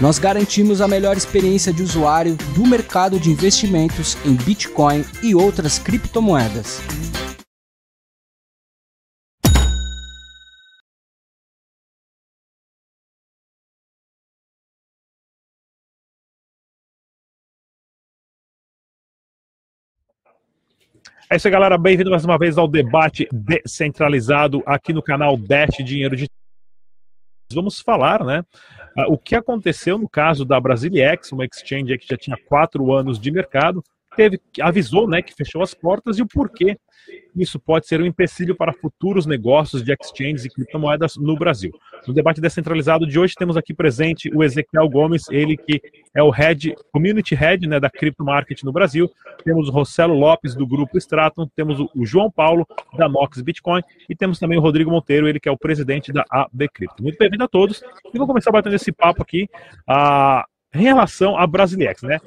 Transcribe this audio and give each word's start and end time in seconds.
Nós 0.00 0.16
garantimos 0.16 0.80
a 0.80 0.86
melhor 0.86 1.16
experiência 1.16 1.72
de 1.72 1.82
usuário 1.82 2.36
do 2.54 2.64
mercado 2.64 3.18
de 3.18 3.30
investimentos 3.30 4.16
em 4.24 4.32
Bitcoin 4.36 5.04
e 5.24 5.34
outras 5.34 5.76
criptomoedas. 5.76 6.80
É 21.28 21.34
isso 21.34 21.48
aí, 21.48 21.52
galera. 21.52 21.76
Bem-vindo 21.76 22.08
mais 22.08 22.24
uma 22.24 22.38
vez 22.38 22.56
ao 22.56 22.68
debate 22.68 23.28
descentralizado 23.32 24.62
aqui 24.64 24.92
no 24.92 25.02
canal 25.02 25.36
Dash 25.36 25.76
Dinheiro 25.84 26.14
de. 26.14 26.28
Vamos 27.52 27.80
falar, 27.80 28.24
né? 28.24 28.44
Ah, 28.96 29.06
o 29.08 29.16
que 29.16 29.34
aconteceu 29.34 29.96
no 29.96 30.08
caso 30.08 30.44
da 30.44 30.60
Brasiliex, 30.60 31.32
uma 31.32 31.44
exchange 31.44 31.96
que 31.98 32.06
já 32.06 32.16
tinha 32.16 32.36
quatro 32.36 32.92
anos 32.92 33.18
de 33.18 33.30
mercado, 33.30 33.82
teve, 34.18 34.40
avisou 34.60 35.08
né, 35.08 35.22
que 35.22 35.32
fechou 35.32 35.62
as 35.62 35.72
portas 35.72 36.18
e 36.18 36.22
o 36.22 36.26
porquê 36.26 36.76
isso 37.36 37.58
pode 37.60 37.86
ser 37.86 38.02
um 38.02 38.04
empecilho 38.04 38.56
para 38.56 38.72
futuros 38.72 39.24
negócios 39.24 39.84
de 39.84 39.92
exchanges 39.92 40.44
e 40.44 40.50
criptomoedas 40.50 41.16
no 41.16 41.38
Brasil. 41.38 41.70
No 42.06 42.12
debate 42.12 42.40
descentralizado 42.40 43.06
de 43.06 43.16
hoje 43.16 43.34
temos 43.38 43.56
aqui 43.56 43.72
presente 43.72 44.28
o 44.34 44.42
Ezequiel 44.42 44.88
Gomes, 44.88 45.28
ele 45.30 45.56
que 45.56 45.80
é 46.12 46.20
o 46.20 46.30
head, 46.30 46.74
community 46.92 47.36
head 47.36 47.66
né, 47.68 47.78
da 47.78 47.88
Crypto 47.88 48.24
Market 48.24 48.64
no 48.64 48.72
Brasil. 48.72 49.08
Temos 49.44 49.68
o 49.68 49.70
Rossello 49.70 50.14
Lopes 50.14 50.56
do 50.56 50.66
grupo 50.66 50.98
Stratum, 50.98 51.46
temos 51.54 51.78
o 51.78 52.04
João 52.04 52.28
Paulo 52.30 52.66
da 52.96 53.08
Nox 53.08 53.40
Bitcoin 53.40 53.82
e 54.08 54.16
temos 54.16 54.40
também 54.40 54.58
o 54.58 54.60
Rodrigo 54.60 54.90
Monteiro, 54.90 55.28
ele 55.28 55.38
que 55.38 55.48
é 55.48 55.52
o 55.52 55.56
presidente 55.56 56.12
da 56.12 56.24
AB 56.28 56.68
Crypto. 56.68 57.02
Muito 57.02 57.16
bem-vindo 57.18 57.44
a 57.44 57.48
todos. 57.48 57.82
E 58.12 58.18
vou 58.18 58.26
começar 58.26 58.50
batendo 58.50 58.74
esse 58.74 58.90
papo 58.90 59.22
aqui 59.22 59.48
uh, 59.88 60.42
em 60.74 60.82
relação 60.82 61.38
à 61.38 61.46
Brasilex, 61.46 62.02
né? 62.02 62.18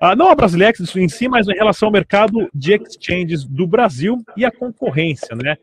Uh, 0.00 0.14
não 0.16 0.28
a 0.28 0.34
Brasilex 0.34 0.94
em 0.96 1.08
si, 1.08 1.28
mas 1.28 1.48
em 1.48 1.54
relação 1.54 1.88
ao 1.88 1.92
mercado 1.92 2.48
de 2.54 2.74
exchanges 2.74 3.44
do 3.44 3.66
Brasil 3.66 4.16
e 4.36 4.44
a 4.44 4.50
concorrência, 4.50 5.34
né? 5.34 5.56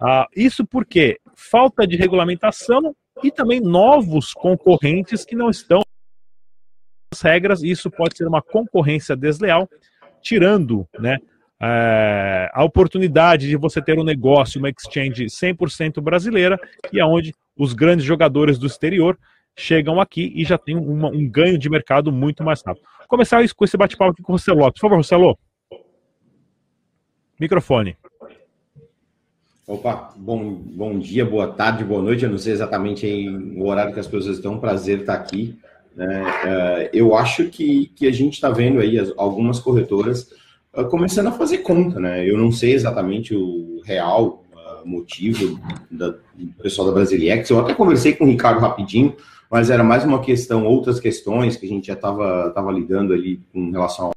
Uh, 0.00 0.26
isso 0.34 0.64
porque 0.64 1.18
falta 1.34 1.86
de 1.86 1.96
regulamentação 1.96 2.94
e 3.22 3.30
também 3.30 3.60
novos 3.60 4.32
concorrentes 4.32 5.24
que 5.24 5.34
não 5.34 5.50
estão 5.50 5.82
nas 7.12 7.20
regras, 7.20 7.62
e 7.62 7.70
isso 7.70 7.90
pode 7.90 8.16
ser 8.16 8.26
uma 8.26 8.40
concorrência 8.40 9.16
desleal, 9.16 9.68
tirando, 10.22 10.86
né, 10.98 11.18
é, 11.62 12.50
a 12.54 12.64
oportunidade 12.64 13.46
de 13.46 13.56
você 13.56 13.82
ter 13.82 13.98
um 13.98 14.04
negócio, 14.04 14.58
uma 14.58 14.70
exchange 14.70 15.26
100% 15.26 16.00
brasileira 16.00 16.58
e 16.90 16.98
aonde 17.00 17.34
os 17.56 17.74
grandes 17.74 18.04
jogadores 18.04 18.58
do 18.58 18.66
exterior 18.66 19.18
chegam 19.56 20.00
aqui 20.00 20.32
e 20.34 20.44
já 20.44 20.56
tem 20.56 20.76
uma, 20.76 21.08
um 21.08 21.28
ganho 21.28 21.58
de 21.58 21.68
mercado 21.68 22.10
muito 22.10 22.42
mais 22.42 22.62
rápido. 22.62 22.84
Começar 23.08 23.42
com 23.54 23.64
esse 23.64 23.76
bate-papo 23.76 24.12
aqui 24.12 24.22
com 24.22 24.32
o 24.32 24.36
Rossello. 24.36 24.72
Por 24.72 24.80
favor, 24.80 24.96
Rossello. 24.96 25.38
Microfone. 27.38 27.96
Opa, 29.66 30.12
bom, 30.16 30.52
bom 30.52 30.98
dia, 30.98 31.24
boa 31.24 31.46
tarde, 31.46 31.84
boa 31.84 32.02
noite. 32.02 32.24
Eu 32.24 32.30
não 32.30 32.38
sei 32.38 32.52
exatamente 32.52 33.06
o 33.56 33.66
horário 33.66 33.94
que 33.94 34.00
as 34.00 34.06
pessoas 34.06 34.36
estão. 34.36 34.58
Prazer 34.58 35.00
estar 35.00 35.14
aqui. 35.14 35.58
Né? 35.94 36.22
Uh, 36.22 36.90
eu 36.92 37.14
acho 37.14 37.48
que, 37.48 37.86
que 37.94 38.06
a 38.06 38.12
gente 38.12 38.34
está 38.34 38.50
vendo 38.50 38.80
aí 38.80 38.98
as, 38.98 39.12
algumas 39.16 39.58
corretoras 39.58 40.30
uh, 40.74 40.84
começando 40.88 41.28
a 41.28 41.32
fazer 41.32 41.58
conta. 41.58 41.98
Né? 41.98 42.28
Eu 42.28 42.36
não 42.36 42.50
sei 42.52 42.72
exatamente 42.72 43.34
o 43.34 43.80
real 43.84 44.44
uh, 44.52 44.86
motivo 44.86 45.60
da, 45.90 46.08
do 46.34 46.52
pessoal 46.62 46.88
da 46.88 46.94
Brasiliex. 46.94 47.48
Eu 47.48 47.60
até 47.60 47.74
conversei 47.74 48.14
com 48.14 48.24
o 48.24 48.28
Ricardo 48.28 48.60
rapidinho 48.60 49.16
mas 49.50 49.68
era 49.68 49.82
mais 49.82 50.04
uma 50.04 50.20
questão, 50.20 50.64
outras 50.64 51.00
questões 51.00 51.56
que 51.56 51.66
a 51.66 51.68
gente 51.68 51.88
já 51.88 51.94
estava 51.94 52.50
tava 52.50 52.70
lidando 52.70 53.12
ali 53.12 53.40
com 53.52 53.70
relação 53.72 54.10
à 54.10 54.12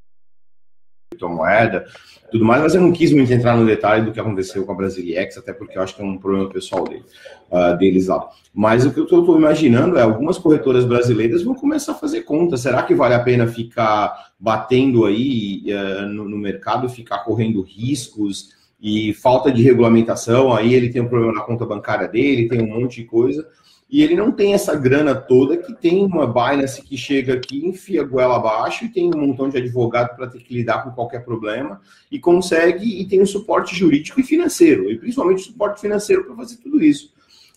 criptomoeda, 1.11 1.85
tudo 2.31 2.45
mais, 2.45 2.61
mas 2.61 2.75
eu 2.75 2.81
não 2.81 2.91
quis 2.91 3.11
muito 3.11 3.31
entrar 3.31 3.55
no 3.55 3.65
detalhe 3.65 4.05
do 4.05 4.11
que 4.11 4.19
aconteceu 4.19 4.65
com 4.65 4.71
a 4.71 4.75
Brasiliex, 4.75 5.37
até 5.37 5.53
porque 5.53 5.77
eu 5.77 5.81
acho 5.81 5.95
que 5.95 6.01
é 6.01 6.05
um 6.05 6.17
problema 6.17 6.49
pessoal 6.49 6.83
dele, 6.83 7.05
uh, 7.51 7.77
deles 7.77 8.07
lá. 8.07 8.27
Mas 8.53 8.85
o 8.85 8.93
que 8.93 8.99
eu 8.99 9.03
estou 9.03 9.37
imaginando 9.37 9.97
é 9.97 10.01
algumas 10.01 10.37
corretoras 10.37 10.85
brasileiras 10.85 11.43
vão 11.43 11.53
começar 11.55 11.91
a 11.93 11.95
fazer 11.95 12.21
conta. 12.21 12.57
Será 12.57 12.81
que 12.83 12.95
vale 12.95 13.13
a 13.13 13.19
pena 13.19 13.47
ficar 13.47 14.31
batendo 14.39 15.05
aí 15.05 15.63
uh, 15.67 16.07
no, 16.07 16.27
no 16.27 16.37
mercado, 16.37 16.89
ficar 16.89 17.19
correndo 17.19 17.61
riscos 17.61 18.49
e 18.81 19.13
falta 19.13 19.51
de 19.51 19.61
regulamentação? 19.61 20.51
Aí 20.51 20.73
ele 20.73 20.89
tem 20.89 21.03
um 21.03 21.07
problema 21.07 21.33
na 21.33 21.41
conta 21.41 21.67
bancária 21.67 22.07
dele, 22.07 22.49
tem 22.49 22.61
um 22.61 22.79
monte 22.79 23.01
de 23.01 23.07
coisa 23.07 23.47
e 23.93 24.01
ele 24.01 24.15
não 24.15 24.31
tem 24.31 24.55
essa 24.55 24.73
grana 24.73 25.13
toda 25.13 25.55
que 25.55 25.71
tem 25.71 26.03
uma 26.03 26.25
Binance 26.25 26.81
que 26.81 26.97
chega 26.97 27.35
aqui, 27.35 27.63
enfia 27.63 28.03
goela 28.03 28.37
abaixo 28.37 28.85
e 28.85 28.89
tem 28.89 29.05
um 29.13 29.19
montão 29.19 29.47
de 29.47 29.55
advogado 29.55 30.15
para 30.15 30.25
ter 30.25 30.39
que 30.39 30.51
lidar 30.51 30.83
com 30.83 30.89
qualquer 30.89 31.23
problema 31.23 31.79
e 32.11 32.17
consegue 32.17 32.99
e 32.99 33.05
tem 33.05 33.21
um 33.21 33.25
suporte 33.27 33.75
jurídico 33.75 34.19
e 34.19 34.23
financeiro, 34.23 34.89
e 34.89 34.97
principalmente 34.97 35.43
suporte 35.43 35.79
financeiro 35.79 36.23
para 36.23 36.35
fazer 36.35 36.57
tudo 36.57 36.83
isso. 36.83 37.13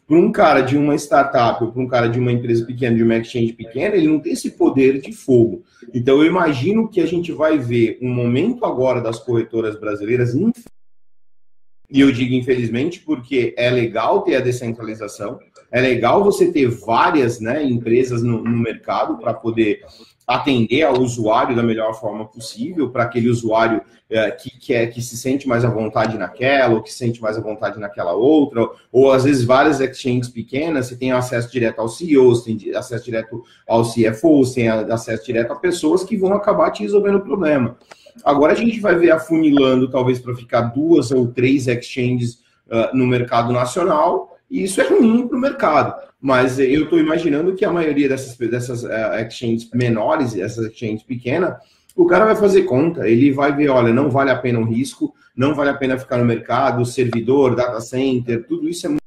Para 0.07 0.19
um 0.19 0.31
cara 0.31 0.61
de 0.61 0.77
uma 0.77 0.95
startup 0.97 1.65
ou 1.65 1.73
para 1.73 1.83
um 1.83 1.89
cara 1.89 2.07
de 2.07 2.21
uma 2.21 2.31
empresa 2.31 2.67
pequena, 2.67 2.95
de 2.95 3.03
uma 3.03 3.17
exchange 3.17 3.55
pequena, 3.55 3.97
ele 3.97 4.07
não 4.07 4.21
tem 4.21 4.35
esse 4.35 4.51
poder 4.51 5.01
de 5.01 5.15
fogo. 5.15 5.65
Então 5.95 6.19
eu 6.19 6.27
imagino 6.27 6.87
que 6.87 7.01
a 7.01 7.07
gente 7.07 7.33
vai 7.33 7.57
ver 7.57 7.99
um 8.03 8.13
momento 8.13 8.67
agora 8.67 9.01
das 9.01 9.19
corretoras 9.19 9.81
brasileiras, 9.81 10.35
e 11.91 12.01
eu 12.01 12.13
digo 12.13 12.35
infelizmente 12.35 13.01
porque 13.01 13.55
é 13.57 13.71
legal 13.71 14.21
ter 14.21 14.37
a 14.37 14.41
descentralização, 14.41 15.39
é 15.71 15.81
legal 15.81 16.23
você 16.23 16.51
ter 16.51 16.69
várias 16.69 17.41
né, 17.41 17.63
empresas 17.65 18.23
no, 18.23 18.43
no 18.43 18.59
mercado 18.59 19.19
para 19.19 19.35
poder 19.35 19.85
atender 20.27 20.83
ao 20.83 21.01
usuário 21.01 21.55
da 21.55 21.63
melhor 21.63 21.95
forma 21.95 22.27
possível, 22.27 22.91
para 22.91 23.05
aquele 23.05 23.29
usuário 23.29 23.81
é, 24.11 24.29
que, 24.31 24.51
que, 24.51 24.75
é, 24.75 24.87
que 24.87 25.01
se 25.01 25.17
sente 25.17 25.47
mais 25.47 25.65
à 25.65 25.69
vontade 25.69 26.19
naquela, 26.19 26.75
ou 26.75 26.83
que 26.83 26.91
se 26.93 26.99
sente 26.99 27.23
mais 27.23 27.39
à 27.39 27.41
vontade 27.41 27.79
naquela 27.79 28.13
outra, 28.13 28.69
ou 28.91 29.13
às 29.13 29.23
vezes 29.23 29.45
várias 29.45 29.81
exchanges 29.81 30.29
pequenas, 30.29 30.87
você 30.87 30.97
tem 30.97 31.13
acesso 31.13 31.51
direto 31.51 31.81
ao 31.81 31.89
CEO, 31.89 32.35
você 32.35 32.55
tem 32.55 32.75
acesso 32.75 33.05
direto 33.05 33.45
ao 33.69 33.83
CFO, 33.83 34.45
você 34.45 34.63
tem 34.63 34.69
acesso 34.69 35.25
direto 35.25 35.53
a 35.53 35.57
pessoas 35.57 36.03
que 36.03 36.17
vão 36.17 36.33
acabar 36.33 36.71
te 36.71 36.83
resolvendo 36.83 37.17
o 37.17 37.25
problema. 37.25 37.77
Agora 38.25 38.53
a 38.53 38.57
gente 38.57 38.81
vai 38.81 38.97
ver 38.97 39.13
afunilando, 39.13 39.91
talvez, 39.91 40.19
para 40.19 40.35
ficar 40.35 40.63
duas 40.63 41.13
ou 41.13 41.29
três 41.29 41.69
exchanges 41.69 42.41
uh, 42.67 42.97
no 42.97 43.07
mercado 43.07 43.53
nacional, 43.53 44.36
e 44.57 44.63
isso 44.63 44.81
é 44.81 44.89
ruim 44.89 45.29
para 45.29 45.37
o 45.37 45.41
mercado. 45.41 45.95
Mas 46.19 46.59
eu 46.59 46.85
estou 46.85 46.99
imaginando 46.99 47.55
que 47.55 47.65
a 47.65 47.71
maioria 47.71 48.09
dessas, 48.09 48.37
dessas 48.37 48.85
uh, 48.85 49.15
exchanges 49.21 49.71
menores, 49.75 50.35
essas 50.35 50.65
exchanges 50.67 51.03
pequenas, 51.03 51.55
o 51.95 52.07
cara 52.07 52.25
vai 52.25 52.37
fazer 52.37 52.63
conta, 52.63 53.07
ele 53.07 53.33
vai 53.33 53.55
ver, 53.55 53.69
olha, 53.69 53.93
não 53.93 54.11
vale 54.11 54.31
a 54.31 54.39
pena 54.39 54.59
o 54.59 54.65
risco, 54.65 55.15
não 55.37 55.55
vale 55.55 55.71
a 55.71 55.75
pena 55.75 55.99
ficar 55.99 56.17
no 56.17 56.25
mercado, 56.25 56.87
servidor, 56.87 57.55
data 57.55 57.81
center, 57.83 58.47
tudo 58.47 58.67
isso 58.67 58.87
é 58.87 58.89
muito 58.89 59.01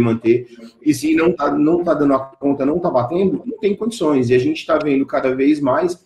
manter. 0.00 0.48
E 0.84 0.92
se 0.92 1.14
não 1.14 1.28
está 1.28 1.50
não 1.52 1.84
tá 1.84 1.94
dando 1.94 2.14
a 2.14 2.18
conta, 2.18 2.66
não 2.66 2.78
está 2.78 2.90
batendo, 2.90 3.44
não 3.46 3.58
tem 3.58 3.76
condições. 3.76 4.28
E 4.28 4.34
a 4.34 4.38
gente 4.38 4.58
está 4.58 4.76
vendo 4.76 5.06
cada 5.06 5.32
vez 5.34 5.60
mais 5.60 6.04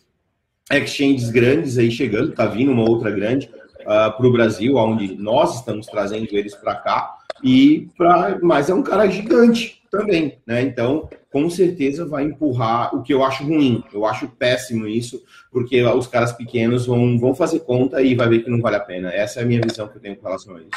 exchanges 0.70 1.30
grandes 1.30 1.78
aí 1.78 1.90
chegando, 1.90 2.30
está 2.30 2.44
vindo 2.44 2.70
uma 2.70 2.86
outra 2.86 3.10
grande 3.10 3.46
uh, 3.46 3.90
ah, 3.90 4.10
para 4.10 4.26
o 4.26 4.32
Brasil, 4.32 4.76
onde 4.76 5.16
nós 5.16 5.56
estamos 5.56 5.86
trazendo 5.86 6.28
eles 6.32 6.54
para 6.54 6.74
cá. 6.74 7.15
E 7.42 7.88
pra, 7.96 8.38
mas 8.42 8.70
é 8.70 8.74
um 8.74 8.82
cara 8.82 9.06
gigante 9.08 9.82
também, 9.90 10.38
né? 10.46 10.62
Então, 10.62 11.08
com 11.30 11.48
certeza 11.50 12.06
vai 12.06 12.24
empurrar 12.24 12.94
o 12.94 13.02
que 13.02 13.12
eu 13.12 13.24
acho 13.24 13.44
ruim. 13.44 13.84
Eu 13.92 14.04
acho 14.06 14.28
péssimo 14.28 14.86
isso, 14.86 15.22
porque 15.50 15.82
os 15.82 16.06
caras 16.06 16.32
pequenos 16.32 16.86
vão, 16.86 17.18
vão 17.18 17.34
fazer 17.34 17.60
conta 17.60 18.02
e 18.02 18.14
vai 18.14 18.28
ver 18.28 18.42
que 18.42 18.50
não 18.50 18.60
vale 18.60 18.76
a 18.76 18.80
pena. 18.80 19.10
Essa 19.10 19.40
é 19.40 19.42
a 19.42 19.46
minha 19.46 19.60
visão 19.60 19.88
que 19.88 19.96
eu 19.96 20.00
tenho 20.00 20.16
com 20.16 20.26
relação 20.26 20.56
a 20.56 20.60
isso. 20.60 20.70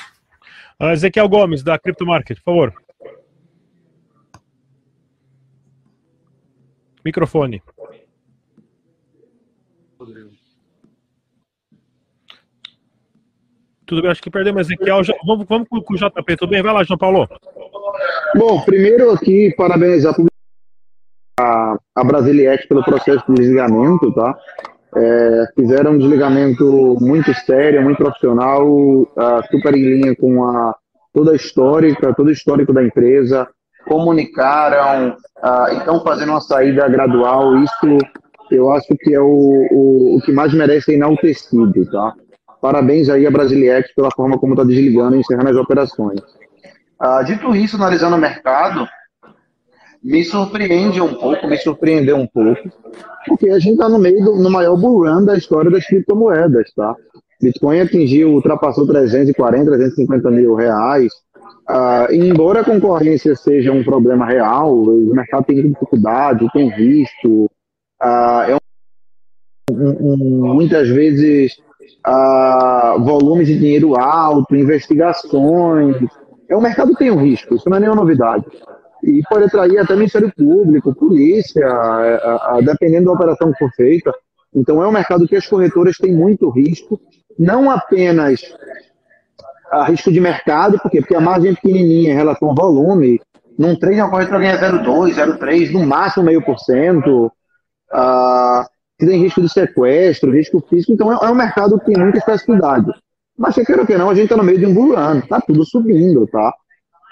Uh, 0.82 0.92
Ezequiel 0.92 1.28
Gomes, 1.28 1.64
da 1.64 1.78
Crypto 1.78 2.06
Market, 2.06 2.38
por 2.38 2.44
favor. 2.44 2.74
Microfone. 7.04 7.62
Tudo 13.90 14.04
bem, 14.04 14.12
acho 14.12 14.22
que 14.22 14.30
perdemos 14.30 14.68
Ezequiel. 14.68 15.02
Vamos, 15.26 15.48
vamos 15.50 15.68
com 15.68 15.78
o 15.80 15.98
JP, 15.98 16.38
tudo 16.38 16.52
bem? 16.52 16.62
Vai 16.62 16.72
lá, 16.72 16.84
João 16.84 17.00
Paulo. 17.00 17.28
Bom, 18.36 18.62
primeiro 18.62 19.10
aqui, 19.10 19.52
parabenizar 19.58 20.14
a, 21.40 21.76
a 21.96 22.04
Brasilex 22.04 22.68
pelo 22.68 22.84
processo 22.84 23.26
de 23.28 23.34
desligamento, 23.34 24.14
tá? 24.14 24.38
É, 24.96 25.46
fizeram 25.56 25.94
um 25.94 25.98
desligamento 25.98 26.98
muito 27.02 27.34
sério, 27.34 27.82
muito 27.82 27.98
profissional, 27.98 28.64
uh, 28.64 29.08
super 29.50 29.74
em 29.74 29.82
linha 29.82 30.16
com 30.16 30.44
a, 30.44 30.76
toda 31.12 31.32
a 31.32 31.36
histórica, 31.36 32.14
todo 32.14 32.28
o 32.28 32.32
histórico 32.32 32.72
da 32.72 32.84
empresa, 32.84 33.48
comunicaram, 33.88 35.18
uh, 35.44 35.78
estão 35.80 36.04
fazendo 36.04 36.30
uma 36.30 36.42
saída 36.42 36.88
gradual, 36.88 37.58
isso 37.58 37.98
eu 38.52 38.72
acho 38.72 38.96
que 39.00 39.16
é 39.16 39.20
o, 39.20 39.68
o, 39.72 40.18
o 40.18 40.22
que 40.22 40.32
mais 40.32 40.54
merece 40.54 40.86
ser 40.86 40.94
enaltecido, 40.94 41.86
tá? 41.92 42.14
Parabéns 42.62 43.10
aí 43.10 43.26
a 43.26 43.32
Brasilex 43.32 43.94
pela 43.94 44.12
forma 44.12 44.38
como 44.38 44.54
está 44.54 44.64
desligando 44.64 45.16
e 45.16 45.20
encerrando 45.20 45.50
as 45.50 45.56
operações. 45.56 46.20
Uh, 47.02 47.24
dito 47.26 47.56
isso, 47.56 47.78
analisando 47.78 48.18
o 48.18 48.20
mercado, 48.20 48.88
me 50.04 50.24
surpreende 50.24 51.02
um 51.02 51.14
pouco, 51.14 51.48
me 51.48 51.58
surpreendeu 51.58 52.18
um 52.18 52.28
pouco, 52.28 52.70
porque 53.28 53.50
a 53.50 53.60
gente 53.60 53.74
está 53.74 53.88
no 53.88 54.00
meio 54.00 54.24
do 54.24 54.36
no 54.36 54.50
maior 54.50 54.76
bull 54.76 55.06
run 55.06 55.24
da 55.24 55.38
história 55.38 55.72
das 55.72 55.86
criptomoedas, 55.86 56.72
tá? 56.76 56.96
Bitcoin 57.42 57.80
atingiu, 57.80 58.34
ultrapassou 58.34 58.86
340, 58.86 59.66
350 59.66 60.32
mil 60.32 60.56
reais. 60.56 61.12
Uh, 61.70 62.12
embora 62.12 62.62
a 62.62 62.66
concorrência 62.66 63.36
seja 63.36 63.72
um 63.72 63.84
problema 63.84 64.26
real, 64.26 64.74
o 64.74 65.14
mercado 65.14 65.46
tem 65.46 65.62
dificuldade, 65.62 66.52
tem 66.52 66.70
visto, 66.76 67.46
uh, 68.04 68.42
é 68.48 68.58
um, 69.72 69.90
um, 69.90 70.54
muitas 70.56 70.90
vezes 70.90 71.56
uh, 72.08 73.04
volumes 73.04 73.48
de 73.48 73.58
dinheiro 73.58 74.00
alto, 74.00 74.56
investigações. 74.56 75.96
É 76.50 76.56
um 76.56 76.62
mercado 76.62 76.94
que 76.94 77.00
tem 77.00 77.12
um 77.12 77.22
risco, 77.22 77.56
isso 77.56 77.70
não 77.70 77.78
é 77.78 77.80
nenhuma 77.80 78.02
novidade 78.02 78.46
e 79.04 79.22
pode 79.30 79.46
atrair 79.46 79.78
até 79.78 79.96
Ministério 79.96 80.32
Público, 80.36 80.94
polícia, 80.94 81.66
a, 81.68 82.58
a, 82.58 82.62
dependendo 82.62 83.06
da 83.06 83.14
operação 83.14 83.52
que 83.52 83.60
for 83.60 83.72
feita. 83.72 84.14
Então 84.54 84.84
é 84.84 84.88
um 84.88 84.92
mercado 84.92 85.28
que 85.28 85.36
as 85.36 85.48
corretoras 85.48 85.98
têm 85.98 86.14
muito 86.14 86.50
risco, 86.50 87.00
não 87.38 87.70
apenas 87.70 88.42
a 89.72 89.86
risco 89.86 90.12
de 90.12 90.20
mercado, 90.20 90.80
porque, 90.82 91.00
porque 91.00 91.16
a 91.16 91.22
margem 91.22 91.52
é 91.52 91.56
pequenininha 91.56 92.12
em 92.12 92.16
relação 92.16 92.50
ao 92.50 92.56
volume, 92.56 93.22
num 93.58 93.78
trade 93.78 94.00
a 94.00 94.10
corretora 94.10 94.40
ganha 94.40 94.58
0,2, 94.58 95.14
0,3, 95.14 95.72
no 95.72 95.86
máximo 95.86 96.26
meio 96.26 96.44
por 96.44 96.58
cento, 96.58 97.32
ah, 97.92 98.66
tem 99.06 99.22
risco 99.22 99.42
de 99.42 99.50
sequestro, 99.50 100.32
risco 100.32 100.64
físico, 100.70 100.92
então 100.94 101.12
é, 101.12 101.26
é 101.26 101.30
um 101.30 101.36
mercado 101.36 101.80
que 101.80 101.86
tem 101.86 101.98
muita 102.02 102.18
especificidade. 102.18 102.92
Mas, 103.38 103.56
quer 103.56 103.80
ou 103.80 103.86
que 103.86 103.98
não, 103.98 104.10
a 104.10 104.14
gente 104.14 104.26
está 104.26 104.36
no 104.36 104.44
meio 104.44 104.60
de 104.60 104.66
um 104.66 104.74
bull 104.74 104.96
run, 104.96 105.22
tá 105.22 105.40
tudo 105.40 105.64
subindo, 105.66 106.28
tá? 106.28 106.54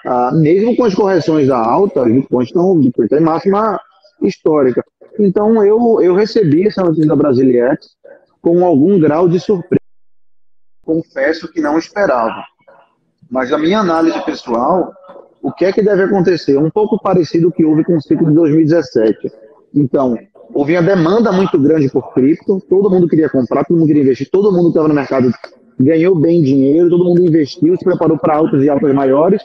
Ah, 0.04 0.30
mesmo 0.32 0.76
com 0.76 0.84
as 0.84 0.94
correções 0.94 1.48
da 1.48 1.58
alta, 1.58 2.02
os 2.02 2.12
bitcoins 2.12 2.48
estão 2.48 2.78
em 3.18 3.20
máxima 3.20 3.80
histórica. 4.22 4.84
Então, 5.18 5.64
eu, 5.64 6.00
eu 6.02 6.14
recebi 6.14 6.66
essa 6.66 6.82
notícia 6.82 7.08
da 7.08 7.16
Brasilex 7.16 7.96
com 8.40 8.64
algum 8.64 9.00
grau 9.00 9.28
de 9.28 9.40
surpresa. 9.40 9.80
Confesso 10.84 11.50
que 11.50 11.60
não 11.60 11.78
esperava. 11.78 12.44
Mas 13.30 13.52
a 13.52 13.58
minha 13.58 13.80
análise 13.80 14.22
pessoal, 14.24 14.92
o 15.42 15.52
que 15.52 15.64
é 15.64 15.72
que 15.72 15.82
deve 15.82 16.04
acontecer? 16.04 16.56
Um 16.56 16.70
pouco 16.70 17.00
parecido 17.00 17.48
com 17.48 17.54
o 17.54 17.56
que 17.56 17.64
houve 17.64 17.84
com 17.84 17.96
o 17.96 18.02
ciclo 18.02 18.28
de 18.28 18.34
2017. 18.34 19.32
Então, 19.74 20.16
houve 20.52 20.74
uma 20.74 20.82
demanda 20.82 21.32
muito 21.32 21.58
grande 21.58 21.88
por 21.90 22.12
cripto, 22.12 22.60
todo 22.68 22.90
mundo 22.90 23.08
queria 23.08 23.28
comprar, 23.28 23.64
todo 23.64 23.76
mundo 23.76 23.86
queria 23.86 24.02
investir, 24.02 24.28
todo 24.30 24.52
mundo 24.52 24.68
estava 24.68 24.88
no 24.88 24.94
mercado 24.94 25.30
ganhou 25.80 26.14
bem 26.14 26.42
dinheiro, 26.42 26.90
todo 26.90 27.04
mundo 27.04 27.22
investiu, 27.22 27.76
se 27.76 27.84
preparou 27.84 28.18
para 28.18 28.36
altas 28.36 28.64
e 28.64 28.68
altas 28.68 28.92
maiores, 28.92 29.42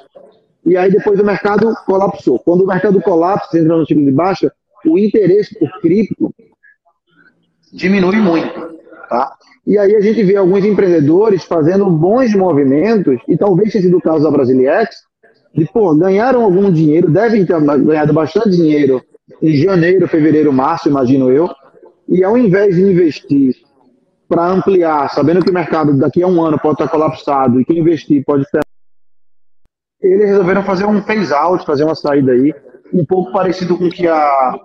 e 0.66 0.76
aí 0.76 0.92
depois 0.92 1.20
o 1.20 1.26
mercado 1.26 1.74
colapsou. 1.86 2.40
Quando 2.40 2.64
o 2.64 2.68
mercado 2.68 3.00
colapsa, 3.02 3.60
entra 3.60 3.78
no 3.78 3.86
ciclo 3.86 4.04
de 4.04 4.12
baixa, 4.12 4.52
o 4.86 4.98
interesse 4.98 5.58
por 5.58 5.70
cripto 5.80 6.34
diminui 7.72 8.18
muito. 8.18 8.74
Tá? 9.10 9.34
E 9.66 9.78
aí 9.78 9.96
a 9.96 10.02
gente 10.02 10.24
vê 10.24 10.36
alguns 10.36 10.66
empreendedores 10.66 11.44
fazendo 11.44 11.90
bons 11.90 12.34
movimentos, 12.34 13.20
e 13.28 13.38
talvez 13.38 13.72
tenha 13.72 13.84
sido 13.84 13.98
o 13.98 14.02
caso 14.02 14.24
da 14.24 14.32
Brasiliex, 14.32 14.96
de, 15.54 15.66
pô, 15.66 15.94
ganharam 15.96 16.44
algum 16.44 16.72
dinheiro, 16.72 17.12
devem 17.12 17.46
ter 17.46 17.62
ganhado 17.62 18.12
bastante 18.12 18.50
dinheiro 18.52 19.04
em 19.42 19.56
janeiro, 19.56 20.08
fevereiro, 20.08 20.54
março, 20.54 20.90
imagino 20.90 21.30
eu, 21.30 21.50
e 22.08 22.24
ao 22.24 22.38
invés 22.38 22.76
de 22.76 22.82
investir 22.82 23.56
para 24.28 24.48
ampliar, 24.48 25.10
sabendo 25.10 25.44
que 25.44 25.52
o 25.52 25.54
mercado 25.54 25.98
daqui 25.98 26.24
a 26.24 26.28
um 26.28 26.42
ano 26.42 26.60
pode 26.60 26.76
estar 26.76 26.88
colapsado 26.88 27.60
e 27.60 27.66
que 27.66 27.78
investir 27.78 28.24
pode 28.26 28.46
ter 28.52 28.62
eles 30.04 30.28
resolveram 30.28 30.64
fazer 30.64 30.86
um 30.86 31.02
phase 31.02 31.34
out, 31.34 31.66
fazer 31.66 31.86
uma 31.86 31.96
saída 31.96 32.34
aí, 32.34 32.54
um 32.94 33.06
pouco 33.06 33.32
parecido 33.32 33.78
com 33.78 33.86
o 33.86 33.90
que 33.90 34.06
a, 34.06 34.60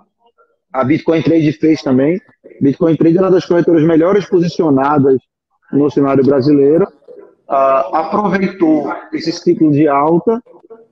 a 0.73 0.85
Bitcoin 0.85 1.23
Trade 1.23 1.53
fez 1.53 1.81
também. 1.81 2.20
Bitcoin 2.61 2.97
Trade 2.97 3.17
é 3.17 3.20
uma 3.20 3.31
das 3.31 3.47
corretoras 3.47 3.85
melhores 3.85 4.29
posicionadas 4.29 5.20
no 5.73 5.88
cenário 5.91 6.25
brasileiro, 6.25 6.85
uh, 6.85 7.94
aproveitou 7.94 8.93
esse 9.12 9.31
ciclo 9.31 9.70
de 9.70 9.87
alta 9.87 10.43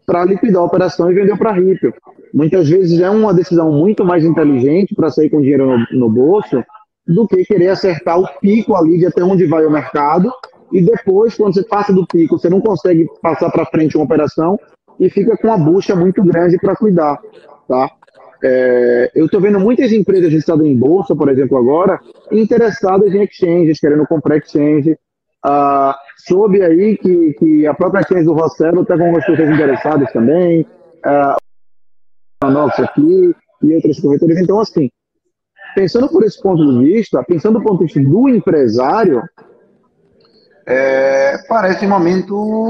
para 0.06 0.24
liquidar 0.24 0.62
a 0.62 0.66
operação 0.66 1.10
e 1.10 1.14
vendeu 1.14 1.36
para 1.36 1.50
Ripple. 1.50 1.92
Muitas 2.36 2.68
vezes 2.68 3.00
é 3.00 3.08
uma 3.08 3.32
decisão 3.32 3.72
muito 3.72 4.04
mais 4.04 4.22
inteligente 4.22 4.94
para 4.94 5.08
sair 5.08 5.30
com 5.30 5.40
dinheiro 5.40 5.66
no, 5.66 5.98
no 5.98 6.10
bolso 6.10 6.62
do 7.06 7.26
que 7.26 7.42
querer 7.46 7.68
acertar 7.68 8.20
o 8.20 8.28
pico 8.40 8.76
ali 8.76 8.98
de 8.98 9.06
até 9.06 9.24
onde 9.24 9.46
vai 9.46 9.64
o 9.64 9.70
mercado 9.70 10.30
e 10.70 10.82
depois, 10.82 11.34
quando 11.34 11.54
você 11.54 11.62
passa 11.62 11.94
do 11.94 12.06
pico, 12.06 12.38
você 12.38 12.50
não 12.50 12.60
consegue 12.60 13.08
passar 13.22 13.50
para 13.50 13.64
frente 13.64 13.96
uma 13.96 14.04
operação 14.04 14.60
e 15.00 15.08
fica 15.08 15.34
com 15.38 15.48
uma 15.48 15.56
bucha 15.56 15.96
muito 15.96 16.22
grande 16.22 16.58
para 16.58 16.76
cuidar, 16.76 17.18
tá? 17.66 17.90
É, 18.44 19.10
eu 19.14 19.24
estou 19.24 19.40
vendo 19.40 19.58
muitas 19.58 19.90
empresas 19.90 20.30
listadas 20.30 20.66
em 20.66 20.76
bolsa, 20.76 21.16
por 21.16 21.30
exemplo, 21.30 21.56
agora, 21.56 21.98
interessadas 22.30 23.14
em 23.14 23.22
exchanges, 23.22 23.80
querendo 23.80 24.06
comprar 24.06 24.36
exchange. 24.36 24.94
Ah, 25.42 25.96
soube 26.18 26.62
aí 26.62 26.98
que, 26.98 27.32
que 27.38 27.66
a 27.66 27.72
própria 27.72 28.00
exchange 28.00 28.24
do 28.24 28.34
Rossello 28.34 28.82
está 28.82 28.94
com 28.94 29.04
algumas 29.04 29.24
pessoas 29.24 29.48
interessadas 29.48 30.12
também, 30.12 30.66
ah, 31.02 31.36
Nox 32.44 32.78
aqui 32.80 33.34
e 33.62 33.74
outras 33.74 34.00
corretoras. 34.00 34.38
Então, 34.38 34.60
assim, 34.60 34.90
pensando 35.74 36.08
por 36.08 36.24
esse 36.24 36.40
ponto 36.40 36.64
de 36.64 36.84
vista, 36.84 37.22
pensando 37.24 37.58
do 37.58 37.64
ponto 37.64 37.78
de 37.78 37.84
vista 37.84 38.00
do 38.00 38.28
empresário, 38.28 39.22
é, 40.66 41.38
parece 41.48 41.86
um 41.86 41.90
momento 41.90 42.68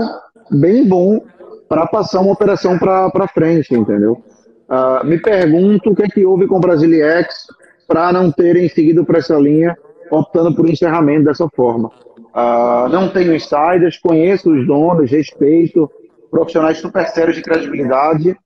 bem 0.51 0.87
bom 0.87 1.21
para 1.69 1.87
passar 1.87 2.21
uma 2.21 2.33
operação 2.33 2.79
para 2.79 3.29
frente, 3.29 3.75
entendeu? 3.75 4.23
Uh, 4.69 5.06
me 5.06 5.19
pergunto 5.19 5.91
o 5.91 5.94
que 5.94 6.03
é 6.03 6.08
que 6.08 6.27
houve 6.27 6.46
com 6.46 6.56
o 6.56 6.61
Brasiliex 6.61 7.46
para 7.87 8.13
não 8.13 8.32
terem 8.32 8.69
seguido 8.69 9.05
para 9.05 9.19
essa 9.19 9.37
linha, 9.37 9.77
optando 10.11 10.55
por 10.55 10.69
encerramento 10.69 11.25
dessa 11.25 11.49
forma. 11.55 11.89
Uh, 12.35 12.89
não 12.91 13.08
tenho 13.08 13.35
insiders, 13.35 13.99
conheço 13.99 14.53
os 14.53 14.67
donos, 14.67 15.11
respeito, 15.11 15.91
profissionais 16.31 16.79
super 16.79 17.06
sérios 17.06 17.37
de 17.37 17.43
credibilidade, 17.43 18.37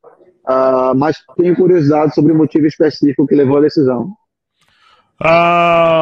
uh, 0.50 0.95
mas 0.97 1.19
tenho 1.37 1.54
curiosidade 1.54 2.14
sobre 2.14 2.33
o 2.33 2.37
motivo 2.37 2.66
específico 2.66 3.26
que 3.26 3.35
levou 3.35 3.59
à 3.59 3.61
decisão. 3.61 4.14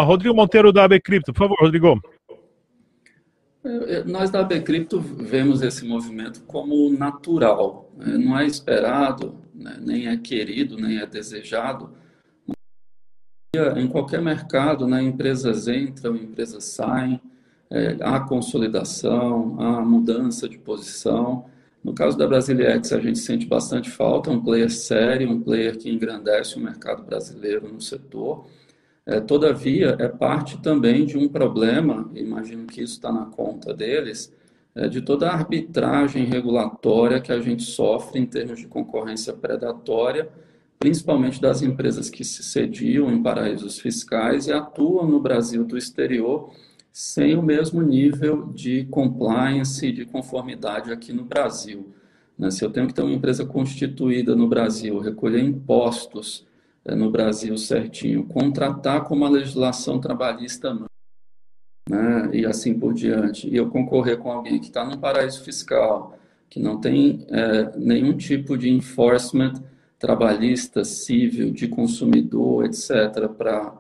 Rodrigo 0.04 0.34
Monteiro 0.34 0.72
da 0.72 0.84
AB 0.84 1.00
Cripto, 1.00 1.32
por 1.32 1.40
favor, 1.40 1.56
Rodrigo. 1.60 2.00
É, 3.64 4.04
nós 4.04 4.30
da 4.30 4.42
Bcrypto 4.42 5.00
vemos 5.00 5.62
esse 5.62 5.84
movimento 5.84 6.42
como 6.44 6.90
natural, 6.90 7.92
né? 7.96 8.16
não 8.16 8.38
é 8.38 8.46
esperado, 8.46 9.36
né? 9.52 9.76
nem 9.80 10.06
é 10.06 10.16
querido, 10.16 10.76
nem 10.76 10.98
é 10.98 11.06
desejado. 11.06 11.92
Em 13.76 13.88
qualquer 13.88 14.22
mercado, 14.22 14.86
né? 14.86 15.02
empresas 15.02 15.66
entram, 15.68 16.14
empresas 16.16 16.64
saem, 16.64 17.20
é, 17.70 17.96
há 18.00 18.20
consolidação, 18.20 19.56
há 19.60 19.82
mudança 19.82 20.48
de 20.48 20.56
posição. 20.56 21.46
No 21.82 21.94
caso 21.94 22.18
da 22.18 22.26
Brasilex, 22.26 22.92
a 22.92 23.00
gente 23.00 23.18
sente 23.18 23.46
bastante 23.46 23.88
falta, 23.90 24.30
um 24.30 24.42
player 24.42 24.70
sério, 24.70 25.30
um 25.30 25.40
player 25.40 25.76
que 25.76 25.90
engrandece 25.90 26.56
o 26.56 26.60
mercado 26.60 27.04
brasileiro 27.04 27.72
no 27.72 27.80
setor. 27.80 28.46
É, 29.06 29.20
todavia, 29.20 29.96
é 29.98 30.08
parte 30.08 30.60
também 30.60 31.06
de 31.06 31.16
um 31.16 31.28
problema, 31.28 32.10
imagino 32.14 32.66
que 32.66 32.82
isso 32.82 32.94
está 32.94 33.10
na 33.10 33.26
conta 33.26 33.72
deles, 33.72 34.34
é, 34.74 34.88
de 34.88 35.00
toda 35.00 35.28
a 35.28 35.32
arbitragem 35.32 36.24
regulatória 36.24 37.20
que 37.20 37.32
a 37.32 37.40
gente 37.40 37.62
sofre 37.62 38.20
em 38.20 38.26
termos 38.26 38.58
de 38.58 38.66
concorrência 38.66 39.32
predatória, 39.32 40.28
principalmente 40.78 41.40
das 41.40 41.62
empresas 41.62 42.10
que 42.10 42.22
se 42.22 42.42
sediam 42.42 43.10
em 43.10 43.22
paraísos 43.22 43.78
fiscais 43.78 44.46
e 44.46 44.52
atuam 44.52 45.08
no 45.08 45.20
Brasil 45.20 45.64
do 45.64 45.78
exterior 45.78 46.52
sem 46.98 47.36
o 47.36 47.42
mesmo 47.44 47.80
nível 47.80 48.46
de 48.52 48.84
compliance 48.86 49.86
e 49.86 49.92
de 49.92 50.04
conformidade 50.04 50.90
aqui 50.90 51.12
no 51.12 51.24
Brasil. 51.24 51.94
Né? 52.36 52.50
Se 52.50 52.64
eu 52.64 52.70
tenho 52.70 52.88
que 52.88 52.92
ter 52.92 53.02
uma 53.02 53.14
empresa 53.14 53.46
constituída 53.46 54.34
no 54.34 54.48
Brasil, 54.48 54.98
recolher 54.98 55.40
impostos, 55.40 56.44
é, 56.84 56.96
no 56.96 57.08
Brasil 57.08 57.56
certinho, 57.56 58.24
contratar 58.24 59.04
como 59.04 59.24
a 59.24 59.28
legislação 59.28 60.00
trabalhista 60.00 60.76
né, 61.88 62.30
e 62.32 62.44
assim 62.44 62.76
por 62.76 62.92
diante, 62.92 63.48
e 63.48 63.54
eu 63.54 63.70
concorrer 63.70 64.18
com 64.18 64.32
alguém 64.32 64.58
que 64.58 64.66
está 64.66 64.84
num 64.84 64.98
paraíso 64.98 65.44
fiscal, 65.44 66.18
que 66.50 66.58
não 66.58 66.80
tem 66.80 67.24
é, 67.28 67.78
nenhum 67.78 68.16
tipo 68.16 68.58
de 68.58 68.70
enforcement 68.70 69.52
trabalhista, 70.00 70.82
civil, 70.82 71.52
de 71.52 71.68
consumidor, 71.68 72.64
etc., 72.64 73.28
para. 73.28 73.78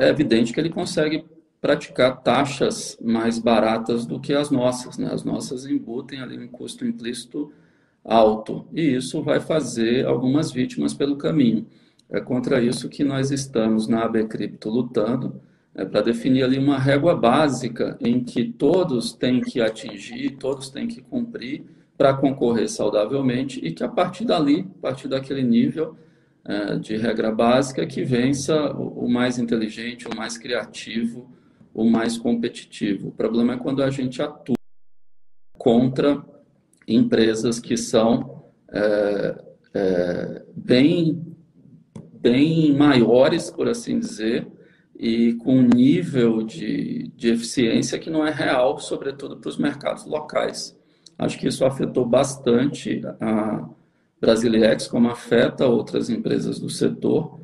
É 0.00 0.08
evidente 0.10 0.52
que 0.52 0.60
ele 0.60 0.70
consegue 0.70 1.24
praticar 1.60 2.22
taxas 2.22 2.98
mais 3.00 3.38
baratas 3.38 4.06
do 4.06 4.20
que 4.20 4.32
as 4.32 4.50
nossas. 4.50 4.98
Né? 4.98 5.08
As 5.12 5.24
nossas 5.24 5.66
embutem 5.66 6.20
ali 6.20 6.38
um 6.38 6.48
custo 6.48 6.84
implícito 6.84 7.52
alto, 8.04 8.66
e 8.72 8.94
isso 8.94 9.20
vai 9.22 9.40
fazer 9.40 10.06
algumas 10.06 10.52
vítimas 10.52 10.94
pelo 10.94 11.16
caminho. 11.16 11.66
É 12.08 12.20
contra 12.20 12.62
isso 12.62 12.88
que 12.88 13.02
nós 13.02 13.32
estamos 13.32 13.88
na 13.88 14.04
AB 14.04 14.28
Cripto 14.28 14.70
lutando, 14.70 15.40
é, 15.74 15.84
para 15.84 16.00
definir 16.00 16.44
ali 16.44 16.58
uma 16.58 16.78
régua 16.78 17.14
básica 17.14 17.98
em 18.00 18.22
que 18.22 18.44
todos 18.44 19.12
têm 19.12 19.40
que 19.40 19.60
atingir, 19.60 20.36
todos 20.38 20.70
têm 20.70 20.86
que 20.86 21.02
cumprir 21.02 21.64
para 21.98 22.14
concorrer 22.14 22.68
saudavelmente 22.68 23.60
e 23.62 23.72
que 23.72 23.82
a 23.82 23.88
partir 23.88 24.24
dali, 24.24 24.66
a 24.78 24.82
partir 24.82 25.08
daquele 25.08 25.42
nível 25.42 25.96
é, 26.44 26.76
de 26.76 26.96
regra 26.96 27.32
básica, 27.32 27.84
que 27.86 28.04
vença 28.04 28.72
o 28.72 29.08
mais 29.08 29.38
inteligente, 29.38 30.06
o 30.06 30.16
mais 30.16 30.38
criativo, 30.38 31.28
o 31.76 31.84
mais 31.84 32.16
competitivo. 32.16 33.08
O 33.08 33.12
problema 33.12 33.52
é 33.52 33.58
quando 33.58 33.82
a 33.82 33.90
gente 33.90 34.22
atua 34.22 34.56
contra 35.58 36.24
empresas 36.88 37.60
que 37.60 37.76
são 37.76 38.44
é, 38.72 39.44
é, 39.74 40.42
bem, 40.56 41.36
bem 42.14 42.74
maiores, 42.74 43.50
por 43.50 43.68
assim 43.68 43.98
dizer, 43.98 44.48
e 44.98 45.34
com 45.34 45.58
um 45.58 45.68
nível 45.68 46.42
de, 46.42 47.12
de 47.14 47.28
eficiência 47.28 47.98
que 47.98 48.08
não 48.08 48.26
é 48.26 48.30
real, 48.30 48.78
sobretudo 48.78 49.36
para 49.36 49.50
os 49.50 49.58
mercados 49.58 50.06
locais. 50.06 50.74
Acho 51.18 51.38
que 51.38 51.46
isso 51.46 51.62
afetou 51.62 52.06
bastante 52.06 53.02
a 53.20 53.68
Brasilex, 54.18 54.86
como 54.86 55.10
afeta 55.10 55.66
outras 55.66 56.08
empresas 56.08 56.58
do 56.58 56.70
setor, 56.70 57.38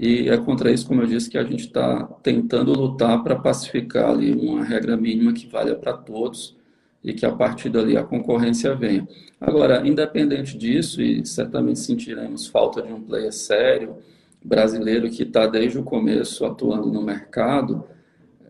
e 0.00 0.28
é 0.28 0.36
contra 0.38 0.70
isso, 0.70 0.86
como 0.86 1.02
eu 1.02 1.08
disse, 1.08 1.28
que 1.28 1.36
a 1.36 1.42
gente 1.42 1.66
está 1.66 2.04
tentando 2.22 2.72
lutar 2.72 3.20
para 3.24 3.34
pacificar 3.34 4.10
ali 4.10 4.32
uma 4.32 4.62
regra 4.62 4.96
mínima 4.96 5.32
que 5.32 5.48
valha 5.48 5.74
para 5.74 5.92
todos 5.92 6.56
e 7.02 7.12
que 7.12 7.26
a 7.26 7.32
partir 7.32 7.68
dali 7.68 7.96
a 7.96 8.04
concorrência 8.04 8.76
venha. 8.76 9.08
Agora, 9.40 9.84
independente 9.84 10.56
disso, 10.56 11.02
e 11.02 11.26
certamente 11.26 11.80
sentiremos 11.80 12.46
falta 12.46 12.80
de 12.80 12.92
um 12.92 13.02
player 13.02 13.32
sério, 13.32 13.96
brasileiro 14.40 15.10
que 15.10 15.24
está 15.24 15.48
desde 15.48 15.80
o 15.80 15.82
começo 15.82 16.46
atuando 16.46 16.92
no 16.92 17.02
mercado, 17.02 17.84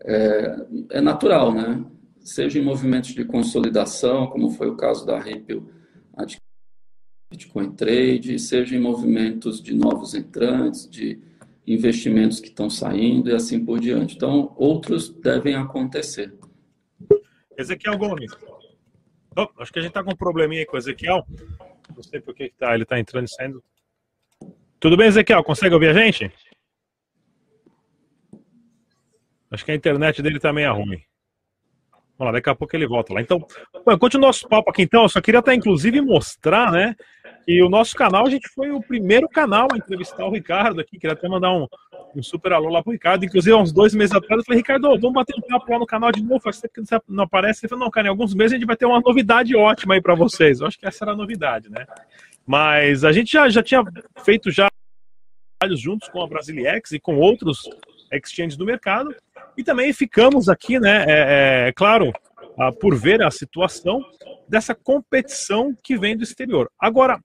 é, 0.01 0.65
é, 0.91 1.01
natural, 1.01 1.51
né? 1.51 1.83
Seja 2.19 2.59
em 2.59 2.63
movimentos 2.63 3.15
de 3.15 3.25
consolidação, 3.25 4.27
como 4.27 4.51
foi 4.51 4.69
o 4.69 4.75
caso 4.75 5.03
da 5.03 5.19
Ripple, 5.19 5.63
Bitcoin 7.31 7.71
Trade, 7.71 8.37
seja 8.37 8.75
em 8.75 8.79
movimentos 8.79 9.59
de 9.59 9.73
novos 9.73 10.13
entrantes, 10.13 10.87
de 10.87 11.19
investimentos 11.73 12.39
que 12.39 12.47
estão 12.47 12.69
saindo 12.69 13.29
e 13.29 13.33
assim 13.33 13.63
por 13.63 13.79
diante. 13.79 14.15
Então, 14.15 14.53
outros 14.57 15.09
devem 15.09 15.55
acontecer. 15.55 16.33
Ezequiel 17.57 17.97
Gomes. 17.97 18.31
Oh, 19.37 19.47
acho 19.59 19.71
que 19.71 19.79
a 19.79 19.81
gente 19.81 19.91
está 19.91 20.03
com 20.03 20.11
um 20.11 20.15
probleminha 20.15 20.61
aí 20.61 20.65
com 20.65 20.75
o 20.75 20.79
Ezequiel. 20.79 21.25
Não 21.95 22.03
sei 22.03 22.19
por 22.19 22.33
que 22.33 22.51
tá, 22.57 22.73
ele 22.73 22.83
está 22.83 22.99
entrando 22.99 23.25
e 23.25 23.29
saindo. 23.29 23.63
Tudo 24.79 24.97
bem, 24.97 25.07
Ezequiel? 25.07 25.43
Consegue 25.43 25.73
ouvir 25.73 25.89
a 25.89 25.93
gente? 25.93 26.31
Acho 29.51 29.65
que 29.65 29.71
a 29.71 29.75
internet 29.75 30.21
dele 30.21 30.39
também 30.39 30.63
é 30.63 30.69
ruim. 30.69 31.03
Vamos 32.19 32.33
lá, 32.33 32.37
daqui 32.37 32.49
a 32.49 32.55
pouco 32.55 32.75
ele 32.75 32.85
volta 32.85 33.13
lá. 33.13 33.21
Então, 33.21 33.39
continua 33.97 34.25
o 34.25 34.27
nosso 34.27 34.45
papo 34.45 34.69
aqui 34.69 34.81
então. 34.81 35.03
Eu 35.03 35.09
só 35.09 35.21
queria 35.21 35.39
até, 35.39 35.53
inclusive, 35.53 36.01
mostrar, 36.01 36.69
né? 36.69 36.93
Que 37.45 37.63
o 37.63 37.69
nosso 37.69 37.95
canal, 37.95 38.27
a 38.27 38.29
gente 38.29 38.49
foi 38.49 38.69
o 38.71 38.81
primeiro 38.81 39.29
canal 39.29 39.69
a 39.71 39.77
entrevistar 39.77 40.25
o 40.25 40.31
Ricardo 40.31 40.81
aqui. 40.81 40.99
Queria 40.99 41.13
até 41.13 41.29
mandar 41.29 41.53
um, 41.53 41.65
um 42.13 42.21
super 42.21 42.51
alô 42.51 42.67
lá 42.67 42.83
pro 42.83 42.91
Ricardo. 42.91 43.23
Inclusive, 43.23 43.55
há 43.55 43.57
uns 43.57 43.71
dois 43.71 43.95
meses 43.95 44.13
atrás, 44.13 44.39
eu 44.39 44.45
falei, 44.45 44.59
Ricardo, 44.59 44.89
vamos 44.99 45.13
bater 45.13 45.33
um 45.37 45.47
papo 45.47 45.71
lá 45.71 45.79
no 45.79 45.85
canal 45.85 46.11
de 46.11 46.21
novo. 46.21 46.41
Faz 46.41 46.59
tempo 46.59 46.73
que 46.73 47.01
não 47.07 47.23
aparece. 47.23 47.61
Ele 47.65 47.69
falou, 47.69 47.85
não, 47.85 47.91
cara, 47.91 48.07
em 48.07 48.09
alguns 48.09 48.33
meses 48.33 48.51
a 48.51 48.55
gente 48.57 48.67
vai 48.67 48.75
ter 48.75 48.85
uma 48.85 48.99
novidade 48.99 49.55
ótima 49.55 49.93
aí 49.93 50.01
para 50.01 50.13
vocês. 50.13 50.59
Eu 50.59 50.67
acho 50.67 50.77
que 50.77 50.85
essa 50.85 51.05
era 51.05 51.13
a 51.13 51.15
novidade, 51.15 51.69
né? 51.69 51.85
Mas 52.45 53.05
a 53.05 53.13
gente 53.13 53.31
já, 53.31 53.47
já 53.47 53.63
tinha 53.63 53.81
feito 54.25 54.51
já 54.51 54.67
trabalhos 55.57 55.79
juntos 55.79 56.09
com 56.09 56.21
a 56.21 56.27
Brasiliex 56.27 56.91
e 56.91 56.99
com 56.99 57.17
outros 57.17 57.69
exchanges 58.11 58.57
do 58.57 58.65
mercado. 58.65 59.15
E 59.57 59.63
também 59.63 59.91
ficamos 59.93 60.49
aqui, 60.49 60.79
né, 60.79 61.05
é, 61.07 61.67
é 61.67 61.73
claro, 61.73 62.11
por 62.79 62.95
ver 62.95 63.21
a 63.21 63.31
situação 63.31 64.01
dessa 64.47 64.75
competição 64.75 65.75
que 65.83 65.97
vem 65.97 66.17
do 66.17 66.23
exterior. 66.23 66.69
Agora, 66.79 67.19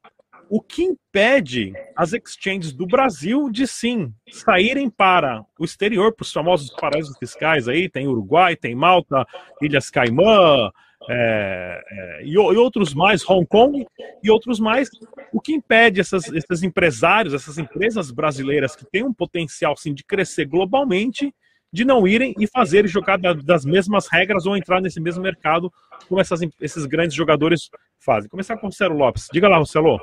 o 0.49 0.61
que 0.61 0.83
impede 0.83 1.73
as 1.97 2.12
exchanges 2.12 2.73
do 2.73 2.87
Brasil 2.87 3.50
de 3.50 3.66
sim 3.66 4.12
saírem 4.31 4.90
para 4.90 5.45
o 5.59 5.64
exterior, 5.64 6.14
para 6.14 6.25
os 6.25 6.33
famosos 6.33 6.71
paraísos 6.78 7.16
fiscais 7.19 7.66
aí, 7.66 7.88
tem 7.88 8.07
Uruguai, 8.07 8.54
tem 8.54 8.75
Malta, 8.75 9.25
Ilhas 9.61 9.90
Caimã, 9.90 10.71
é, 11.09 11.83
é, 11.90 12.25
e, 12.25 12.33
e, 12.33 12.38
outros 12.38 12.95
mais, 12.95 13.28
Hong 13.28 13.47
Kong 13.47 13.87
e 14.23 14.31
outros 14.31 14.61
mais. 14.61 14.88
O 15.33 15.40
que 15.40 15.52
impede 15.52 16.00
essas, 16.00 16.28
esses 16.28 16.62
empresários, 16.62 17.35
essas 17.35 17.59
empresas 17.59 18.11
brasileiras 18.11 18.76
que 18.76 18.87
têm 18.87 19.02
um 19.02 19.12
potencial 19.12 19.76
sim, 19.76 19.93
de 19.93 20.04
crescer 20.04 20.47
globalmente, 20.47 21.35
de 21.75 21.85
não 21.85 22.07
irem 22.07 22.33
e 22.38 22.47
fazer 22.47 22.87
jogar 22.87 23.19
da, 23.19 23.33
das 23.33 23.64
mesmas 23.64 24.07
regras 24.07 24.47
ou 24.47 24.57
entrar 24.57 24.81
nesse 24.81 25.00
mesmo 25.00 25.21
mercado 25.21 25.73
como 26.09 26.21
essas, 26.21 26.38
esses 26.61 26.87
grandes 26.87 27.16
jogadores 27.16 27.69
fazem. 27.99 28.31
Começar 28.31 28.57
com 28.57 28.69
o 28.69 28.73
Celo 28.73 28.97
Lopes. 28.97 29.26
Diga 29.33 29.49
lá, 29.49 29.57
Marcelo. 29.57 30.00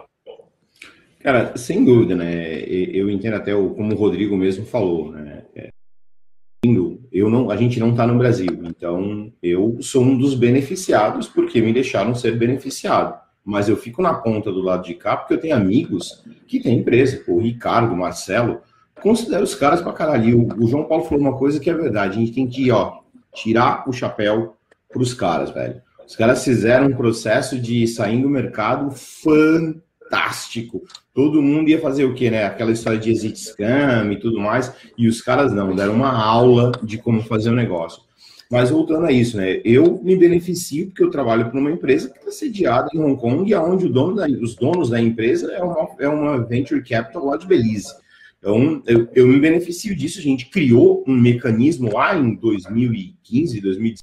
Cara, 1.22 1.56
sem 1.56 1.86
dúvida, 1.86 2.14
né? 2.14 2.62
Eu 2.68 3.10
entendo 3.10 3.36
até 3.36 3.56
o, 3.56 3.70
como 3.70 3.94
o 3.94 3.98
Rodrigo 3.98 4.36
mesmo 4.36 4.66
falou, 4.66 5.14
né? 5.14 5.44
É, 5.56 5.70
eu 7.10 7.30
não, 7.30 7.50
a 7.50 7.56
gente 7.56 7.80
não 7.80 7.92
está 7.92 8.06
no 8.06 8.18
Brasil, 8.18 8.60
então 8.66 9.32
eu 9.42 9.78
sou 9.82 10.04
um 10.04 10.18
dos 10.18 10.34
beneficiados 10.34 11.30
porque 11.30 11.62
me 11.62 11.72
deixaram 11.72 12.14
ser 12.14 12.38
beneficiado. 12.38 13.18
Mas 13.46 13.70
eu 13.70 13.78
fico 13.78 14.02
na 14.02 14.14
ponta 14.16 14.52
do 14.52 14.62
lado 14.62 14.84
de 14.84 14.94
cá 14.94 15.16
porque 15.16 15.36
eu 15.36 15.40
tenho 15.40 15.56
amigos 15.56 16.22
que 16.48 16.60
têm 16.60 16.80
empresa, 16.80 17.24
o 17.28 17.40
Ricardo, 17.40 17.94
o 17.94 17.98
Marcelo, 17.98 18.62
considero 19.02 19.44
os 19.44 19.56
caras 19.56 19.82
pra 19.82 19.94
caralho. 19.94 20.48
O, 20.58 20.68
João 20.68 20.86
Paulo 20.86 21.06
falou 21.06 21.20
uma 21.20 21.38
coisa 21.38 21.60
que 21.60 21.70
é 21.70 21.74
verdade, 21.74 22.18
a 22.18 22.20
gente 22.20 22.34
tem 22.34 22.48
que, 22.48 22.72
ó, 22.72 23.00
tirar 23.34 23.88
o 23.88 23.94
chapéu 23.94 24.56
pros 24.92 25.14
caras, 25.14 25.52
velho. 25.52 25.82
Os 26.08 26.16
caras 26.16 26.44
fizeram 26.44 26.88
um 26.88 26.96
processo 26.96 27.58
de 27.58 27.88
sair 27.88 28.22
do 28.22 28.30
mercado 28.30 28.92
fantástico 28.92 29.92
fantástico. 30.12 30.84
Todo 31.14 31.42
mundo 31.42 31.70
ia 31.70 31.80
fazer 31.80 32.04
o 32.04 32.14
quê, 32.14 32.30
né? 32.30 32.44
Aquela 32.44 32.72
história 32.72 33.00
de 33.00 33.10
exit 33.10 33.40
scam 33.40 34.12
e 34.12 34.20
tudo 34.20 34.40
mais, 34.40 34.72
e 34.98 35.08
os 35.08 35.22
caras 35.22 35.54
não, 35.54 35.74
deram 35.74 35.94
uma 35.94 36.12
aula 36.12 36.74
de 36.84 36.98
como 36.98 37.22
fazer 37.24 37.50
o 37.50 37.56
negócio. 37.56 38.04
Mas 38.50 38.70
voltando 38.70 39.06
a 39.06 39.12
isso, 39.14 39.38
né? 39.38 39.62
Eu 39.64 40.02
me 40.04 40.16
beneficio 40.18 40.88
porque 40.88 41.04
eu 41.04 41.10
trabalho 41.10 41.50
para 41.50 41.58
uma 41.58 41.72
empresa 41.72 42.10
que 42.10 42.20
está 42.20 42.32
sediada 42.32 42.90
em 42.94 43.00
Hong 43.00 43.20
Kong, 43.20 43.56
onde 43.56 43.88
dono 43.88 44.16
da, 44.16 44.28
os 44.28 44.56
donos 44.56 44.90
da 44.90 45.00
empresa 45.00 45.54
é 45.54 45.64
uma, 45.64 45.88
é 45.98 46.10
uma 46.10 46.38
venture 46.44 46.84
capital 46.84 47.26
lá 47.26 47.38
de 47.38 47.48
Belize. 47.48 47.94
Então, 48.42 48.82
eu, 48.88 49.08
eu 49.14 49.28
me 49.28 49.40
beneficio 49.40 49.96
disso. 49.96 50.18
A 50.18 50.24
gente 50.24 50.48
criou 50.48 51.04
um 51.08 51.16
mecanismo 51.16 51.94
lá 51.94 52.18
em 52.18 52.36
2015, 52.36 53.62
2016, 53.62 54.02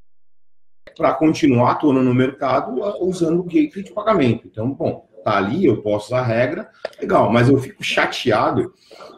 para 0.97 1.12
continuar 1.12 1.73
atuando 1.73 2.02
no 2.02 2.14
mercado 2.14 2.80
usando 3.00 3.40
o 3.40 3.45
gateway 3.45 3.83
de 3.83 3.92
pagamento. 3.92 4.47
Então, 4.47 4.73
bom, 4.73 5.09
tá 5.25 5.37
ali, 5.37 5.64
eu 5.64 5.83
posso 5.83 6.07
usar 6.07 6.21
a 6.21 6.25
regra, 6.25 6.71
legal, 7.00 7.33
mas 7.33 7.49
eu 7.49 7.59
fico 7.59 7.83
chateado 7.83 8.73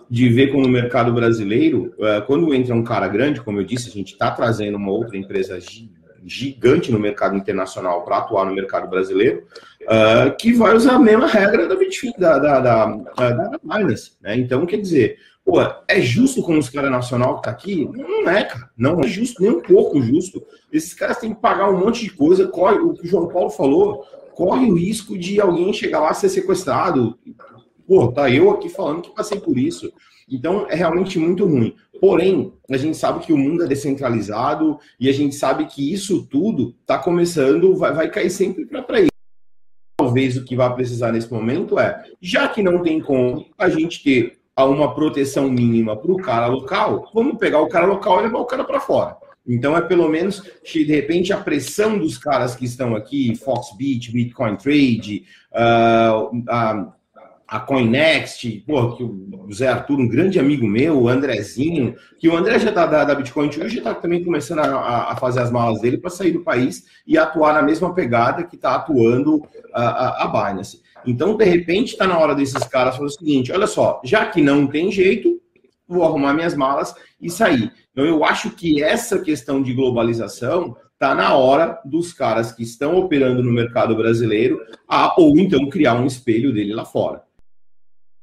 de 0.09 0.29
ver 0.29 0.50
como 0.50 0.67
o 0.67 0.71
mercado 0.71 1.12
brasileiro, 1.12 1.95
eh, 2.00 2.21
quando 2.23 2.53
entra 2.53 2.75
um 2.75 2.83
cara 2.83 3.07
grande, 3.07 3.41
como 3.41 3.61
eu 3.61 3.65
disse, 3.65 3.89
a 3.89 3.93
gente 3.93 4.12
está 4.12 4.31
trazendo 4.31 4.77
uma 4.77 4.91
outra 4.91 5.17
empresa 5.17 5.57
gigante 6.25 6.93
no 6.93 6.99
mercado 6.99 7.37
internacional 7.37 8.05
para 8.05 8.19
atuar 8.19 8.47
no 8.47 8.55
mercado 8.55 8.89
brasileiro, 8.89 9.47
uh, 9.83 10.37
que 10.37 10.53
vai 10.53 10.75
usar 10.75 10.95
a 10.95 10.99
mesma 10.99 11.27
regra 11.27 11.67
da 11.67 11.75
da, 12.19 12.39
da, 12.39 12.59
da, 12.59 13.31
da 13.31 13.61
Binance, 13.62 14.12
né? 14.21 14.37
Então, 14.37 14.67
quer 14.67 14.77
dizer, 14.79 15.19
pô, 15.45 15.61
é 15.89 16.00
justo 16.00 16.43
com 16.43 16.59
os 16.59 16.69
caras 16.69 16.91
nacional 16.91 17.37
que 17.37 17.43
tá 17.43 17.50
aqui? 17.50 17.89
Não 17.93 18.31
é, 18.31 18.45
cara. 18.45 18.71
Não 18.77 19.00
é 19.00 19.07
justo, 19.07 19.43
nem 19.43 19.50
um 19.50 19.61
pouco 19.61 20.00
justo. 20.00 20.43
Esses 20.73 20.95
caras 20.95 21.19
têm 21.19 21.35
que 21.35 21.41
pagar 21.41 21.71
um 21.71 21.79
monte 21.79 22.05
de 22.05 22.11
coisa. 22.11 22.49
O 22.49 22.93
que 22.95 23.05
o 23.05 23.07
João 23.07 23.29
Paulo 23.29 23.50
falou, 23.50 24.05
corre 24.35 24.71
o 24.71 24.75
risco 24.75 25.19
de 25.19 25.41
alguém 25.41 25.73
chegar 25.73 26.00
lá 26.00 26.15
ser 26.15 26.29
sequestrado. 26.29 27.19
Pô, 27.87 28.12
tá 28.12 28.31
eu 28.31 28.50
aqui 28.50 28.69
falando 28.69 29.03
que 29.03 29.15
passei 29.15 29.41
por 29.41 29.59
isso. 29.59 29.93
Então 30.31 30.67
é 30.69 30.77
realmente 30.77 31.19
muito 31.19 31.45
ruim. 31.45 31.75
Porém, 32.00 32.52
a 32.71 32.76
gente 32.76 32.97
sabe 32.97 33.21
que 33.21 33.33
o 33.33 33.37
mundo 33.37 33.62
é 33.62 33.66
descentralizado 33.66 34.78
e 34.99 35.09
a 35.09 35.12
gente 35.12 35.35
sabe 35.35 35.66
que 35.66 35.92
isso 35.92 36.26
tudo 36.26 36.75
está 36.80 36.99
começando, 36.99 37.76
vai, 37.76 37.92
vai 37.92 38.11
cair 38.11 38.30
sempre 38.30 38.64
para 38.64 39.00
isso. 39.00 39.11
Talvez 39.99 40.37
o 40.37 40.45
que 40.45 40.57
vai 40.57 40.75
precisar 40.75 41.12
nesse 41.12 41.30
momento 41.30 41.78
é, 41.78 42.02
já 42.21 42.49
que 42.49 42.62
não 42.62 42.83
tem 42.83 43.00
como 43.00 43.45
a 43.59 43.69
gente 43.69 44.02
ter 44.02 44.40
uma 44.57 44.95
proteção 44.95 45.50
mínima 45.50 45.97
para 45.97 46.12
o 46.12 46.16
cara 46.16 46.47
local, 46.47 47.11
vamos 47.14 47.38
pegar 47.38 47.61
o 47.61 47.69
cara 47.69 47.87
local 47.87 48.21
e 48.21 48.23
levar 48.23 48.38
o 48.38 48.47
cara 48.47 48.64
para 48.64 48.80
fora. 48.80 49.16
Então 49.47 49.76
é 49.76 49.80
pelo 49.80 50.09
menos, 50.09 50.42
de 50.62 50.85
repente, 50.85 51.33
a 51.33 51.38
pressão 51.38 51.99
dos 51.99 52.19
caras 52.19 52.54
que 52.54 52.64
estão 52.64 52.95
aqui, 52.95 53.35
Foxbit, 53.37 54.12
Bitcoin 54.12 54.57
Trade, 54.57 55.25
uh, 55.52 56.42
a, 56.49 56.92
a 57.50 57.59
Coinext, 57.59 58.47
pô, 58.64 58.95
que 58.95 59.02
o 59.02 59.52
Zé 59.52 59.66
Arthur, 59.66 59.99
um 59.99 60.07
grande 60.07 60.38
amigo 60.38 60.69
meu, 60.69 61.02
o 61.02 61.09
Andrezinho, 61.09 61.97
que 62.16 62.28
o 62.28 62.37
André 62.37 62.61
já 62.61 62.71
tá 62.71 62.87
da, 62.87 63.02
da 63.02 63.12
Bitcoin 63.12 63.49
hoje 63.49 63.78
está 63.78 63.92
também 63.92 64.23
começando 64.23 64.61
a, 64.61 65.11
a, 65.11 65.16
fazer 65.16 65.40
as 65.40 65.50
malas 65.50 65.80
dele 65.80 65.99
para 65.99 66.11
sair 66.11 66.30
do 66.30 66.45
país 66.45 66.85
e 67.04 67.19
atuar 67.19 67.52
na 67.54 67.62
mesma 67.62 67.92
pegada 67.92 68.45
que 68.45 68.54
está 68.54 68.76
atuando 68.76 69.42
a, 69.75 69.83
a, 69.83 70.25
a 70.25 70.28
Binance. 70.28 70.80
Então, 71.04 71.37
de 71.37 71.45
repente, 71.45 71.95
está 71.95 72.07
na 72.07 72.16
hora 72.16 72.37
desses 72.37 72.62
caras 72.69 72.95
fazer 72.95 73.07
o 73.07 73.19
seguinte: 73.19 73.50
olha 73.50 73.66
só, 73.66 74.00
já 74.04 74.26
que 74.26 74.40
não 74.40 74.69
tem 74.69 74.92
jeito, 74.92 75.40
vou 75.88 76.04
arrumar 76.04 76.33
minhas 76.35 76.54
malas 76.54 76.95
e 77.21 77.28
sair. 77.28 77.73
Então, 77.90 78.07
eu 78.07 78.23
acho 78.23 78.50
que 78.50 78.80
essa 78.80 79.19
questão 79.19 79.61
de 79.61 79.75
globalização 79.75 80.76
está 80.92 81.16
na 81.16 81.35
hora 81.35 81.80
dos 81.85 82.12
caras 82.12 82.52
que 82.52 82.62
estão 82.62 82.97
operando 82.97 83.42
no 83.42 83.50
mercado 83.50 83.97
brasileiro 83.97 84.61
a 84.87 85.21
ou 85.21 85.37
então 85.37 85.69
criar 85.69 85.95
um 85.95 86.07
espelho 86.07 86.52
dele 86.52 86.73
lá 86.73 86.85
fora 86.85 87.28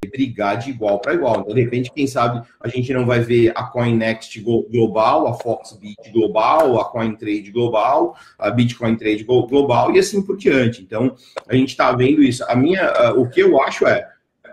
brigar 0.06 0.58
de 0.58 0.70
igual 0.70 1.00
para 1.00 1.14
igual. 1.14 1.42
Então, 1.42 1.56
de 1.56 1.62
repente, 1.62 1.92
quem 1.92 2.06
sabe 2.06 2.46
a 2.60 2.68
gente 2.68 2.94
não 2.94 3.06
vai 3.06 3.20
ver 3.20 3.52
a 3.56 3.64
CoinNext 3.64 4.40
global, 4.42 5.28
a 5.28 5.34
Foxbit 5.34 6.12
global, 6.12 6.80
a 6.80 6.86
CoinTrade 6.86 7.52
global, 7.52 8.16
a 8.38 8.52
Bitcoin 8.52 8.96
Trade 8.96 9.24
global 9.24 9.96
e 9.96 10.00
assim 10.00 10.22
por 10.22 10.38
diante. 10.38 10.82
Então, 10.82 11.16
a 11.48 11.56
gente 11.56 11.70
está 11.70 11.92
vendo 11.92 12.22
isso. 12.22 12.44
A 12.48 12.56
minha, 12.56 13.14
o 13.16 13.30
que 13.30 13.42
eu 13.42 13.62
acho 13.62 13.88
é, 13.88 14.08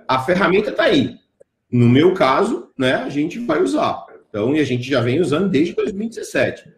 a 0.09 0.19
ferramenta 0.21 0.71
está 0.71 0.85
aí. 0.85 1.17
No 1.71 1.89
meu 1.89 2.15
caso, 2.15 2.71
né, 2.79 2.95
a 2.95 3.09
gente 3.09 3.39
vai 3.39 3.61
usar. 3.61 4.05
Então, 4.29 4.55
e 4.55 4.61
a 4.61 4.65
gente 4.65 4.83
já 4.83 5.01
vem 5.01 5.21
usando 5.21 5.49
desde 5.49 5.75
2017. 5.75 6.73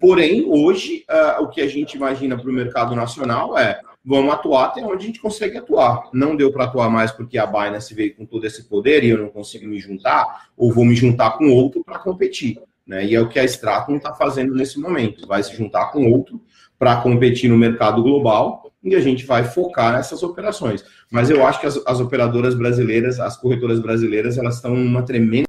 Porém, 0.00 0.44
hoje, 0.46 1.04
uh, 1.08 1.44
o 1.44 1.48
que 1.48 1.60
a 1.60 1.68
gente 1.68 1.96
imagina 1.96 2.36
para 2.36 2.50
o 2.50 2.52
mercado 2.52 2.94
nacional 2.94 3.56
é 3.56 3.80
vamos 4.06 4.32
atuar 4.32 4.66
até 4.66 4.84
onde 4.84 5.02
a 5.02 5.06
gente 5.06 5.20
consegue 5.20 5.58
atuar. 5.58 6.08
Não 6.12 6.36
deu 6.36 6.52
para 6.52 6.64
atuar 6.64 6.88
mais 6.88 7.10
porque 7.10 7.36
a 7.36 7.44
Binance 7.44 7.92
veio 7.92 8.14
com 8.14 8.24
todo 8.24 8.46
esse 8.46 8.68
poder 8.68 9.02
e 9.02 9.10
eu 9.10 9.18
não 9.18 9.28
consigo 9.28 9.66
me 9.66 9.80
juntar, 9.80 10.48
ou 10.56 10.72
vou 10.72 10.84
me 10.84 10.94
juntar 10.94 11.32
com 11.32 11.50
outro 11.50 11.82
para 11.84 11.98
competir. 11.98 12.60
Né? 12.86 13.04
E 13.04 13.14
é 13.16 13.20
o 13.20 13.28
que 13.28 13.40
a 13.40 13.44
Stratum 13.44 13.96
está 13.96 14.14
fazendo 14.14 14.54
nesse 14.54 14.78
momento. 14.78 15.26
Vai 15.26 15.42
se 15.42 15.56
juntar 15.56 15.90
com 15.90 16.08
outro 16.12 16.40
para 16.78 17.00
competir 17.00 17.50
no 17.50 17.58
mercado 17.58 18.00
global 18.00 18.70
e 18.84 18.94
a 18.94 19.00
gente 19.00 19.26
vai 19.26 19.42
focar 19.42 19.94
nessas 19.94 20.22
operações. 20.22 20.84
Mas 21.10 21.28
eu 21.28 21.44
acho 21.44 21.60
que 21.60 21.66
as, 21.66 21.76
as 21.84 21.98
operadoras 21.98 22.54
brasileiras, 22.54 23.18
as 23.18 23.36
corretoras 23.36 23.80
brasileiras, 23.80 24.38
elas 24.38 24.56
estão 24.56 24.76
numa 24.76 25.02
tremenda 25.02 25.46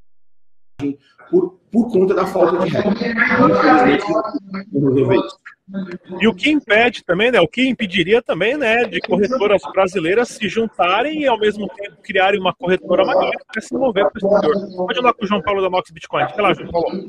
por, 1.30 1.60
por 1.72 1.92
conta 1.92 2.16
da 2.16 2.26
falta 2.26 2.58
de 2.66 2.70
regra. 2.70 2.92
Infelizmente, 2.92 4.06
não 4.72 4.90
resolver 4.90 5.16
isso. 5.18 5.38
E 6.22 6.28
o 6.28 6.34
que 6.34 6.50
impede 6.50 7.04
também, 7.04 7.30
né? 7.30 7.42
O 7.42 7.48
que 7.48 7.68
impediria 7.68 8.22
também, 8.22 8.56
né, 8.56 8.86
de 8.86 9.02
corretoras 9.02 9.62
brasileiras 9.74 10.30
se 10.30 10.48
juntarem 10.48 11.22
e 11.22 11.28
ao 11.28 11.38
mesmo 11.38 11.68
tempo 11.68 11.98
criarem 12.02 12.40
uma 12.40 12.54
corretora 12.54 13.06
maior 13.06 13.32
para 13.52 13.62
se 13.62 13.74
mover 13.74 14.10
para 14.10 14.14
o 14.14 14.34
exterior. 14.34 14.78
Pode 14.88 15.00
andar 15.00 15.14
com 15.14 15.26
o 15.26 15.28
João 15.28 15.42
Paulo 15.42 15.62
da 15.62 15.70
Mox 15.70 15.92
Bitcoin. 15.92 16.26
Vai 16.26 16.42
lá, 16.42 16.54
João 16.54 16.72
Paulo. 16.72 17.06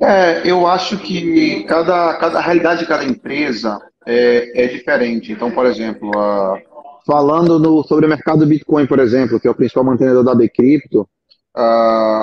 É, 0.00 0.48
eu 0.48 0.66
acho 0.66 0.98
que 0.98 1.64
cada, 1.64 2.14
cada 2.14 2.40
realidade 2.40 2.80
de 2.80 2.86
cada 2.86 3.04
empresa 3.04 3.80
é, 4.06 4.64
é 4.64 4.68
diferente. 4.68 5.32
Então, 5.32 5.50
por 5.50 5.66
exemplo, 5.66 6.10
uh, 6.10 6.56
falando 7.04 7.58
no, 7.58 7.82
sobre 7.82 8.06
o 8.06 8.08
mercado 8.08 8.40
do 8.40 8.46
Bitcoin, 8.46 8.86
por 8.86 9.00
exemplo, 9.00 9.40
que 9.40 9.48
é 9.48 9.50
o 9.50 9.54
principal 9.54 9.82
mantenedor 9.82 10.22
da 10.22 10.34
Bcrypto, 10.34 11.08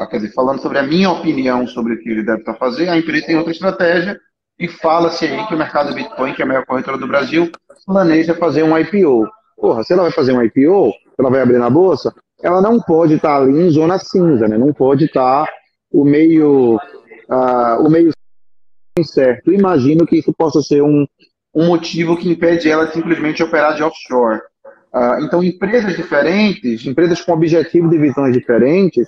quer 0.10 0.18
dizer, 0.18 0.34
falando 0.34 0.62
sobre 0.62 0.78
a 0.78 0.84
minha 0.84 1.10
opinião 1.10 1.68
sobre 1.68 1.94
o 1.94 2.00
que 2.00 2.10
ele 2.10 2.24
deve 2.24 2.40
estar 2.40 2.56
fazendo, 2.56 2.92
a 2.92 2.98
empresa 2.98 3.26
tem 3.26 3.38
outra 3.38 3.52
estratégia 3.52 4.20
e 4.62 4.68
fala-se 4.68 5.26
aí 5.26 5.48
que 5.48 5.56
o 5.56 5.58
mercado 5.58 5.92
Bitcoin, 5.92 6.36
que 6.36 6.42
é 6.44 6.46
a 6.46 6.48
maior 6.48 6.64
corretora 6.68 6.96
do 6.96 7.08
Brasil, 7.08 7.52
planeja 7.84 8.36
fazer 8.36 8.62
um 8.62 8.78
IPO. 8.78 9.28
Porra, 9.58 9.84
se 9.84 9.92
ela 9.92 10.04
vai 10.04 10.12
fazer 10.12 10.34
um 10.34 10.44
IPO, 10.44 10.94
ela 11.18 11.32
vai 11.32 11.42
abrir 11.42 11.58
na 11.58 11.70
bolsa, 11.70 12.14
ela 12.44 12.62
não 12.62 12.80
pode 12.80 13.16
estar 13.16 13.38
ali 13.38 13.60
em 13.60 13.72
zona 13.72 13.98
cinza, 13.98 14.48
né? 14.48 14.60
Não 14.60 14.72
pode 14.72 15.06
estar 15.06 15.50
o 15.92 16.06
meio, 16.06 16.76
uh, 16.76 17.84
o 17.84 17.90
meio 17.90 18.12
incerto. 19.00 19.52
Imagino 19.52 20.06
que 20.06 20.20
isso 20.20 20.32
possa 20.32 20.62
ser 20.62 20.84
um, 20.84 21.08
um 21.56 21.66
motivo 21.66 22.16
que 22.16 22.30
impede 22.30 22.70
ela 22.70 22.86
de 22.86 22.94
simplesmente 22.94 23.42
operar 23.42 23.76
de 23.76 23.82
offshore. 23.82 24.42
Uh, 24.94 25.26
então, 25.26 25.44
empresas 25.44 25.96
diferentes, 25.96 26.86
empresas 26.86 27.20
com 27.22 27.32
objetivos 27.32 27.90
de 27.90 27.98
visões 27.98 28.34
diferentes, 28.34 29.08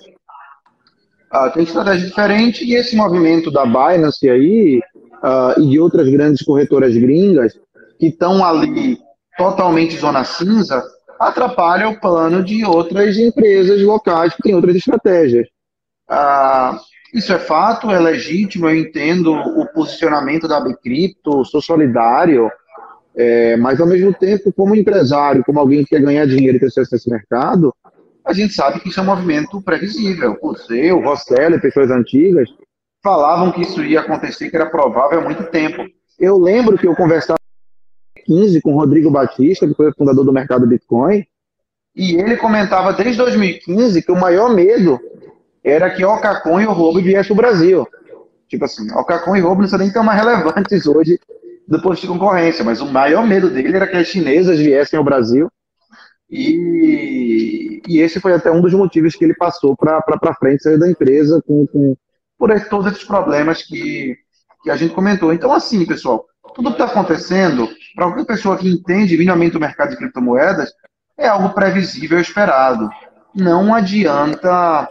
uh, 1.32 1.52
têm 1.52 1.62
estratégia 1.62 2.08
diferente 2.08 2.64
e 2.64 2.74
esse 2.74 2.96
movimento 2.96 3.52
da 3.52 3.64
Binance 3.64 4.28
aí 4.28 4.80
uh, 5.24 5.60
e 5.60 5.70
de 5.70 5.80
outras 5.80 6.08
grandes 6.08 6.44
corretoras 6.44 6.94
gringas 6.94 7.58
que 7.98 8.08
estão 8.08 8.44
ali 8.44 8.98
totalmente 9.38 9.96
zona 9.96 10.22
cinza, 10.22 10.84
atrapalha 11.18 11.88
o 11.88 11.98
plano 11.98 12.44
de 12.44 12.64
outras 12.64 13.16
empresas 13.16 13.80
locais 13.82 14.34
que 14.34 14.42
têm 14.42 14.54
outras 14.54 14.76
estratégias. 14.76 15.48
Uh, 16.10 16.78
isso 17.14 17.32
é 17.32 17.38
fato, 17.38 17.90
é 17.90 17.98
legítimo, 17.98 18.68
eu 18.68 18.76
entendo 18.76 19.32
o 19.32 19.66
posicionamento 19.72 20.48
da 20.48 20.60
Bcrypto, 20.60 21.44
sou 21.44 21.62
solidário, 21.62 22.50
é, 23.16 23.56
mas 23.56 23.80
ao 23.80 23.86
mesmo 23.86 24.12
tempo, 24.12 24.52
como 24.52 24.74
empresário, 24.74 25.44
como 25.44 25.60
alguém 25.60 25.84
que 25.84 25.90
quer 25.90 26.02
ganhar 26.02 26.26
dinheiro 26.26 26.56
e 26.56 26.60
ter 26.60 26.66
acesso 26.66 26.92
a 26.92 26.96
esse 26.96 27.08
mercado, 27.08 27.72
a 28.24 28.32
gente 28.32 28.52
sabe 28.52 28.80
que 28.80 28.88
isso 28.88 28.98
é 28.98 29.02
um 29.04 29.06
movimento 29.06 29.62
previsível. 29.62 30.36
Você, 30.42 30.90
o 30.90 31.00
Rosselli, 31.00 31.60
pessoas 31.60 31.90
antigas, 31.90 32.48
falavam 33.04 33.52
que 33.52 33.60
isso 33.60 33.84
ia 33.84 34.00
acontecer, 34.00 34.48
que 34.48 34.56
era 34.56 34.64
provável 34.64 35.20
há 35.20 35.22
muito 35.22 35.44
tempo. 35.44 35.84
Eu 36.18 36.38
lembro 36.38 36.78
que 36.78 36.88
eu 36.88 36.96
conversava 36.96 37.38
em 38.16 38.32
2015 38.32 38.62
com 38.62 38.72
o 38.72 38.78
Rodrigo 38.78 39.10
Batista, 39.10 39.68
que 39.68 39.74
foi 39.74 39.90
o 39.90 39.94
fundador 39.94 40.24
do 40.24 40.32
mercado 40.32 40.66
Bitcoin, 40.66 41.22
e 41.94 42.14
ele 42.14 42.38
comentava 42.38 42.94
desde 42.94 43.18
2015 43.18 44.02
que 44.02 44.10
o 44.10 44.18
maior 44.18 44.52
medo 44.54 44.98
era 45.62 45.90
que 45.90 46.02
o 46.02 46.12
Ocacon 46.12 46.60
e 46.60 46.66
o 46.66 46.72
roubo 46.72 47.00
viessem 47.00 47.36
para 47.36 47.48
o 47.48 47.50
Brasil. 47.50 47.86
Tipo 48.48 48.64
assim, 48.64 48.90
o 48.90 48.98
Ocacon 48.98 49.36
e 49.36 49.42
o 49.42 49.46
roubo 49.46 49.60
não 49.60 49.68
são 49.68 49.78
nem 49.78 49.92
tão 49.92 50.02
mais 50.02 50.18
relevantes 50.18 50.86
hoje 50.86 51.20
do 51.68 51.80
ponto 51.80 52.00
de 52.00 52.06
concorrência, 52.06 52.64
mas 52.64 52.80
o 52.80 52.86
maior 52.86 53.26
medo 53.26 53.50
dele 53.50 53.76
era 53.76 53.86
que 53.86 53.96
as 53.96 54.06
chinesas 54.06 54.58
viessem 54.58 54.98
ao 54.98 55.04
Brasil 55.04 55.50
e, 56.28 57.82
e 57.86 58.00
esse 58.00 58.18
foi 58.18 58.32
até 58.32 58.50
um 58.50 58.60
dos 58.60 58.72
motivos 58.72 59.14
que 59.14 59.24
ele 59.24 59.34
passou 59.34 59.76
para 59.76 60.34
frente 60.38 60.62
sair 60.62 60.78
da 60.78 60.90
empresa 60.90 61.42
com, 61.46 61.66
com, 61.66 61.96
por 62.44 62.68
todos 62.68 62.92
esses 62.92 63.04
problemas 63.04 63.62
que, 63.62 64.18
que 64.62 64.70
a 64.70 64.76
gente 64.76 64.94
comentou. 64.94 65.32
Então, 65.32 65.50
assim, 65.50 65.86
pessoal, 65.86 66.26
tudo 66.54 66.74
que 66.74 66.82
está 66.82 66.84
acontecendo, 66.84 67.66
para 67.94 68.06
qualquer 68.06 68.26
pessoa 68.26 68.58
que 68.58 68.68
entende 68.68 69.16
minimamente 69.16 69.56
o 69.56 69.60
mercado 69.60 69.90
de 69.90 69.96
criptomoedas, 69.96 70.70
é 71.16 71.26
algo 71.26 71.54
previsível 71.54 72.18
e 72.18 72.20
esperado. 72.20 72.90
Não 73.34 73.74
adianta 73.74 74.90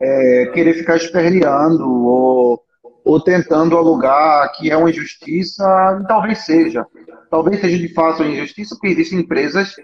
é, 0.00 0.46
querer 0.54 0.72
ficar 0.72 0.96
esperneando 0.96 1.86
ou, 1.86 2.62
ou 3.04 3.20
tentando 3.20 3.76
alugar 3.76 4.50
que 4.56 4.70
é 4.70 4.76
uma 4.76 4.88
injustiça, 4.88 6.02
talvez 6.08 6.46
seja. 6.46 6.86
Talvez 7.30 7.60
seja 7.60 7.76
de 7.76 7.92
fato 7.92 8.22
uma 8.22 8.32
injustiça, 8.32 8.74
porque 8.74 8.94
existem 8.94 9.20
empresas 9.20 9.74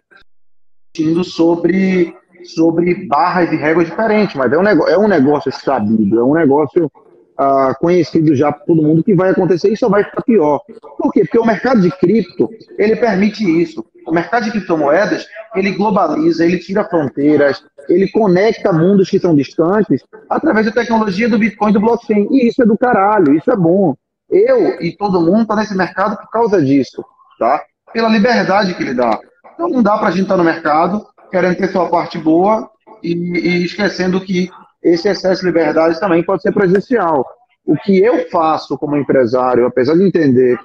sobre 1.24 2.16
sobre 2.48 3.06
barras 3.06 3.52
e 3.52 3.56
regras 3.56 3.88
diferentes, 3.88 4.34
mas 4.36 4.52
é 4.52 4.58
um, 4.58 4.62
negócio, 4.62 4.94
é 4.94 4.98
um 4.98 5.08
negócio 5.08 5.52
sabido, 5.52 6.18
é 6.18 6.24
um 6.24 6.34
negócio 6.34 6.90
uh, 7.38 7.78
conhecido 7.78 8.34
já 8.34 8.50
por 8.50 8.66
todo 8.66 8.82
mundo 8.82 9.04
que 9.04 9.14
vai 9.14 9.30
acontecer 9.30 9.72
e 9.72 9.76
só 9.76 9.88
vai 9.88 10.04
ficar 10.04 10.22
pior. 10.22 10.60
Por 10.98 11.12
quê? 11.12 11.20
Porque 11.20 11.38
o 11.38 11.44
mercado 11.44 11.80
de 11.80 11.90
cripto, 11.90 12.48
ele 12.78 12.96
permite 12.96 13.44
isso. 13.44 13.84
O 14.06 14.12
mercado 14.12 14.44
de 14.44 14.52
criptomoedas, 14.52 15.26
ele 15.54 15.72
globaliza, 15.72 16.44
ele 16.44 16.58
tira 16.58 16.84
fronteiras, 16.84 17.62
ele 17.88 18.08
conecta 18.10 18.72
mundos 18.72 19.10
que 19.10 19.18
são 19.18 19.34
distantes 19.34 20.02
através 20.30 20.66
da 20.66 20.72
tecnologia 20.72 21.28
do 21.28 21.38
Bitcoin 21.38 21.70
e 21.70 21.74
do 21.74 21.80
blockchain. 21.80 22.28
E 22.30 22.48
isso 22.48 22.62
é 22.62 22.66
do 22.66 22.78
caralho, 22.78 23.34
isso 23.34 23.50
é 23.50 23.56
bom. 23.56 23.94
Eu 24.30 24.80
e 24.80 24.96
todo 24.96 25.20
mundo 25.20 25.42
está 25.42 25.56
nesse 25.56 25.76
mercado 25.76 26.16
por 26.16 26.30
causa 26.30 26.62
disso, 26.62 27.04
tá? 27.38 27.62
Pela 27.92 28.08
liberdade 28.08 28.74
que 28.74 28.82
ele 28.82 28.94
dá. 28.94 29.18
Então 29.54 29.68
não 29.68 29.82
dá 29.82 29.96
para 29.98 30.08
a 30.08 30.10
gente 30.10 30.22
estar 30.22 30.34
tá 30.34 30.38
no 30.38 30.44
mercado 30.44 31.06
querendo 31.36 31.56
ter 31.58 31.68
sua 31.68 31.86
parte 31.90 32.16
boa 32.16 32.70
e, 33.02 33.12
e 33.12 33.64
esquecendo 33.66 34.18
que 34.22 34.48
esse 34.82 35.06
excesso 35.06 35.42
de 35.42 35.48
liberdade 35.48 36.00
também 36.00 36.22
pode 36.22 36.40
ser 36.40 36.50
prejudicial. 36.50 37.26
O 37.66 37.76
que 37.76 37.98
eu 37.98 38.26
faço 38.30 38.78
como 38.78 38.96
empresário, 38.96 39.66
apesar 39.66 39.94
de 39.96 40.04
entender 40.04 40.58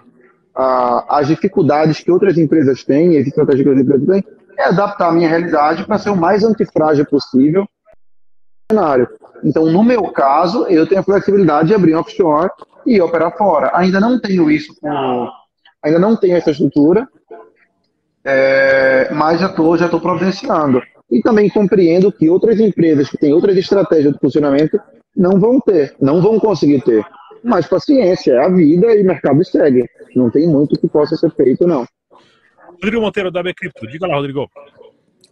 ah, 0.55 1.05
as 1.09 1.27
dificuldades 1.27 1.99
que 1.99 2.09
outras 2.09 2.37
empresas 2.37 2.85
têm, 2.85 3.17
as 3.17 3.27
estratégias 3.27 3.63
que 3.63 3.69
outras 3.69 3.85
empresas 3.85 4.07
têm, 4.07 4.23
é 4.57 4.63
adaptar 4.63 5.09
a 5.09 5.11
minha 5.11 5.27
realidade 5.27 5.85
para 5.85 5.97
ser 5.97 6.09
o 6.09 6.15
mais 6.15 6.41
antifrágil 6.41 7.05
possível 7.05 7.67
cenário. 8.71 9.09
Então, 9.43 9.65
no 9.65 9.83
meu 9.83 10.03
caso, 10.03 10.67
eu 10.67 10.87
tenho 10.87 11.01
a 11.01 11.03
flexibilidade 11.03 11.67
de 11.67 11.75
abrir 11.75 11.95
um 11.95 11.99
offshore 11.99 12.49
e 12.85 13.01
operar 13.01 13.35
fora. 13.37 13.71
Ainda 13.73 13.99
não 13.99 14.21
tenho 14.21 14.49
isso, 14.49 14.73
por, 14.79 15.29
ainda 15.83 15.99
não 15.99 16.15
tenho 16.15 16.37
essa 16.37 16.51
estrutura, 16.51 17.09
é, 18.23 19.13
mas 19.13 19.39
já 19.39 19.47
estou 19.47 19.77
já 19.77 19.89
tô 19.89 19.99
providenciando. 19.99 20.81
E 21.09 21.21
também 21.21 21.49
compreendo 21.49 22.11
que 22.11 22.29
outras 22.29 22.59
empresas 22.59 23.09
que 23.09 23.17
têm 23.17 23.33
outras 23.33 23.57
estratégias 23.57 24.13
de 24.13 24.19
funcionamento 24.19 24.79
não 25.15 25.39
vão 25.39 25.59
ter, 25.59 25.93
não 25.99 26.21
vão 26.21 26.39
conseguir 26.39 26.81
ter. 26.83 27.05
Mas 27.43 27.67
paciência, 27.67 28.33
é 28.33 28.45
a 28.45 28.49
vida 28.49 28.95
e 28.95 29.01
o 29.01 29.05
mercado 29.05 29.43
segue. 29.43 29.85
Não 30.15 30.29
tem 30.29 30.47
muito 30.47 30.79
que 30.79 30.87
possa 30.87 31.15
ser 31.15 31.31
feito, 31.31 31.67
não. 31.67 31.85
Rodrigo 32.81 33.01
Monteiro, 33.01 33.31
da 33.31 33.43
Bcrypto. 33.43 33.87
Diga 33.87 34.07
lá, 34.07 34.15
Rodrigo. 34.15 34.49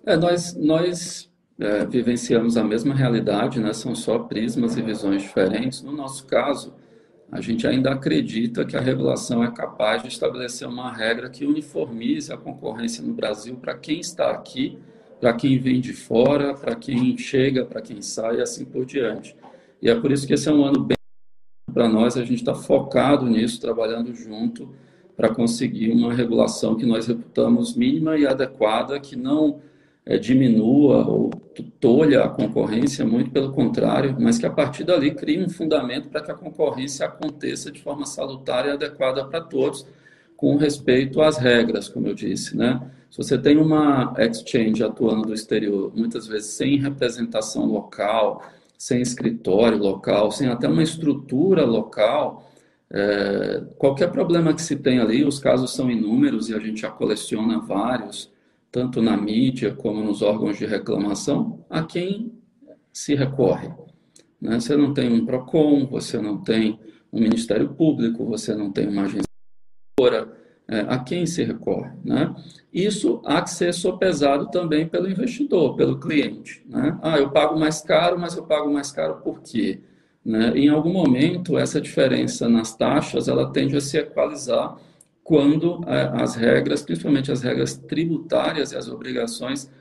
É, 0.05 0.17
nós 0.17 0.55
nós 0.55 1.29
é, 1.59 1.85
vivenciamos 1.85 2.57
a 2.57 2.63
mesma 2.63 2.95
realidade, 2.95 3.59
né? 3.59 3.73
são 3.73 3.93
só 3.93 4.19
prismas 4.19 4.77
e 4.77 4.81
visões 4.81 5.21
diferentes. 5.21 5.81
No 5.81 5.91
nosso 5.91 6.25
caso, 6.25 6.73
a 7.31 7.41
gente 7.41 7.67
ainda 7.67 7.91
acredita 7.91 8.65
que 8.65 8.75
a 8.75 8.81
regulação 8.81 9.43
é 9.43 9.51
capaz 9.51 10.01
de 10.01 10.07
estabelecer 10.07 10.67
uma 10.67 10.91
regra 10.91 11.29
que 11.29 11.45
uniformize 11.45 12.33
a 12.33 12.37
concorrência 12.37 13.03
no 13.03 13.13
Brasil 13.13 13.55
para 13.55 13.75
quem 13.77 13.99
está 13.99 14.31
aqui, 14.31 14.79
para 15.19 15.33
quem 15.33 15.59
vem 15.59 15.79
de 15.79 15.93
fora, 15.93 16.55
para 16.55 16.75
quem 16.75 17.15
chega, 17.17 17.65
para 17.65 17.81
quem 17.81 18.01
sai 18.01 18.37
e 18.37 18.41
assim 18.41 18.65
por 18.65 18.85
diante. 18.85 19.35
E 19.81 19.89
é 19.89 19.95
por 19.95 20.11
isso 20.11 20.25
que 20.25 20.33
esse 20.33 20.49
é 20.49 20.51
um 20.51 20.63
ano 20.63 20.79
bem 20.83 20.97
para 21.71 21.87
nós, 21.87 22.17
a 22.17 22.21
gente 22.21 22.39
está 22.39 22.55
focado 22.55 23.25
nisso, 23.27 23.61
trabalhando 23.61 24.13
junto 24.15 24.73
para 25.15 25.29
conseguir 25.29 25.91
uma 25.91 26.13
regulação 26.13 26.75
que 26.75 26.85
nós 26.85 27.07
reputamos 27.07 27.75
mínima 27.75 28.17
e 28.17 28.25
adequada, 28.25 28.99
que 28.99 29.15
não 29.15 29.61
é, 30.09 30.17
diminua 30.17 31.07
ou 31.07 31.29
tolha 31.79 32.23
a 32.23 32.29
concorrência, 32.29 33.05
muito 33.05 33.29
pelo 33.29 33.51
contrário, 33.51 34.17
mas 34.19 34.39
que 34.39 34.45
a 34.47 34.49
partir 34.49 34.83
dali 34.83 35.13
crie 35.13 35.39
um 35.39 35.47
fundamento 35.47 36.09
para 36.09 36.21
que 36.23 36.31
a 36.31 36.33
concorrência 36.33 37.05
aconteça 37.05 37.71
de 37.71 37.79
forma 37.79 38.07
salutar 38.07 38.65
e 38.65 38.71
adequada 38.71 39.23
para 39.23 39.39
todos, 39.39 39.85
com 40.35 40.55
respeito 40.55 41.21
às 41.21 41.37
regras, 41.37 41.87
como 41.87 42.07
eu 42.07 42.15
disse, 42.15 42.57
né? 42.57 42.81
Se 43.11 43.17
você 43.17 43.37
tem 43.37 43.57
uma 43.57 44.15
exchange 44.17 44.83
atuando 44.83 45.27
do 45.27 45.33
exterior, 45.33 45.91
muitas 45.95 46.25
vezes 46.25 46.53
sem 46.53 46.79
representação 46.79 47.65
local, 47.65 48.41
sem 48.75 49.01
escritório 49.01 49.77
local, 49.77 50.31
sem 50.31 50.47
até 50.47 50.67
uma 50.67 50.81
estrutura 50.81 51.65
local, 51.65 52.49
é, 52.91 53.61
qualquer 53.77 54.11
problema 54.11 54.55
que 54.55 54.61
se 54.61 54.75
tem 54.75 54.99
ali, 54.99 55.23
os 55.23 55.37
casos 55.37 55.71
são 55.71 55.91
inúmeros 55.91 56.49
e 56.49 56.55
a 56.55 56.59
gente 56.59 56.81
já 56.81 56.89
coleciona 56.89 57.59
vários, 57.59 58.31
tanto 58.71 59.01
na 59.01 59.17
mídia 59.17 59.73
como 59.73 60.03
nos 60.03 60.21
órgãos 60.21 60.57
de 60.57 60.65
reclamação, 60.65 61.65
a 61.69 61.83
quem 61.83 62.31
se 62.91 63.15
recorre. 63.15 63.69
Né? 64.39 64.59
Você 64.59 64.75
não 64.75 64.93
tem 64.93 65.11
um 65.11 65.25
PROCON, 65.25 65.87
você 65.87 66.19
não 66.21 66.37
tem 66.37 66.79
um 67.11 67.19
Ministério 67.19 67.69
Público, 67.69 68.25
você 68.25 68.53
não 68.55 68.71
tem 68.71 68.87
uma 68.87 69.03
agência 69.03 69.23
é, 70.67 70.81
a 70.81 70.99
quem 70.99 71.25
se 71.25 71.43
recorre. 71.43 71.91
Né? 72.05 72.33
Isso 72.71 73.21
há 73.25 73.41
que 73.41 73.49
ser 73.49 73.73
sopesado 73.73 74.51
também 74.51 74.87
pelo 74.87 75.09
investidor, 75.09 75.75
pelo 75.75 75.99
cliente. 75.99 76.63
Né? 76.69 76.97
Ah, 77.01 77.17
eu 77.17 77.31
pago 77.31 77.59
mais 77.59 77.81
caro, 77.81 78.19
mas 78.19 78.37
eu 78.37 78.43
pago 78.43 78.71
mais 78.71 78.91
caro 78.91 79.15
por 79.23 79.41
quê? 79.41 79.81
Né? 80.23 80.51
Em 80.55 80.69
algum 80.69 80.93
momento, 80.93 81.57
essa 81.57 81.81
diferença 81.81 82.47
nas 82.47 82.75
taxas 82.75 83.27
ela 83.27 83.51
tende 83.51 83.75
a 83.75 83.81
se 83.81 83.97
equalizar 83.97 84.77
quando 85.29 85.81
é, 85.85 86.23
as 86.23 86.33
regras, 86.33 86.81
principalmente 86.81 87.31
as 87.31 87.43
regras 87.43 87.77
tributárias 87.77 88.71
e 88.71 88.75
as 88.75 88.87
obrigações, 88.89 89.71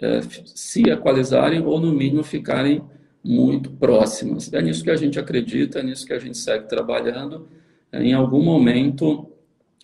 é, 0.00 0.20
se 0.44 0.88
equalizarem 0.88 1.60
ou, 1.66 1.80
no 1.80 1.92
mínimo, 1.92 2.22
ficarem 2.22 2.80
muito 3.24 3.72
próximas. 3.72 4.52
É 4.52 4.62
nisso 4.62 4.84
que 4.84 4.92
a 4.92 4.96
gente 4.96 5.18
acredita, 5.18 5.80
é 5.80 5.82
nisso 5.82 6.06
que 6.06 6.12
a 6.12 6.18
gente 6.20 6.38
segue 6.38 6.68
trabalhando. 6.68 7.48
Em 7.92 8.12
algum 8.12 8.40
momento, 8.40 9.28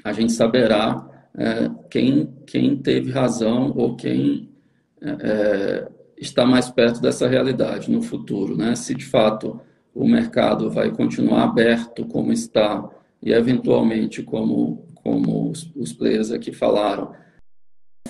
a 0.04 0.12
gente 0.12 0.30
saberá 0.30 1.28
é, 1.36 1.68
quem, 1.90 2.32
quem 2.46 2.76
teve 2.76 3.10
razão 3.10 3.72
ou 3.76 3.96
quem 3.96 4.48
é, 5.02 5.10
é, 5.10 5.88
está 6.18 6.46
mais 6.46 6.70
perto 6.70 7.02
dessa 7.02 7.26
realidade 7.26 7.90
no 7.90 8.00
futuro. 8.00 8.56
Né? 8.56 8.76
Se 8.76 8.94
de 8.94 9.06
fato 9.06 9.60
o 9.92 10.06
mercado 10.06 10.70
vai 10.70 10.92
continuar 10.92 11.42
aberto 11.42 12.06
como 12.06 12.32
está 12.32 12.88
e 13.20 13.32
eventualmente 13.32 14.22
como, 14.22 14.84
como 15.02 15.50
os, 15.50 15.70
os 15.74 15.92
players 15.92 16.30
aqui 16.30 16.52
falaram, 16.52 17.12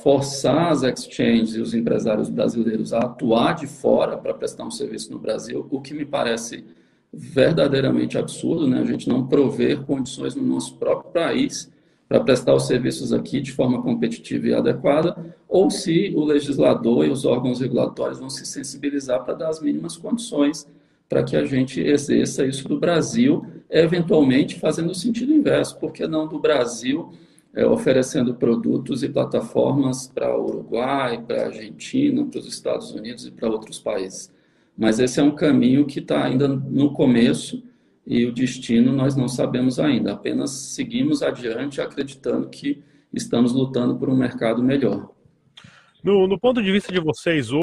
forçar 0.00 0.72
as 0.72 0.82
exchanges 0.82 1.54
e 1.54 1.60
os 1.60 1.74
empresários 1.74 2.28
brasileiros 2.28 2.92
a 2.92 3.00
atuar 3.00 3.54
de 3.54 3.66
fora 3.66 4.16
para 4.16 4.34
prestar 4.34 4.64
um 4.64 4.70
serviço 4.70 5.12
no 5.12 5.18
Brasil, 5.18 5.66
o 5.70 5.80
que 5.80 5.94
me 5.94 6.04
parece 6.04 6.64
verdadeiramente 7.12 8.16
absurdo, 8.16 8.68
né? 8.68 8.80
A 8.80 8.84
gente 8.84 9.08
não 9.08 9.26
prover 9.26 9.82
condições 9.82 10.34
no 10.34 10.42
nosso 10.42 10.76
próprio 10.76 11.12
país 11.12 11.70
para 12.08 12.20
prestar 12.20 12.54
os 12.54 12.66
serviços 12.66 13.12
aqui 13.12 13.40
de 13.40 13.52
forma 13.52 13.82
competitiva 13.82 14.48
e 14.48 14.54
adequada, 14.54 15.36
ou 15.48 15.70
se 15.70 16.12
o 16.16 16.24
legislador 16.24 17.06
e 17.06 17.10
os 17.10 17.24
órgãos 17.24 17.60
regulatórios 17.60 18.18
vão 18.18 18.30
se 18.30 18.44
sensibilizar 18.46 19.24
para 19.24 19.34
dar 19.34 19.48
as 19.48 19.60
mínimas 19.60 19.96
condições 19.96 20.66
para 21.10 21.24
que 21.24 21.34
a 21.34 21.44
gente 21.44 21.80
exerça 21.80 22.46
isso 22.46 22.68
do 22.68 22.78
Brasil, 22.78 23.44
eventualmente 23.68 24.60
fazendo 24.60 24.92
o 24.92 24.94
sentido 24.94 25.32
inverso, 25.32 25.76
porque 25.80 26.06
não 26.06 26.28
do 26.28 26.38
Brasil 26.38 27.12
é, 27.52 27.66
oferecendo 27.66 28.36
produtos 28.36 29.02
e 29.02 29.08
plataformas 29.08 30.06
para 30.06 30.38
o 30.38 30.44
Uruguai, 30.44 31.20
para 31.20 31.42
a 31.42 31.46
Argentina, 31.46 32.24
para 32.24 32.38
os 32.38 32.46
Estados 32.46 32.92
Unidos 32.92 33.26
e 33.26 33.32
para 33.32 33.50
outros 33.50 33.80
países. 33.80 34.32
Mas 34.78 35.00
esse 35.00 35.18
é 35.18 35.22
um 35.22 35.34
caminho 35.34 35.84
que 35.84 35.98
está 35.98 36.24
ainda 36.24 36.46
no 36.46 36.92
começo, 36.92 37.60
e 38.06 38.24
o 38.24 38.32
destino 38.32 38.92
nós 38.92 39.16
não 39.16 39.26
sabemos 39.26 39.80
ainda, 39.80 40.12
apenas 40.12 40.52
seguimos 40.52 41.24
adiante 41.24 41.80
acreditando 41.80 42.48
que 42.48 42.84
estamos 43.12 43.52
lutando 43.52 43.96
por 43.96 44.08
um 44.08 44.16
mercado 44.16 44.62
melhor. 44.62 45.10
No, 46.04 46.28
no 46.28 46.38
ponto 46.38 46.62
de 46.62 46.70
vista 46.70 46.92
de 46.92 47.00
vocês, 47.00 47.52
o 47.52 47.60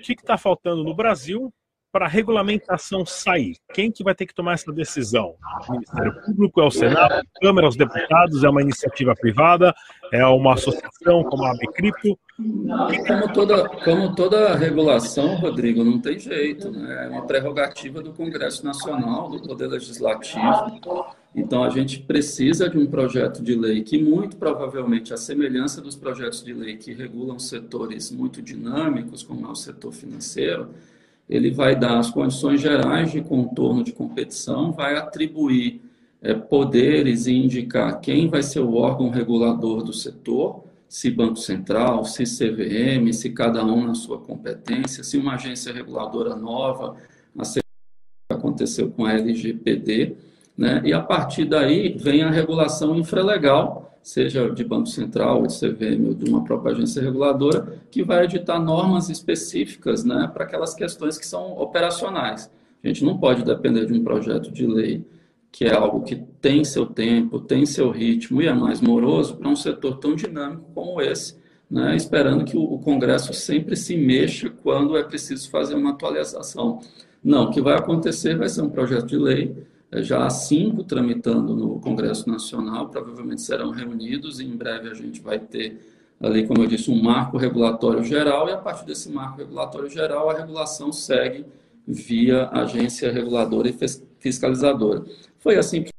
que 0.00 0.12
está 0.12 0.38
faltando 0.38 0.84
no 0.84 0.94
Brasil 0.94 1.52
para 1.90 2.06
a 2.06 2.08
regulamentação 2.08 3.04
sair? 3.06 3.56
Quem 3.72 3.90
que 3.90 4.04
vai 4.04 4.14
ter 4.14 4.26
que 4.26 4.34
tomar 4.34 4.54
essa 4.54 4.72
decisão? 4.72 5.34
O 5.68 5.72
Ministério 5.72 6.22
Público, 6.24 6.60
é 6.60 6.64
o 6.64 6.70
Senado, 6.70 7.14
a 7.14 7.40
Câmara, 7.40 7.68
os 7.68 7.76
deputados, 7.76 8.44
é 8.44 8.48
uma 8.48 8.62
iniciativa 8.62 9.14
privada, 9.14 9.74
é 10.12 10.24
uma 10.26 10.54
associação 10.54 11.24
como 11.24 11.44
a 11.44 11.50
Abicripto? 11.50 12.18
Como 12.36 13.32
toda, 13.32 13.68
como 13.68 14.14
toda 14.14 14.54
regulação, 14.54 15.36
Rodrigo, 15.36 15.82
não 15.82 15.98
tem 15.98 16.18
jeito, 16.18 16.70
né? 16.70 17.06
é 17.06 17.08
uma 17.08 17.26
prerrogativa 17.26 18.00
do 18.00 18.12
Congresso 18.12 18.64
Nacional, 18.64 19.28
do 19.28 19.42
Poder 19.42 19.66
Legislativo. 19.66 21.10
Então, 21.34 21.64
a 21.64 21.70
gente 21.70 22.00
precisa 22.00 22.68
de 22.68 22.78
um 22.78 22.86
projeto 22.86 23.42
de 23.42 23.54
lei 23.54 23.82
que, 23.82 24.00
muito 24.00 24.36
provavelmente, 24.36 25.12
a 25.12 25.16
semelhança 25.16 25.80
dos 25.80 25.96
projetos 25.96 26.44
de 26.44 26.52
lei 26.52 26.76
que 26.76 26.92
regulam 26.92 27.38
setores 27.38 28.10
muito 28.10 28.40
dinâmicos, 28.40 29.22
como 29.22 29.46
é 29.46 29.50
o 29.50 29.54
setor 29.54 29.92
financeiro, 29.92 30.70
ele 31.28 31.50
vai 31.50 31.76
dar 31.76 31.98
as 31.98 32.10
condições 32.10 32.60
gerais 32.60 33.12
de 33.12 33.20
contorno 33.20 33.84
de 33.84 33.92
competição, 33.92 34.72
vai 34.72 34.96
atribuir 34.96 35.82
é, 36.22 36.34
poderes 36.34 37.26
e 37.26 37.34
indicar 37.34 38.00
quem 38.00 38.28
vai 38.28 38.42
ser 38.42 38.60
o 38.60 38.74
órgão 38.74 39.10
regulador 39.10 39.82
do 39.82 39.92
setor, 39.92 40.64
se 40.88 41.10
Banco 41.10 41.36
Central, 41.36 42.04
se 42.04 42.24
CVM, 42.24 43.12
se 43.12 43.30
cada 43.30 43.64
um 43.64 43.86
na 43.86 43.94
sua 43.94 44.18
competência, 44.18 45.04
se 45.04 45.18
uma 45.18 45.34
agência 45.34 45.72
reguladora 45.72 46.34
nova, 46.34 46.96
a 47.38 47.44
aconteceu 48.30 48.90
com 48.90 49.04
a 49.04 49.12
LGPD, 49.12 50.16
né? 50.56 50.82
e 50.84 50.92
a 50.92 51.00
partir 51.00 51.44
daí 51.44 51.96
vem 51.96 52.22
a 52.22 52.30
regulação 52.30 52.96
infralegal, 52.96 53.87
seja 54.08 54.48
de 54.48 54.64
Banco 54.64 54.86
Central, 54.86 55.46
de 55.46 55.52
CVM 55.52 56.06
ou 56.06 56.14
de 56.14 56.30
uma 56.30 56.42
própria 56.42 56.72
agência 56.72 57.02
reguladora, 57.02 57.78
que 57.90 58.02
vai 58.02 58.24
editar 58.24 58.58
normas 58.58 59.10
específicas 59.10 60.02
né, 60.02 60.30
para 60.32 60.44
aquelas 60.44 60.72
questões 60.74 61.18
que 61.18 61.26
são 61.26 61.52
operacionais. 61.58 62.50
A 62.82 62.88
gente 62.88 63.04
não 63.04 63.18
pode 63.18 63.44
depender 63.44 63.84
de 63.84 63.92
um 63.92 64.02
projeto 64.02 64.50
de 64.50 64.66
lei 64.66 65.04
que 65.52 65.66
é 65.66 65.74
algo 65.74 66.04
que 66.04 66.16
tem 66.40 66.64
seu 66.64 66.86
tempo, 66.86 67.38
tem 67.38 67.66
seu 67.66 67.90
ritmo 67.90 68.40
e 68.40 68.46
é 68.46 68.54
mais 68.54 68.80
moroso 68.80 69.36
para 69.36 69.48
um 69.48 69.56
setor 69.56 69.98
tão 69.98 70.14
dinâmico 70.14 70.64
como 70.74 71.02
esse, 71.02 71.36
né, 71.70 71.94
esperando 71.94 72.46
que 72.46 72.56
o 72.56 72.78
Congresso 72.78 73.34
sempre 73.34 73.76
se 73.76 73.94
mexa 73.94 74.48
quando 74.48 74.96
é 74.96 75.02
preciso 75.02 75.50
fazer 75.50 75.74
uma 75.74 75.90
atualização. 75.90 76.80
Não, 77.22 77.44
o 77.44 77.50
que 77.50 77.60
vai 77.60 77.74
acontecer 77.74 78.38
vai 78.38 78.48
ser 78.48 78.62
um 78.62 78.70
projeto 78.70 79.04
de 79.04 79.18
lei 79.18 79.54
já 79.92 80.26
há 80.26 80.30
cinco 80.30 80.84
tramitando 80.84 81.54
no 81.54 81.80
Congresso 81.80 82.28
Nacional, 82.28 82.88
provavelmente 82.88 83.40
serão 83.40 83.70
reunidos 83.70 84.38
e 84.38 84.44
em 84.44 84.56
breve 84.56 84.90
a 84.90 84.94
gente 84.94 85.20
vai 85.20 85.38
ter 85.38 85.80
ali, 86.20 86.46
como 86.46 86.62
eu 86.62 86.66
disse, 86.66 86.90
um 86.90 87.02
marco 87.02 87.36
regulatório 87.36 88.02
geral 88.04 88.48
e 88.48 88.52
a 88.52 88.58
partir 88.58 88.84
desse 88.84 89.10
marco 89.10 89.38
regulatório 89.38 89.88
geral 89.88 90.28
a 90.28 90.34
regulação 90.36 90.92
segue 90.92 91.46
via 91.86 92.48
agência 92.50 93.10
reguladora 93.10 93.68
e 93.68 93.76
fiscalizadora. 94.18 95.04
Foi 95.38 95.56
assim 95.56 95.82
para 95.82 95.90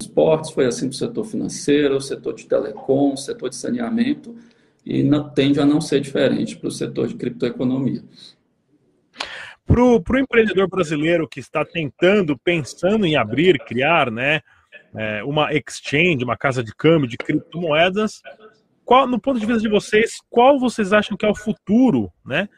os 0.00 0.06
esportes, 0.06 0.50
foi 0.50 0.66
assim 0.66 0.88
para 0.88 0.94
o 0.94 0.98
setor 0.98 1.24
financeiro, 1.24 1.96
o 1.96 2.00
setor 2.00 2.34
de 2.34 2.46
telecom, 2.46 3.12
o 3.12 3.16
setor 3.16 3.50
de 3.50 3.56
saneamento 3.56 4.34
e 4.84 5.02
não, 5.02 5.28
tende 5.28 5.60
a 5.60 5.66
não 5.66 5.80
ser 5.80 6.00
diferente 6.00 6.56
para 6.56 6.68
o 6.68 6.72
setor 6.72 7.06
de 7.06 7.14
criptoeconomia. 7.14 8.02
Para 9.68 9.82
o 9.82 10.18
empreendedor 10.18 10.66
brasileiro 10.66 11.28
que 11.28 11.40
está 11.40 11.64
tentando, 11.64 12.36
pensando 12.38 13.04
em 13.04 13.16
abrir, 13.16 13.58
criar 13.58 14.10
né, 14.10 14.40
é, 14.96 15.22
uma 15.22 15.52
exchange, 15.52 16.24
uma 16.24 16.36
casa 16.36 16.64
de 16.64 16.74
câmbio 16.74 17.06
de 17.06 17.18
criptomoedas, 17.18 18.22
qual, 18.84 19.06
no 19.06 19.20
ponto 19.20 19.38
de 19.38 19.44
vista 19.44 19.60
de 19.60 19.68
vocês, 19.68 20.12
qual 20.30 20.58
vocês 20.58 20.92
acham 20.94 21.16
que 21.16 21.26
é 21.26 21.28
o 21.28 21.34
futuro 21.34 22.10
né, 22.24 22.48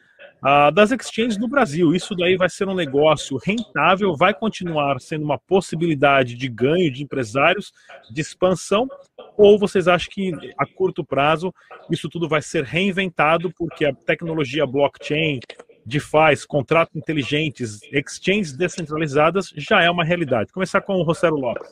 das 0.73 0.91
exchanges 0.91 1.37
no 1.37 1.49
Brasil. 1.49 1.95
Isso 1.95 2.15
daí 2.15 2.37
vai 2.37 2.49
ser 2.49 2.69
um 2.69 2.75
negócio 2.75 3.37
rentável, 3.45 4.17
vai 4.17 4.33
continuar 4.33 5.01
sendo 5.01 5.25
uma 5.25 5.39
possibilidade 5.39 6.37
de 6.37 6.49
ganho 6.49 6.91
de 6.93 7.03
empresários, 7.03 7.73
de 8.11 8.21
expansão, 8.21 8.89
ou 9.37 9.59
vocês 9.59 9.89
acham 9.89 10.09
que 10.11 10.33
a 10.57 10.65
curto 10.65 11.05
prazo 11.05 11.53
isso 11.91 12.09
tudo 12.09 12.29
vai 12.29 12.41
ser 12.41 12.65
reinventado 12.65 13.53
porque 13.57 13.85
a 13.85 13.93
tecnologia 13.93 14.67
blockchain, 14.67 15.41
DeFi, 15.91 16.47
contratos 16.49 16.97
inteligentes, 16.97 17.81
exchanges 17.93 18.57
descentralizadas 18.57 19.53
já 19.57 19.83
é 19.83 19.91
uma 19.91 20.05
realidade? 20.05 20.53
Começar 20.53 20.81
com 20.81 20.95
o 20.95 21.03
Rosero 21.03 21.37
Lopes. 21.37 21.69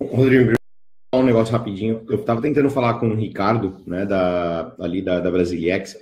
Rodrigo, 0.00 0.52
um 1.12 1.22
negócio 1.22 1.52
rapidinho. 1.52 2.04
Eu 2.08 2.20
estava 2.20 2.40
tentando 2.40 2.70
falar 2.70 2.94
com 2.94 3.08
o 3.08 3.14
Ricardo, 3.14 3.80
né, 3.86 4.06
da, 4.06 4.74
ali 4.78 5.02
da, 5.02 5.20
da 5.20 5.30
Brasiliex. 5.30 5.96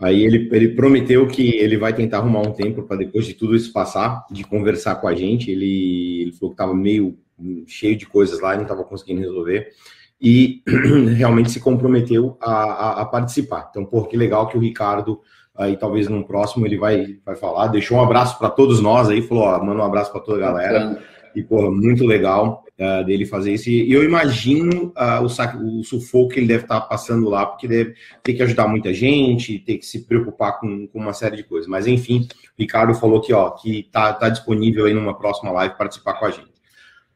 Aí 0.00 0.24
ele, 0.24 0.48
ele 0.52 0.68
prometeu 0.68 1.26
que 1.26 1.56
ele 1.56 1.76
vai 1.76 1.92
tentar 1.92 2.18
arrumar 2.18 2.42
um 2.42 2.52
tempo 2.52 2.84
para 2.84 2.98
depois 2.98 3.26
de 3.26 3.34
tudo 3.34 3.56
isso 3.56 3.72
passar, 3.72 4.24
de 4.30 4.44
conversar 4.44 4.96
com 4.96 5.08
a 5.08 5.14
gente. 5.14 5.50
Ele, 5.50 6.22
ele 6.22 6.32
falou 6.32 6.50
que 6.50 6.54
estava 6.54 6.74
meio 6.74 7.18
cheio 7.66 7.96
de 7.96 8.06
coisas 8.06 8.40
lá 8.40 8.54
e 8.54 8.56
não 8.56 8.64
estava 8.64 8.84
conseguindo 8.84 9.20
resolver. 9.20 9.72
E 10.20 10.62
realmente 11.16 11.50
se 11.50 11.60
comprometeu 11.60 12.36
a, 12.40 12.52
a, 12.52 13.02
a, 13.02 13.04
participar. 13.04 13.68
Então, 13.70 13.84
pô, 13.84 14.04
que 14.04 14.16
legal 14.16 14.48
que 14.48 14.56
o 14.56 14.60
Ricardo, 14.60 15.20
aí 15.56 15.76
talvez 15.76 16.08
num 16.08 16.22
próximo 16.22 16.66
ele 16.66 16.76
vai, 16.76 17.18
vai 17.24 17.36
falar. 17.36 17.68
Deixou 17.68 17.98
um 17.98 18.02
abraço 18.02 18.38
para 18.38 18.50
todos 18.50 18.80
nós 18.80 19.08
aí, 19.08 19.22
falou: 19.22 19.44
ó, 19.44 19.64
manda 19.64 19.80
um 19.80 19.86
abraço 19.86 20.10
para 20.10 20.20
toda 20.20 20.38
a 20.38 20.50
galera. 20.50 21.00
E, 21.34 21.42
pô, 21.42 21.70
muito 21.70 22.04
legal 22.04 22.64
uh, 22.78 23.04
dele 23.04 23.26
fazer 23.26 23.54
isso. 23.54 23.68
E 23.70 23.92
eu 23.92 24.04
imagino 24.04 24.92
uh, 24.96 25.22
o, 25.22 25.28
sac, 25.28 25.56
o 25.56 25.82
sufoco 25.82 26.30
que 26.30 26.40
ele 26.40 26.46
deve 26.46 26.62
estar 26.62 26.80
passando 26.82 27.28
lá, 27.28 27.46
porque 27.46 27.68
deve 27.68 27.94
ter 28.22 28.34
que 28.34 28.42
ajudar 28.42 28.68
muita 28.68 28.92
gente, 28.94 29.58
ter 29.58 29.78
que 29.78 29.86
se 29.86 30.04
preocupar 30.04 30.58
com, 30.58 30.86
com 30.86 30.98
uma 30.98 31.12
série 31.12 31.36
de 31.36 31.44
coisas. 31.44 31.68
Mas 31.68 31.86
enfim, 31.86 32.26
o 32.58 32.60
Ricardo 32.62 32.94
falou 32.94 33.20
que, 33.20 33.32
ó, 33.32 33.50
que 33.50 33.88
tá, 33.92 34.12
tá 34.12 34.28
disponível 34.28 34.86
aí 34.86 34.94
numa 34.94 35.16
próxima 35.16 35.50
live 35.52 35.76
participar 35.76 36.14
com 36.14 36.26
a 36.26 36.30
gente. 36.30 36.57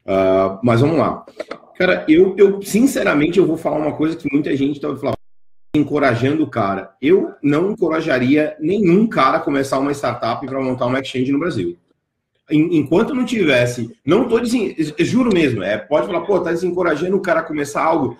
Uh, 0.06 0.58
mas 0.62 0.80
vamos 0.80 0.98
lá. 0.98 1.24
Cara, 1.76 2.04
eu, 2.08 2.34
eu 2.36 2.62
sinceramente 2.62 3.38
eu 3.38 3.46
vou 3.46 3.56
falar 3.56 3.76
uma 3.76 3.92
coisa 3.92 4.16
que 4.16 4.32
muita 4.32 4.54
gente 4.56 4.76
está 4.76 4.94
falando 4.96 5.16
encorajando 5.74 6.42
o 6.42 6.50
cara. 6.50 6.94
Eu 7.00 7.32
não 7.42 7.72
encorajaria 7.72 8.56
nenhum 8.60 9.06
cara 9.06 9.38
a 9.38 9.40
começar 9.40 9.78
uma 9.78 9.92
startup 9.92 10.44
para 10.46 10.60
montar 10.60 10.86
uma 10.86 11.00
exchange 11.00 11.32
no 11.32 11.38
Brasil 11.38 11.78
enquanto 12.52 13.14
não 13.14 13.24
tivesse, 13.24 13.96
não 14.04 14.28
tô 14.28 14.38
dizendo, 14.38 14.74
juro 14.98 15.32
mesmo, 15.32 15.62
é, 15.62 15.78
pode 15.78 16.06
falar, 16.06 16.22
pô, 16.22 16.40
tá 16.40 16.50
desencorajando 16.50 17.16
o 17.16 17.22
cara 17.22 17.40
a 17.40 17.44
começar 17.44 17.82
algo. 17.82 18.16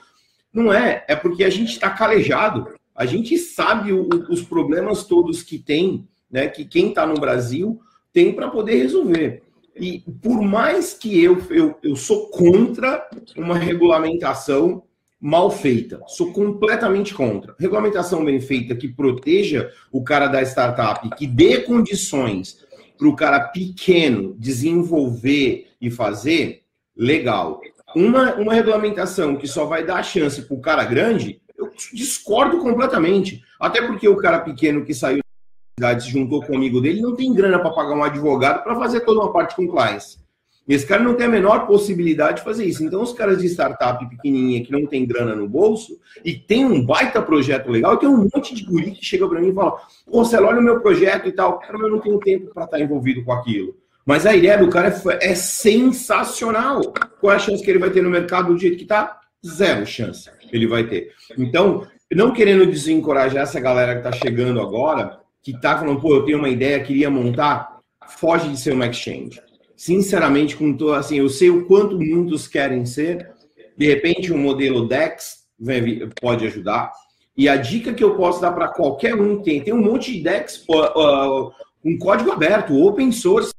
Não 0.53 0.73
é, 0.73 1.05
é 1.09 1.16
porque 1.16 1.45
a 1.45 1.51
gente 1.51 1.73
está 1.73 1.90
calejado, 1.90 2.68
a 2.95 3.07
gente 3.07 3.37
sabe 3.38 3.92
o, 3.92 4.09
os 4.31 4.42
problemas 4.42 5.05
todos 5.05 5.42
que 5.42 5.59
tem, 5.59 6.07
né, 6.31 6.49
que 6.49 6.64
quem 6.64 6.88
está 6.88 7.07
no 7.07 7.14
Brasil 7.14 7.81
tem 8.12 8.33
para 8.33 8.49
poder 8.49 8.77
resolver. 8.77 9.42
E 9.76 10.00
por 10.22 10.42
mais 10.42 10.92
que 10.94 11.22
eu, 11.22 11.40
eu, 11.50 11.78
eu 11.82 11.96
sou 11.96 12.28
contra 12.28 13.08
uma 13.37 13.56
regulamentação 13.56 14.82
mal 15.20 15.50
feita, 15.50 16.00
sou 16.08 16.32
completamente 16.32 17.14
contra. 17.14 17.54
Regulamentação 17.58 18.24
bem 18.24 18.40
feita 18.40 18.74
que 18.74 18.88
proteja 18.88 19.70
o 19.90 20.02
cara 20.02 20.26
da 20.26 20.42
startup, 20.42 21.08
que 21.16 21.26
dê 21.26 21.61
condições 21.61 22.58
para 22.98 23.08
o 23.08 23.16
cara 23.16 23.40
pequeno 23.40 24.35
desenvolver 24.38 25.68
e 25.80 25.90
fazer, 25.90 26.62
legal. 26.96 27.61
Uma, 27.94 28.35
uma 28.35 28.54
regulamentação 28.54 29.37
que 29.37 29.46
só 29.46 29.64
vai 29.64 29.85
dar 29.85 30.02
chance 30.02 30.42
para 30.42 30.56
o 30.56 30.61
cara 30.61 30.85
grande, 30.85 31.40
eu 31.56 31.70
discordo 31.92 32.58
completamente. 32.58 33.42
Até 33.61 33.87
porque 33.87 34.08
o 34.08 34.16
cara 34.16 34.40
pequeno 34.40 34.85
que 34.85 34.92
saiu 34.92 35.21
cidade, 35.83 36.05
se 36.05 36.11
juntou 36.11 36.42
com 36.42 36.53
o 36.53 36.57
amigo 36.57 36.81
dele, 36.81 37.01
não 37.01 37.16
tem 37.16 37.35
grana 37.35 37.59
para 37.59 37.71
pagar 37.71 37.95
um 37.95 38.05
advogado 38.05 38.62
para 38.62 38.77
fazer 38.77 39.01
toda 39.01 39.21
uma 39.21 39.33
parte 39.33 39.51
de 39.51 39.57
compliance. 39.57 40.23
Esse 40.68 40.87
cara 40.87 41.03
não 41.03 41.14
tem 41.14 41.27
a 41.27 41.29
menor 41.29 41.66
possibilidade 41.66 42.37
de 42.37 42.45
fazer 42.45 42.64
isso. 42.64 42.85
Então, 42.85 43.03
os 43.03 43.12
caras 43.12 43.42
de 43.42 43.49
startup 43.49 44.09
pequenininha 44.09 44.64
que 44.64 44.71
não 44.71 44.87
tem 44.87 45.05
grana 45.05 45.35
no 45.35 45.49
bolso 45.49 45.99
e 46.25 46.35
tem 46.35 46.64
um 46.64 46.87
baita 46.87 47.21
projeto 47.21 47.68
legal, 47.68 47.97
tem 47.97 48.09
um 48.09 48.29
monte 48.33 48.55
de 48.55 48.64
guri 48.64 48.92
que 48.92 49.05
chega 49.05 49.29
para 49.29 49.40
mim 49.40 49.49
e 49.49 49.55
fala: 49.55 49.77
Pô, 50.09 50.25
Celo, 50.25 50.47
olha 50.47 50.61
o 50.61 50.62
meu 50.62 50.81
projeto 50.81 51.29
e 51.29 51.33
tal. 51.33 51.59
Cara, 51.59 51.77
eu 51.79 51.90
não 51.90 51.99
tenho 51.99 52.18
tempo 52.21 52.55
para 52.55 52.64
estar 52.64 52.81
envolvido 52.81 53.25
com 53.25 53.33
aquilo. 53.33 53.75
Mas 54.07 54.25
a 54.25 54.37
ideia 54.37 54.57
do 54.57 54.68
cara 54.68 54.88
é, 54.88 55.33
é, 55.33 55.35
sensacional. 55.35 56.81
Qual 57.21 57.33
é 57.33 57.37
a 57.37 57.40
chance 57.40 57.62
que 57.62 57.68
ele 57.68 57.81
vai 57.81 57.90
ter 57.90 58.03
no 58.03 58.11
mercado 58.11 58.53
do 58.53 58.59
jeito 58.59 58.77
que 58.77 58.85
está? 58.85 59.18
Zero 59.45 59.85
chance 59.85 60.31
ele 60.53 60.66
vai 60.68 60.85
ter. 60.85 61.11
Então, 61.37 61.87
não 62.14 62.33
querendo 62.33 62.66
desencorajar 62.66 63.42
essa 63.42 63.59
galera 63.59 63.95
que 63.95 64.07
está 64.07 64.12
chegando 64.12 64.61
agora, 64.61 65.18
que 65.42 65.50
está 65.52 65.78
falando, 65.78 66.00
pô, 66.00 66.14
eu 66.14 66.24
tenho 66.24 66.38
uma 66.38 66.48
ideia, 66.48 66.83
queria 66.83 67.11
montar, 67.11 67.81
foge 68.09 68.48
de 68.48 68.59
ser 68.59 68.72
uma 68.72 68.87
exchange 68.87 69.40
sinceramente, 69.83 70.55
com 70.55 70.76
todo, 70.76 70.94
assim, 70.94 71.18
eu 71.18 71.28
sei 71.28 71.50
o 71.50 71.66
quanto 71.66 71.98
muitos 71.98 72.46
querem 72.46 72.87
ser. 72.87 73.33
De 73.76 73.88
repente, 73.88 74.33
um 74.33 74.38
modelo 74.38 74.87
DEX 74.87 75.38
pode 76.20 76.46
ajudar. 76.46 76.92
E 77.37 77.48
a 77.48 77.57
dica 77.57 77.92
que 77.92 78.05
eu 78.05 78.14
posso 78.14 78.40
dar 78.40 78.52
para 78.52 78.68
qualquer 78.68 79.16
um 79.16 79.42
tem, 79.42 79.61
tem 79.61 79.74
um 79.74 79.83
monte 79.83 80.12
de 80.12 80.22
DEX, 80.22 80.64
um 81.85 81.98
código 81.98 82.31
aberto, 82.31 82.81
open 82.81 83.11
source. 83.11 83.52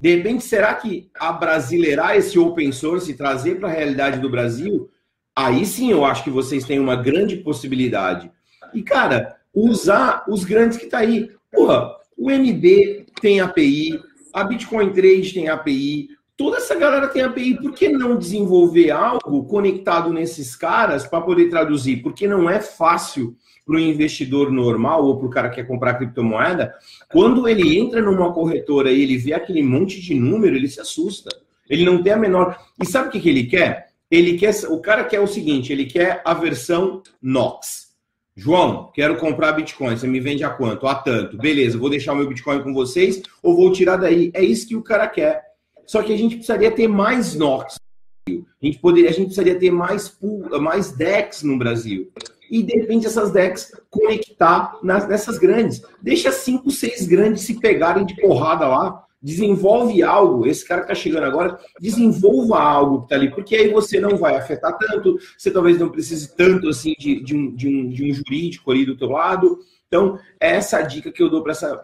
De 0.00 0.16
repente, 0.16 0.42
será 0.42 0.74
que 0.74 1.08
abrasileirar 1.14 2.16
esse 2.16 2.36
open 2.40 2.72
source 2.72 3.12
e 3.12 3.16
trazer 3.16 3.60
para 3.60 3.68
a 3.68 3.72
realidade 3.72 4.18
do 4.18 4.28
Brasil, 4.28 4.90
aí 5.36 5.64
sim 5.64 5.92
eu 5.92 6.04
acho 6.04 6.24
que 6.24 6.30
vocês 6.30 6.64
têm 6.64 6.80
uma 6.80 6.96
grande 6.96 7.36
possibilidade. 7.36 8.32
E, 8.74 8.82
cara, 8.82 9.36
usar 9.66 10.24
os 10.28 10.44
grandes 10.44 10.78
que 10.78 10.86
tá 10.86 10.98
aí. 10.98 11.30
Porra, 11.50 11.94
o 12.16 12.30
MB 12.30 13.06
tem 13.20 13.40
API, 13.40 14.00
a 14.32 14.44
Bitcoin 14.44 14.92
Trade 14.92 15.32
tem 15.32 15.48
API, 15.48 16.08
toda 16.36 16.58
essa 16.58 16.74
galera 16.74 17.08
tem 17.08 17.22
API. 17.22 17.56
Por 17.60 17.72
que 17.72 17.88
não 17.88 18.16
desenvolver 18.16 18.90
algo 18.90 19.44
conectado 19.44 20.12
nesses 20.12 20.54
caras 20.54 21.06
para 21.06 21.20
poder 21.20 21.48
traduzir? 21.48 22.02
Porque 22.02 22.26
não 22.26 22.48
é 22.48 22.60
fácil 22.60 23.36
para 23.68 23.76
o 23.76 23.80
investidor 23.80 24.50
normal 24.50 25.04
ou 25.04 25.18
para 25.18 25.26
o 25.26 25.30
cara 25.30 25.48
que 25.50 25.56
quer 25.56 25.66
comprar 25.66 25.94
criptomoeda, 25.94 26.74
quando 27.12 27.46
ele 27.46 27.78
entra 27.78 28.00
numa 28.00 28.32
corretora 28.32 28.90
e 28.90 29.02
ele 29.02 29.18
vê 29.18 29.34
aquele 29.34 29.62
monte 29.62 30.00
de 30.00 30.14
número, 30.14 30.56
ele 30.56 30.68
se 30.68 30.80
assusta. 30.80 31.28
Ele 31.68 31.84
não 31.84 32.02
tem 32.02 32.14
a 32.14 32.16
menor. 32.16 32.58
E 32.80 32.86
sabe 32.86 33.08
o 33.08 33.10
que, 33.10 33.20
que 33.20 33.28
ele 33.28 33.44
quer? 33.44 33.88
Ele 34.10 34.38
quer. 34.38 34.54
O 34.70 34.80
cara 34.80 35.04
quer 35.04 35.20
o 35.20 35.26
seguinte: 35.26 35.70
ele 35.70 35.84
quer 35.84 36.22
a 36.24 36.32
versão 36.32 37.02
NOx. 37.20 37.87
João, 38.38 38.92
quero 38.94 39.16
comprar 39.16 39.50
Bitcoin. 39.50 39.96
Você 39.96 40.06
me 40.06 40.20
vende 40.20 40.44
a 40.44 40.50
quanto? 40.50 40.86
A 40.86 40.94
tanto. 40.94 41.36
Beleza, 41.36 41.76
vou 41.76 41.90
deixar 41.90 42.12
o 42.12 42.16
meu 42.16 42.28
Bitcoin 42.28 42.62
com 42.62 42.72
vocês 42.72 43.20
ou 43.42 43.56
vou 43.56 43.72
tirar 43.72 43.96
daí. 43.96 44.30
É 44.32 44.44
isso 44.44 44.68
que 44.68 44.76
o 44.76 44.82
cara 44.82 45.08
quer. 45.08 45.42
Só 45.84 46.04
que 46.04 46.12
a 46.12 46.16
gente 46.16 46.36
precisaria 46.36 46.70
ter 46.70 46.86
mais 46.86 47.34
NOx. 47.34 47.74
A 48.28 48.32
gente, 48.64 48.78
poderia, 48.78 49.10
a 49.10 49.12
gente 49.12 49.24
precisaria 49.24 49.58
ter 49.58 49.72
mais, 49.72 50.16
mais 50.60 50.92
DEX 50.92 51.42
no 51.42 51.58
Brasil. 51.58 52.12
E, 52.48 52.62
de 52.62 52.78
repente, 52.78 53.08
essas 53.08 53.32
DEX 53.32 53.72
conectar 53.90 54.78
nas, 54.84 55.08
nessas 55.08 55.36
grandes. 55.36 55.82
Deixa 56.00 56.30
cinco, 56.30 56.70
seis 56.70 57.08
grandes 57.08 57.42
se 57.42 57.58
pegarem 57.58 58.06
de 58.06 58.14
porrada 58.20 58.68
lá 58.68 59.04
desenvolve 59.20 60.02
algo, 60.02 60.46
esse 60.46 60.66
cara 60.66 60.82
que 60.82 60.92
está 60.92 60.94
chegando 60.94 61.24
agora, 61.24 61.58
desenvolva 61.80 62.58
algo 62.60 62.98
que 63.00 63.04
está 63.04 63.16
ali, 63.16 63.30
porque 63.30 63.56
aí 63.56 63.68
você 63.68 64.00
não 64.00 64.16
vai 64.16 64.36
afetar 64.36 64.76
tanto, 64.78 65.18
você 65.36 65.50
talvez 65.50 65.78
não 65.78 65.88
precise 65.88 66.36
tanto 66.36 66.68
assim 66.68 66.94
de, 66.98 67.22
de, 67.22 67.36
um, 67.36 67.54
de, 67.54 67.68
um, 67.68 67.88
de 67.88 68.10
um 68.10 68.14
jurídico 68.14 68.70
ali 68.70 68.84
do 68.84 68.96
teu 68.96 69.08
lado. 69.08 69.58
Então, 69.86 70.18
é 70.40 70.50
essa 70.50 70.82
dica 70.82 71.10
que 71.10 71.22
eu 71.22 71.30
dou 71.30 71.42
para 71.42 71.52
essa, 71.52 71.80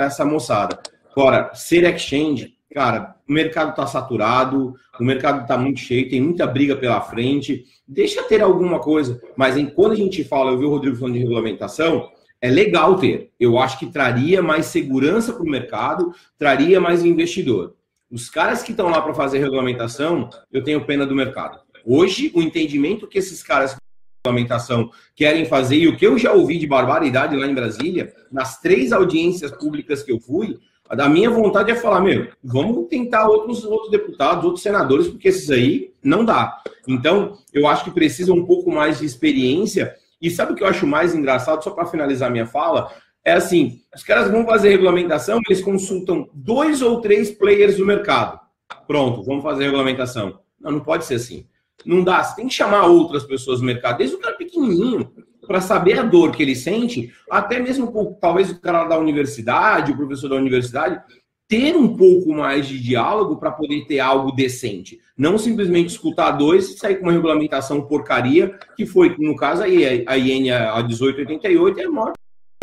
essa 0.00 0.24
moçada. 0.24 0.78
Agora, 1.10 1.50
ser 1.54 1.84
exchange, 1.84 2.54
cara, 2.72 3.16
o 3.28 3.32
mercado 3.32 3.70
está 3.70 3.86
saturado, 3.86 4.74
o 5.00 5.04
mercado 5.04 5.42
está 5.42 5.56
muito 5.56 5.80
cheio, 5.80 6.08
tem 6.08 6.20
muita 6.20 6.46
briga 6.46 6.76
pela 6.76 7.00
frente, 7.00 7.64
deixa 7.88 8.22
ter 8.24 8.42
alguma 8.42 8.78
coisa, 8.78 9.20
mas 9.34 9.56
em, 9.56 9.66
quando 9.66 9.92
a 9.92 9.96
gente 9.96 10.22
fala, 10.22 10.50
eu 10.50 10.58
vi 10.58 10.66
o 10.66 10.70
Rodrigo 10.70 10.96
falando 10.96 11.14
de 11.14 11.20
regulamentação, 11.20 12.10
é 12.46 12.50
legal 12.50 12.96
ter. 12.96 13.32
Eu 13.40 13.58
acho 13.58 13.78
que 13.78 13.86
traria 13.86 14.40
mais 14.40 14.66
segurança 14.66 15.32
para 15.32 15.42
o 15.42 15.50
mercado, 15.50 16.14
traria 16.38 16.80
mais 16.80 17.04
investidor. 17.04 17.74
Os 18.10 18.30
caras 18.30 18.62
que 18.62 18.70
estão 18.70 18.88
lá 18.88 19.02
para 19.02 19.12
fazer 19.12 19.38
regulamentação, 19.38 20.30
eu 20.52 20.62
tenho 20.62 20.86
pena 20.86 21.04
do 21.04 21.14
mercado. 21.14 21.58
Hoje, 21.84 22.30
o 22.34 22.40
entendimento 22.40 23.08
que 23.08 23.18
esses 23.18 23.42
caras 23.42 23.76
regulamentação 24.24 24.90
querem 25.14 25.44
fazer, 25.44 25.76
e 25.76 25.88
o 25.88 25.96
que 25.96 26.06
eu 26.06 26.16
já 26.16 26.32
ouvi 26.32 26.56
de 26.58 26.68
barbaridade 26.68 27.36
lá 27.36 27.46
em 27.46 27.54
Brasília, 27.54 28.12
nas 28.30 28.60
três 28.60 28.92
audiências 28.92 29.50
públicas 29.50 30.04
que 30.04 30.12
eu 30.12 30.20
fui, 30.20 30.56
a 30.88 31.08
minha 31.08 31.30
vontade 31.30 31.72
é 31.72 31.74
falar, 31.74 32.00
meu, 32.00 32.28
vamos 32.44 32.86
tentar 32.88 33.26
outros, 33.26 33.64
outros 33.64 33.90
deputados, 33.90 34.44
outros 34.44 34.62
senadores, 34.62 35.08
porque 35.08 35.28
esses 35.28 35.50
aí 35.50 35.92
não 36.00 36.24
dá. 36.24 36.62
Então, 36.86 37.38
eu 37.52 37.66
acho 37.66 37.82
que 37.82 37.90
precisa 37.90 38.32
um 38.32 38.46
pouco 38.46 38.70
mais 38.70 39.00
de 39.00 39.04
experiência 39.04 39.96
e 40.20 40.30
sabe 40.30 40.52
o 40.52 40.54
que 40.54 40.62
eu 40.62 40.68
acho 40.68 40.86
mais 40.86 41.14
engraçado, 41.14 41.62
só 41.62 41.70
para 41.70 41.86
finalizar 41.86 42.30
minha 42.30 42.46
fala? 42.46 42.90
É 43.24 43.32
assim: 43.32 43.80
os 43.94 44.02
caras 44.02 44.30
vão 44.30 44.46
fazer 44.46 44.70
regulamentação, 44.70 45.40
eles 45.48 45.62
consultam 45.62 46.28
dois 46.32 46.82
ou 46.82 47.00
três 47.00 47.30
players 47.30 47.76
do 47.76 47.84
mercado. 47.84 48.40
Pronto, 48.86 49.22
vamos 49.22 49.42
fazer 49.42 49.64
regulamentação. 49.64 50.40
Não, 50.60 50.72
não 50.72 50.80
pode 50.80 51.04
ser 51.04 51.16
assim. 51.16 51.46
Não 51.84 52.02
dá, 52.02 52.22
você 52.22 52.36
tem 52.36 52.48
que 52.48 52.54
chamar 52.54 52.86
outras 52.86 53.24
pessoas 53.24 53.60
do 53.60 53.66
mercado, 53.66 53.98
desde 53.98 54.16
o 54.16 54.20
cara 54.20 54.36
pequenininho. 54.36 55.12
para 55.46 55.60
saber 55.60 55.98
a 55.98 56.02
dor 56.02 56.32
que 56.32 56.42
ele 56.42 56.56
sente, 56.56 57.12
até 57.30 57.60
mesmo 57.60 58.18
talvez 58.20 58.50
o 58.50 58.60
cara 58.60 58.84
da 58.84 58.98
universidade, 58.98 59.92
o 59.92 59.96
professor 59.96 60.28
da 60.28 60.34
universidade, 60.34 61.00
ter 61.48 61.76
um 61.76 61.96
pouco 61.96 62.32
mais 62.32 62.66
de 62.66 62.80
diálogo 62.80 63.36
para 63.36 63.52
poder 63.52 63.86
ter 63.86 64.00
algo 64.00 64.32
decente. 64.32 65.00
Não 65.16 65.38
simplesmente 65.38 65.90
escutar 65.90 66.32
dois 66.32 66.70
e 66.70 66.78
sair 66.78 66.96
com 66.96 67.04
uma 67.04 67.12
regulamentação 67.12 67.82
porcaria, 67.82 68.58
que 68.76 68.84
foi, 68.84 69.14
no 69.18 69.36
caso, 69.36 69.62
a 69.62 69.68
IN 69.68 70.50
a 70.50 70.82
1888 70.82 71.80
é 71.80 71.84
a 71.84 71.90
maior 71.90 72.12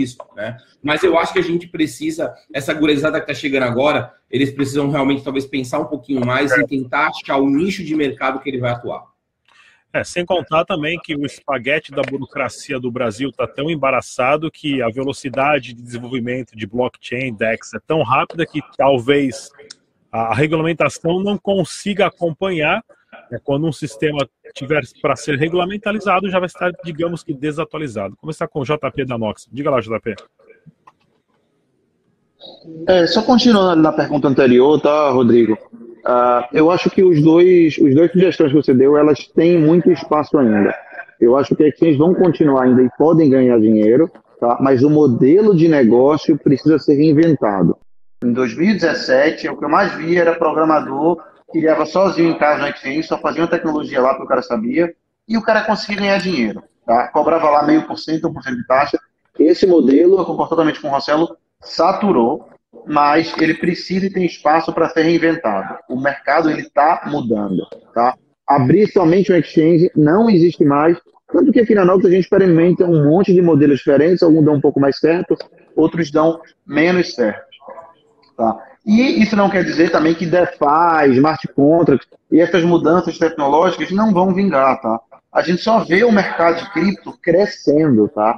isso, 0.02 0.18
né? 0.36 0.58
Mas 0.82 1.04
eu 1.04 1.18
acho 1.18 1.32
que 1.32 1.40
a 1.40 1.44
gente 1.44 1.68
precisa, 1.68 2.34
essa 2.52 2.74
gurizada 2.74 3.20
que 3.20 3.32
está 3.32 3.40
chegando 3.40 3.64
agora, 3.64 4.12
eles 4.30 4.52
precisam 4.52 4.90
realmente 4.90 5.24
talvez 5.24 5.46
pensar 5.46 5.80
um 5.80 5.86
pouquinho 5.86 6.26
mais 6.26 6.52
e 6.52 6.66
tentar 6.66 7.08
achar 7.08 7.38
o 7.38 7.48
nicho 7.48 7.84
de 7.84 7.96
mercado 7.96 8.40
que 8.40 8.50
ele 8.50 8.60
vai 8.60 8.72
atuar. 8.72 9.13
É, 9.94 10.04
sem 10.04 10.26
contar 10.26 10.66
também 10.66 10.98
que 10.98 11.16
o 11.16 11.24
espaguete 11.24 11.92
da 11.92 12.02
burocracia 12.02 12.80
do 12.80 12.90
Brasil 12.90 13.30
está 13.30 13.46
tão 13.46 13.70
embaraçado 13.70 14.50
que 14.50 14.82
a 14.82 14.90
velocidade 14.90 15.72
de 15.72 15.84
desenvolvimento 15.84 16.58
de 16.58 16.66
blockchain, 16.66 17.32
DEX, 17.36 17.76
é 17.76 17.80
tão 17.86 18.02
rápida 18.02 18.44
que 18.44 18.60
talvez 18.76 19.52
a 20.12 20.34
regulamentação 20.34 21.22
não 21.22 21.38
consiga 21.38 22.08
acompanhar. 22.08 22.84
Né, 23.30 23.40
quando 23.44 23.68
um 23.68 23.72
sistema 23.72 24.28
tiver 24.56 24.82
para 25.00 25.16
ser 25.16 25.38
regulamentalizado, 25.38 26.28
já 26.28 26.40
vai 26.40 26.48
estar, 26.48 26.72
digamos 26.84 27.24
que, 27.24 27.32
desatualizado. 27.32 28.16
Começar 28.16 28.48
com 28.48 28.62
o 28.62 28.66
JP 28.66 29.06
da 29.06 29.16
Nox. 29.16 29.48
Diga 29.52 29.70
lá, 29.70 29.80
JP. 29.80 30.16
É, 32.88 33.06
só 33.06 33.22
continuando 33.22 33.84
na 33.84 33.92
pergunta 33.92 34.28
anterior, 34.28 34.82
tá, 34.82 35.12
Rodrigo? 35.12 35.56
Uh, 36.06 36.44
eu 36.52 36.70
acho 36.70 36.90
que 36.90 37.02
os 37.02 37.22
dois, 37.22 37.78
os 37.78 37.96
dois 37.96 38.12
sugestões 38.12 38.52
que 38.52 38.58
você 38.58 38.74
deu, 38.74 38.98
elas 38.98 39.26
têm 39.30 39.58
muito 39.58 39.90
espaço 39.92 40.38
ainda. 40.38 40.76
Eu 41.20 41.38
acho 41.38 41.56
que 41.56 41.64
exchanges 41.64 41.98
vão 41.98 42.14
continuar 42.14 42.64
ainda 42.64 42.84
e 42.84 42.90
podem 42.98 43.30
ganhar 43.30 43.58
dinheiro, 43.60 44.12
tá? 44.40 44.58
mas 44.60 44.84
o 44.84 44.90
modelo 44.90 45.56
de 45.56 45.70
negócio 45.70 46.38
precisa 46.38 46.78
ser 46.78 46.96
reinventado. 46.96 47.78
Em 48.24 48.34
2017, 48.34 49.48
o 49.48 49.58
que 49.58 49.64
eu 49.64 49.70
mais 49.70 49.94
vi 49.96 50.18
era 50.18 50.36
programador 50.36 51.24
que 51.52 51.60
criava 51.60 51.86
sozinho 51.86 52.32
em 52.32 52.38
casa 52.38 52.62
no 52.62 52.68
exchange, 52.68 53.04
só 53.04 53.18
fazia 53.18 53.44
uma 53.44 53.50
tecnologia 53.50 54.02
lá 54.02 54.16
que 54.16 54.24
o 54.24 54.28
cara 54.28 54.42
sabia, 54.42 54.94
e 55.28 55.38
o 55.38 55.42
cara 55.42 55.64
conseguia 55.64 56.02
ganhar 56.02 56.18
dinheiro. 56.18 56.64
Tá? 56.86 57.08
Cobrava 57.10 57.50
lá 57.50 57.64
meio 57.64 57.88
por 57.88 57.98
cento, 57.98 58.28
um 58.28 58.34
por 58.34 58.44
cento 58.44 58.58
de 58.58 58.68
taxa. 58.68 59.00
Esse 59.40 59.66
modelo, 59.66 60.18
eu 60.18 60.26
com 60.26 60.34
o 60.34 60.92
Marcelo, 60.92 61.38
saturou 61.62 62.50
mas 62.86 63.34
ele 63.40 63.54
precisa 63.54 64.06
e 64.06 64.10
tem 64.10 64.26
espaço 64.26 64.74
para 64.74 64.90
ser 64.90 65.04
reinventado. 65.04 65.78
O 65.90 66.00
mercado 66.00 66.50
ele 66.50 66.62
está 66.62 67.04
mudando, 67.08 67.66
tá? 67.94 68.16
Abrir 68.48 68.92
somente 68.92 69.32
um 69.32 69.38
exchange 69.38 69.90
não 69.96 70.30
existe 70.30 70.64
mais, 70.64 70.98
tanto 71.32 71.52
que 71.52 71.60
aqui 71.60 71.74
na 71.74 71.86
Nox 71.86 72.06
a 72.06 72.10
gente 72.10 72.24
experimenta 72.24 72.86
um 72.86 73.10
monte 73.10 73.34
de 73.34 73.42
modelos 73.42 73.80
diferentes, 73.80 74.22
alguns 74.22 74.46
dão 74.46 74.56
um 74.56 74.62
pouco 74.62 74.80
mais 74.80 74.98
certo, 75.00 75.36
outros 75.76 76.12
dão 76.12 76.40
menos 76.66 77.16
certo, 77.16 77.48
tá? 78.38 78.58
E 78.86 79.24
isso 79.24 79.36
não 79.36 79.50
quer 79.50 79.64
dizer 79.64 79.92
também 79.92 80.14
que 80.14 80.26
DeFi, 80.26 81.12
smart 81.12 81.48
contracts 81.56 82.08
e 82.30 82.42
essas 82.42 82.64
mudanças 82.64 83.18
tecnológicas 83.18 83.92
não 83.92 84.14
vão 84.14 84.34
vingar, 84.34 84.80
tá? 84.82 85.00
A 85.32 85.42
gente 85.42 85.62
só 85.62 85.80
vê 85.80 86.04
o 86.04 86.12
mercado 86.12 86.58
de 86.58 86.72
cripto 86.72 87.18
crescendo, 87.20 88.08
tá? 88.10 88.38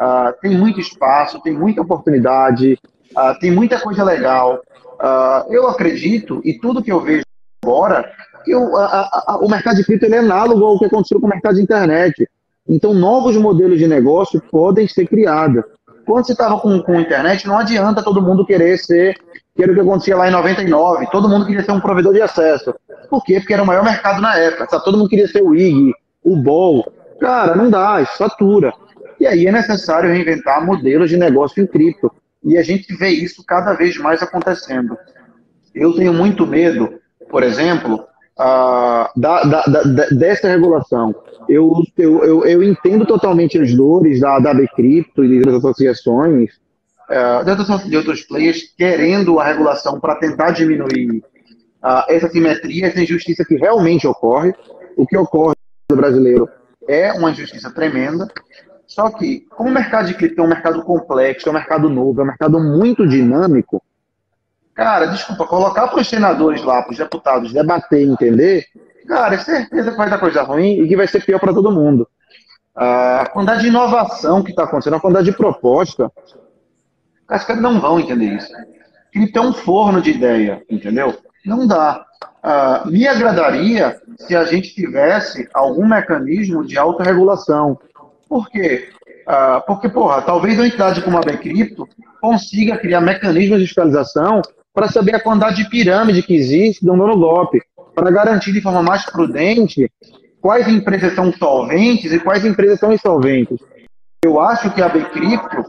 Uh, 0.00 0.34
tem 0.42 0.58
muito 0.58 0.80
espaço, 0.80 1.40
tem 1.40 1.52
muita 1.52 1.80
oportunidade, 1.80 2.78
Uh, 3.16 3.38
tem 3.38 3.50
muita 3.50 3.80
coisa 3.80 4.02
legal. 4.02 4.60
Uh, 4.94 5.52
eu 5.52 5.68
acredito, 5.68 6.40
e 6.44 6.58
tudo 6.58 6.82
que 6.82 6.92
eu 6.92 7.00
vejo 7.00 7.24
agora, 7.62 8.10
a, 8.76 9.32
a, 9.32 9.38
o 9.38 9.48
mercado 9.48 9.76
de 9.76 9.84
cripto 9.84 10.06
é 10.06 10.18
análogo 10.18 10.64
ao 10.64 10.78
que 10.78 10.84
aconteceu 10.84 11.20
com 11.20 11.26
o 11.26 11.30
mercado 11.30 11.56
de 11.56 11.62
internet. 11.62 12.28
Então, 12.68 12.94
novos 12.94 13.36
modelos 13.36 13.78
de 13.78 13.86
negócio 13.86 14.42
podem 14.50 14.88
ser 14.88 15.06
criados. 15.06 15.62
Quando 16.06 16.26
você 16.26 16.32
estava 16.32 16.58
com, 16.58 16.82
com 16.82 17.00
internet, 17.00 17.46
não 17.46 17.58
adianta 17.58 18.02
todo 18.02 18.22
mundo 18.22 18.44
querer 18.44 18.78
ser, 18.78 19.16
que 19.54 19.62
era 19.62 19.72
o 19.72 19.74
que 19.74 19.80
acontecia 19.80 20.16
lá 20.16 20.28
em 20.28 20.32
99, 20.32 21.06
todo 21.10 21.28
mundo 21.28 21.46
queria 21.46 21.62
ser 21.62 21.72
um 21.72 21.80
provedor 21.80 22.12
de 22.12 22.20
acesso. 22.20 22.74
Por 23.08 23.22
quê? 23.24 23.38
Porque 23.38 23.54
era 23.54 23.62
o 23.62 23.66
maior 23.66 23.84
mercado 23.84 24.20
na 24.20 24.36
época. 24.36 24.80
Todo 24.80 24.98
mundo 24.98 25.08
queria 25.08 25.28
ser 25.28 25.42
o 25.42 25.54
IG, 25.54 25.92
o 26.22 26.36
BOL. 26.36 26.92
Cara, 27.20 27.54
não 27.54 27.70
dá, 27.70 28.02
isso 28.02 28.16
satura. 28.18 28.72
E 29.20 29.26
aí 29.26 29.46
é 29.46 29.52
necessário 29.52 30.10
reinventar 30.10 30.64
modelos 30.64 31.08
de 31.08 31.16
negócio 31.16 31.62
em 31.62 31.66
cripto. 31.66 32.10
E 32.44 32.58
a 32.58 32.62
gente 32.62 32.94
vê 32.94 33.08
isso 33.08 33.44
cada 33.44 33.72
vez 33.72 33.96
mais 33.96 34.22
acontecendo. 34.22 34.96
Eu 35.74 35.94
tenho 35.94 36.12
muito 36.12 36.46
medo, 36.46 37.00
por 37.28 37.42
exemplo, 37.42 38.06
da, 38.36 39.10
da, 39.16 39.62
da, 39.62 40.06
dessa 40.10 40.48
regulação. 40.48 41.14
Eu, 41.48 41.82
eu, 41.96 42.24
eu, 42.24 42.44
eu, 42.44 42.62
entendo 42.62 43.06
totalmente 43.06 43.58
as 43.58 43.74
dores 43.74 44.20
da, 44.20 44.38
da 44.38 44.54
Bcrypto 44.54 45.24
e 45.24 45.40
das 45.40 45.54
associações, 45.54 46.50
de 47.88 47.96
outros 47.96 48.22
players, 48.22 48.62
querendo 48.76 49.38
a 49.38 49.44
regulação 49.44 50.00
para 50.00 50.16
tentar 50.16 50.50
diminuir 50.50 51.22
essa 52.08 52.28
simetria, 52.28 52.86
essa 52.86 53.02
injustiça 53.02 53.44
que 53.44 53.56
realmente 53.56 54.06
ocorre. 54.06 54.54
O 54.96 55.06
que 55.06 55.16
ocorre 55.16 55.54
no 55.90 55.96
brasileiro 55.96 56.48
é 56.88 57.12
uma 57.12 57.30
injustiça 57.30 57.70
tremenda. 57.70 58.28
Só 58.94 59.10
que, 59.10 59.40
como 59.50 59.70
o 59.70 59.72
mercado 59.72 60.06
de 60.06 60.14
cripto 60.14 60.40
é 60.40 60.44
um 60.44 60.48
mercado 60.48 60.80
complexo, 60.84 61.48
é 61.48 61.50
um 61.50 61.54
mercado 61.54 61.90
novo, 61.90 62.20
é 62.20 62.22
um 62.22 62.28
mercado 62.28 62.60
muito 62.60 63.04
dinâmico, 63.08 63.82
cara, 64.72 65.06
desculpa, 65.06 65.44
colocar 65.46 65.88
para 65.88 66.00
os 66.00 66.08
senadores 66.08 66.62
lá, 66.62 66.80
para 66.80 66.92
os 66.92 66.98
deputados 66.98 67.52
debater 67.52 68.06
entender, 68.06 68.64
cara, 69.08 69.34
é 69.34 69.38
certeza 69.38 69.90
que 69.90 69.96
vai 69.96 70.08
dar 70.08 70.18
coisa 70.18 70.44
ruim 70.44 70.80
e 70.80 70.86
que 70.86 70.96
vai 70.96 71.08
ser 71.08 71.24
pior 71.24 71.40
para 71.40 71.52
todo 71.52 71.72
mundo. 71.72 72.08
A 72.72 73.28
quantidade 73.32 73.62
de 73.62 73.68
inovação 73.68 74.44
que 74.44 74.50
está 74.50 74.62
acontecendo, 74.62 74.94
a 74.94 75.00
quantidade 75.00 75.28
de 75.28 75.36
proposta, 75.36 76.08
os 77.28 77.44
caras 77.44 77.62
não 77.62 77.80
vão 77.80 77.98
entender 77.98 78.36
isso. 78.36 78.52
Cripto 79.12 79.38
é 79.40 79.42
um 79.42 79.52
forno 79.52 80.00
de 80.00 80.12
ideia, 80.12 80.62
entendeu? 80.70 81.18
Não 81.44 81.66
dá. 81.66 82.06
Uh, 82.44 82.90
me 82.90 83.08
agradaria 83.08 84.00
se 84.18 84.36
a 84.36 84.44
gente 84.44 84.72
tivesse 84.72 85.48
algum 85.52 85.88
mecanismo 85.88 86.64
de 86.64 86.78
autorregulação, 86.78 87.76
por 88.34 88.50
quê? 88.50 88.88
Ah, 89.28 89.62
porque, 89.64 89.88
porra, 89.88 90.20
talvez 90.20 90.58
uma 90.58 90.66
entidade 90.66 91.00
como 91.02 91.16
a 91.16 91.20
Bcrypto 91.20 91.88
consiga 92.20 92.76
criar 92.76 93.00
mecanismos 93.00 93.60
de 93.60 93.66
fiscalização 93.66 94.42
para 94.74 94.88
saber 94.88 95.14
a 95.14 95.20
quantidade 95.20 95.62
de 95.62 95.70
pirâmide 95.70 96.20
que 96.20 96.34
existe 96.34 96.84
no 96.84 96.96
golpe, 97.16 97.62
para 97.94 98.10
garantir 98.10 98.52
de 98.52 98.60
forma 98.60 98.82
mais 98.82 99.08
prudente 99.08 99.88
quais 100.40 100.66
empresas 100.66 101.14
são 101.14 101.32
solventes 101.32 102.12
e 102.12 102.18
quais 102.18 102.44
empresas 102.44 102.80
são 102.80 102.92
insolventes. 102.92 103.56
Eu 104.24 104.40
acho 104.40 104.74
que 104.74 104.82
a 104.82 104.88
Bcrypto 104.88 105.64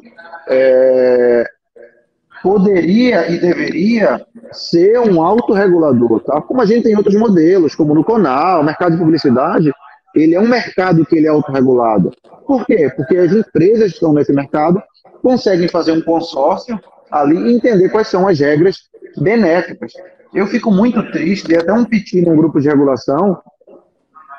é, 0.49 1.45
poderia 2.41 3.29
e 3.29 3.37
deveria 3.37 4.25
ser 4.51 4.99
um 5.01 5.21
autorregulador, 5.21 6.19
tá? 6.21 6.41
como 6.41 6.63
a 6.63 6.65
gente 6.65 6.85
tem 6.85 6.97
outros 6.97 7.15
modelos, 7.15 7.75
como 7.75 7.93
no 7.93 8.03
Conal, 8.03 8.63
mercado 8.63 8.93
de 8.93 8.97
publicidade, 8.97 9.71
ele 10.15 10.35
é 10.35 10.39
um 10.39 10.47
mercado 10.47 11.05
que 11.05 11.15
ele 11.15 11.27
é 11.27 11.29
autorregulado. 11.29 12.11
Por 12.47 12.65
quê? 12.65 12.91
Porque 12.95 13.17
as 13.17 13.31
empresas 13.31 13.91
que 13.91 13.95
estão 13.95 14.13
nesse 14.13 14.31
mercado 14.31 14.81
conseguem 15.21 15.67
fazer 15.67 15.91
um 15.91 16.01
consórcio 16.01 16.79
ali 17.11 17.35
e 17.35 17.53
entender 17.53 17.89
quais 17.89 18.07
são 18.07 18.27
as 18.27 18.39
regras 18.39 18.77
benéficas. 19.17 19.93
Eu 20.33 20.47
fico 20.47 20.71
muito 20.71 21.11
triste, 21.11 21.47
de 21.47 21.55
até 21.55 21.71
um 21.71 21.85
piti 21.85 22.21
num 22.21 22.35
grupo 22.35 22.59
de 22.59 22.67
regulação, 22.67 23.41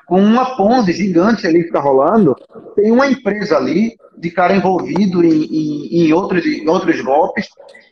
com 0.06 0.20
uma 0.20 0.56
Ponzi 0.56 0.92
gigante 0.92 1.46
ali 1.46 1.60
que 1.60 1.68
está 1.68 1.80
rolando, 1.80 2.34
tem 2.76 2.92
uma 2.92 3.08
empresa 3.08 3.56
ali, 3.56 3.96
de 4.16 4.30
cara 4.30 4.54
envolvido 4.54 5.24
em, 5.24 5.44
em, 5.44 6.06
em, 6.06 6.12
outros, 6.12 6.46
em 6.46 6.68
outros 6.68 7.00
golpes, 7.00 7.48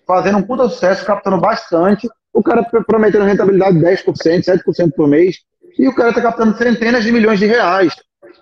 fazendo 0.07 0.38
um 0.38 0.42
puta 0.42 0.68
sucesso, 0.68 1.05
captando 1.05 1.40
bastante, 1.40 2.09
o 2.33 2.42
cara 2.42 2.62
prometendo 2.87 3.25
rentabilidade 3.25 3.79
de 3.79 3.85
10%, 3.85 4.44
7% 4.44 4.92
por 4.97 5.09
mês, 5.09 5.38
e 5.79 5.89
o 5.89 5.95
cara 5.95 6.11
está 6.11 6.23
captando 6.23 6.57
centenas 6.57 7.05
de 7.05 7.13
milhões 7.13 7.39
de 7.39 7.47
reais. 7.47 7.95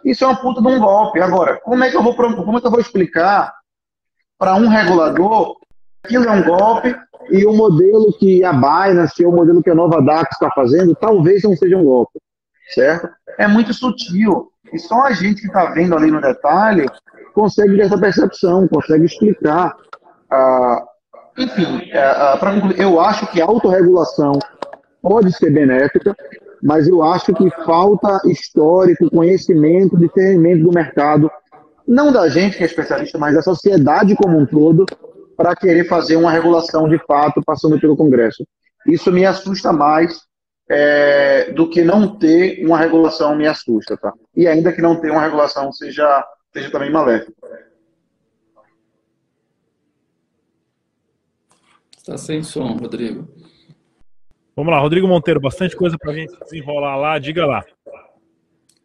Isso 0.04 0.24
é 0.24 0.26
uma 0.26 0.40
puta 0.40 0.60
de 0.60 0.68
um 0.68 0.80
golpe. 0.80 1.20
Agora, 1.20 1.60
como 1.60 1.82
é 1.84 1.90
que 1.90 1.96
eu 1.96 2.02
vou, 2.02 2.14
como 2.14 2.58
é 2.58 2.60
que 2.60 2.66
eu 2.66 2.70
vou 2.70 2.80
explicar 2.80 3.52
para 4.38 4.54
um 4.54 4.68
regulador 4.68 5.56
que 6.02 6.16
aquilo 6.16 6.24
é 6.24 6.30
um 6.30 6.42
golpe 6.42 6.96
e 7.30 7.46
o 7.46 7.52
modelo 7.52 8.12
que 8.18 8.44
a 8.44 8.52
Binance, 8.52 9.24
o 9.24 9.30
modelo 9.30 9.62
que 9.62 9.70
a 9.70 9.74
Nova 9.74 10.02
Dax 10.02 10.32
está 10.32 10.50
fazendo, 10.50 10.94
talvez 10.94 11.42
não 11.44 11.56
seja 11.56 11.76
um 11.76 11.84
golpe, 11.84 12.18
certo? 12.74 13.08
É 13.38 13.46
muito 13.46 13.72
sutil. 13.72 14.50
E 14.72 14.78
só 14.78 15.04
a 15.04 15.12
gente 15.12 15.42
que 15.42 15.46
está 15.46 15.66
vendo 15.66 15.96
ali 15.96 16.10
no 16.10 16.20
detalhe 16.20 16.86
consegue 17.34 17.76
ter 17.76 17.82
essa 17.82 17.98
percepção, 17.98 18.66
consegue 18.66 19.04
explicar. 19.04 19.76
Ah, 20.30 20.84
enfim, 21.38 21.90
ah, 21.94 22.36
para 22.38 22.54
concluir, 22.54 22.80
eu 22.80 23.00
acho 23.00 23.26
que 23.28 23.40
a 23.40 23.44
autorregulação 23.44 24.32
pode 25.00 25.32
ser 25.32 25.50
benéfica, 25.50 26.14
mas 26.62 26.86
eu 26.86 27.02
acho 27.02 27.34
que 27.34 27.50
falta 27.64 28.20
histórico, 28.26 29.10
conhecimento, 29.10 29.96
discernimento 29.96 30.62
do 30.62 30.72
mercado, 30.72 31.30
não 31.86 32.12
da 32.12 32.28
gente 32.28 32.56
que 32.56 32.62
é 32.62 32.66
especialista, 32.66 33.18
mas 33.18 33.34
da 33.34 33.42
sociedade 33.42 34.14
como 34.14 34.38
um 34.38 34.46
todo, 34.46 34.86
para 35.36 35.56
querer 35.56 35.84
fazer 35.88 36.16
uma 36.16 36.30
regulação 36.30 36.88
de 36.88 36.98
fato 37.04 37.42
passando 37.44 37.80
pelo 37.80 37.96
Congresso. 37.96 38.46
Isso 38.86 39.10
me 39.10 39.24
assusta 39.24 39.72
mais 39.72 40.20
é, 40.70 41.50
do 41.52 41.68
que 41.68 41.82
não 41.82 42.16
ter 42.16 42.64
uma 42.64 42.78
regulação 42.78 43.34
me 43.34 43.46
assusta, 43.46 43.96
tá? 43.96 44.12
E 44.36 44.46
ainda 44.46 44.72
que 44.72 44.80
não 44.80 44.96
ter 44.96 45.10
uma 45.10 45.22
regulação 45.22 45.72
seja 45.72 46.24
seja 46.52 46.70
também 46.70 46.90
maléfico. 46.90 47.32
Está 51.96 52.18
sem 52.18 52.42
som, 52.42 52.76
Rodrigo. 52.76 53.28
Vamos 54.54 54.70
lá, 54.70 54.80
Rodrigo 54.80 55.08
Monteiro, 55.08 55.40
bastante 55.40 55.74
coisa 55.74 55.96
para 55.98 56.12
a 56.12 56.14
gente 56.14 56.38
desenrolar 56.44 56.96
lá, 56.96 57.18
diga 57.18 57.46
lá. 57.46 57.64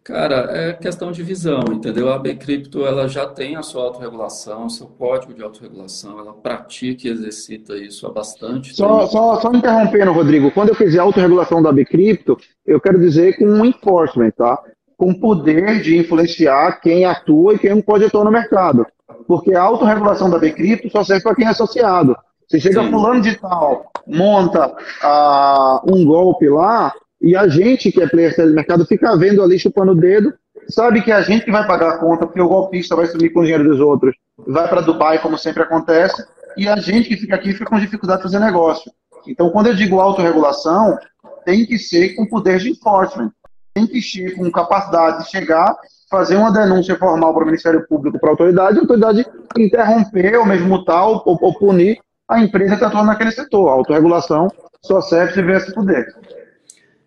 Cara, 0.08 0.48
é 0.52 0.72
questão 0.72 1.12
de 1.12 1.22
visão, 1.22 1.66
entendeu? 1.70 2.10
A 2.10 2.18
Bcrypto 2.18 2.86
ela 2.86 3.10
já 3.10 3.28
tem 3.28 3.58
a 3.58 3.62
sua 3.62 3.84
autorregulação, 3.84 4.70
seu 4.70 4.88
código 4.88 5.34
de 5.34 5.44
autorregulação, 5.44 6.18
ela 6.18 6.32
pratica 6.32 7.06
e 7.06 7.12
exercita 7.12 7.76
isso 7.76 8.08
há 8.08 8.12
bastante 8.12 8.74
só, 8.74 9.00
tempo. 9.00 9.12
Só, 9.12 9.42
só 9.42 9.52
interrompendo, 9.52 10.14
Rodrigo, 10.14 10.50
quando 10.52 10.70
eu 10.70 10.76
fizer 10.76 11.00
a 11.00 11.04
autorregulação 11.04 11.62
da 11.62 11.74
Bcrypto, 11.74 12.38
eu 12.66 12.80
quero 12.80 12.98
dizer 12.98 13.38
com 13.38 13.44
um 13.44 13.66
enforcement, 13.66 14.32
tá? 14.32 14.58
Com 14.96 15.14
poder 15.14 15.82
de 15.82 15.98
influenciar 15.98 16.80
quem 16.80 17.04
atua 17.04 17.56
e 17.56 17.60
quem 17.60 17.72
não 17.72 17.82
pode 17.82 18.06
atuar 18.06 18.24
no 18.24 18.32
mercado. 18.32 18.88
Porque 19.28 19.54
a 19.54 19.62
autorregulação 19.62 20.30
da 20.30 20.40
Bcrypto 20.40 20.90
só 20.90 21.04
serve 21.04 21.24
para 21.24 21.36
quem 21.36 21.46
é 21.46 21.50
associado. 21.50 22.16
Você 22.48 22.62
chega 22.62 22.82
Sim. 22.82 22.92
fulano 22.92 23.20
de 23.20 23.36
tal, 23.36 23.92
monta 24.08 24.68
uh, 24.68 25.94
um 25.94 26.06
golpe 26.06 26.48
lá, 26.48 26.94
e 27.22 27.36
a 27.36 27.48
gente, 27.48 27.92
que 27.92 28.02
é 28.02 28.08
player 28.08 28.36
de 28.36 28.54
mercado, 28.54 28.86
fica 28.86 29.16
vendo 29.18 29.42
ali, 29.42 29.60
chupando 29.60 29.92
o 29.92 29.96
dedo, 29.96 30.34
sabe 30.70 31.02
que 31.02 31.12
é 31.12 31.16
a 31.16 31.22
gente 31.22 31.50
vai 31.52 31.66
pagar 31.66 31.90
a 31.90 31.98
conta, 31.98 32.26
porque 32.26 32.42
o 32.42 32.48
golpista 32.48 32.96
vai 32.96 33.08
sumir 33.08 33.32
com 33.34 33.40
o 33.40 33.44
dinheiro 33.44 33.64
dos 33.64 33.80
outros, 33.80 34.16
vai 34.38 34.68
para 34.68 34.82
Dubai, 34.82 35.20
como 35.20 35.38
sempre 35.38 35.64
acontece, 35.64 36.24
e 36.56 36.68
a 36.68 36.78
gente 36.78 37.10
que 37.10 37.18
fica 37.18 37.36
aqui 37.36 37.54
fica 37.54 37.66
com 37.66 37.80
dificuldade 37.80 38.20
de 38.20 38.24
fazer 38.24 38.40
negócio. 38.40 38.92
Então, 39.28 39.50
quando 39.50 39.68
eu 39.68 39.76
digo 39.76 40.00
autorregulação, 40.00 40.98
tem 41.44 41.66
que 41.66 41.78
ser 41.78 42.16
com 42.16 42.26
poder 42.26 42.60
de 42.60 42.72
enforcement, 42.72 43.32
tem 43.74 43.86
que 43.86 44.02
ser 44.02 44.36
com 44.36 44.50
capacidade 44.52 45.24
de 45.24 45.30
chegar, 45.30 45.76
fazer 46.10 46.36
uma 46.36 46.52
denúncia 46.52 46.96
formal 46.96 47.34
para 47.34 47.44
o 47.44 47.46
Ministério 47.46 47.86
Público, 47.88 48.20
para 48.20 48.30
a 48.30 48.34
autoridade, 48.34 48.78
a 48.78 48.82
autoridade 48.82 49.26
interromper, 49.58 50.38
ou 50.38 50.46
mesmo 50.46 50.68
multar, 50.68 51.06
ou, 51.06 51.22
ou 51.26 51.54
punir 51.58 52.00
a 52.28 52.44
empresa 52.44 52.74
está 52.74 52.88
atuando 52.88 53.08
naquele 53.08 53.32
setor. 53.32 53.70
A 53.70 53.74
autorregulação 53.74 54.50
só 54.82 55.02
serve 55.02 55.34
se 55.34 55.42
esse 55.42 55.74
poder. 55.74 56.16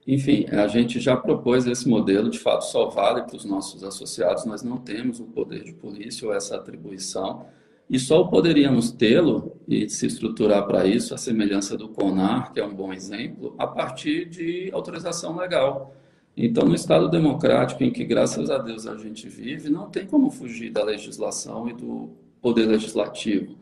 Enfim, 0.07 0.47
a 0.51 0.67
gente 0.67 0.99
já 0.99 1.17
propôs 1.17 1.67
esse 1.67 1.89
modelo, 1.89 2.31
de 2.31 2.39
fato, 2.39 2.65
só 2.65 2.89
vale 2.89 3.23
para 3.23 3.37
os 3.37 3.45
nossos 3.45 3.85
associados, 3.85 4.45
nós 4.45 4.63
não 4.63 4.79
temos 4.79 5.21
o 5.21 5.25
poder 5.25 5.63
de 5.63 5.73
polícia 5.73 6.27
ou 6.27 6.35
essa 6.35 6.57
atribuição, 6.57 7.47
e 7.89 7.99
só 7.99 8.25
poderíamos 8.25 8.91
tê-lo 8.91 9.57
e 9.69 9.89
se 9.89 10.07
estruturar 10.07 10.67
para 10.67 10.87
isso, 10.87 11.15
a 11.15 11.19
semelhança 11.19 11.77
do 11.77 11.89
CONAR, 11.89 12.53
que 12.53 12.61
é 12.61 12.65
um 12.65 12.75
bom 12.75 12.93
exemplo, 12.93 13.55
a 13.59 13.67
partir 13.67 14.29
de 14.29 14.71
autorização 14.73 15.37
legal. 15.37 15.95
Então, 16.37 16.65
no 16.65 16.75
Estado 16.75 17.09
democrático 17.09 17.85
em 17.85 17.93
que, 17.93 18.05
graças 18.05 18.49
a 18.49 18.59
Deus, 18.59 18.87
a 18.87 18.97
gente 18.97 19.29
vive, 19.29 19.69
não 19.69 19.91
tem 19.91 20.07
como 20.07 20.31
fugir 20.31 20.71
da 20.71 20.83
legislação 20.83 21.69
e 21.69 21.73
do 21.73 22.11
poder 22.41 22.67
legislativo. 22.67 23.57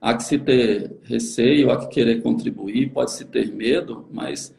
Há 0.00 0.14
que 0.14 0.22
se 0.22 0.38
ter 0.38 0.96
receio, 1.02 1.70
há 1.70 1.78
que 1.78 1.88
querer 1.88 2.22
contribuir, 2.22 2.90
pode-se 2.90 3.24
ter 3.26 3.52
medo, 3.52 4.08
mas 4.10 4.54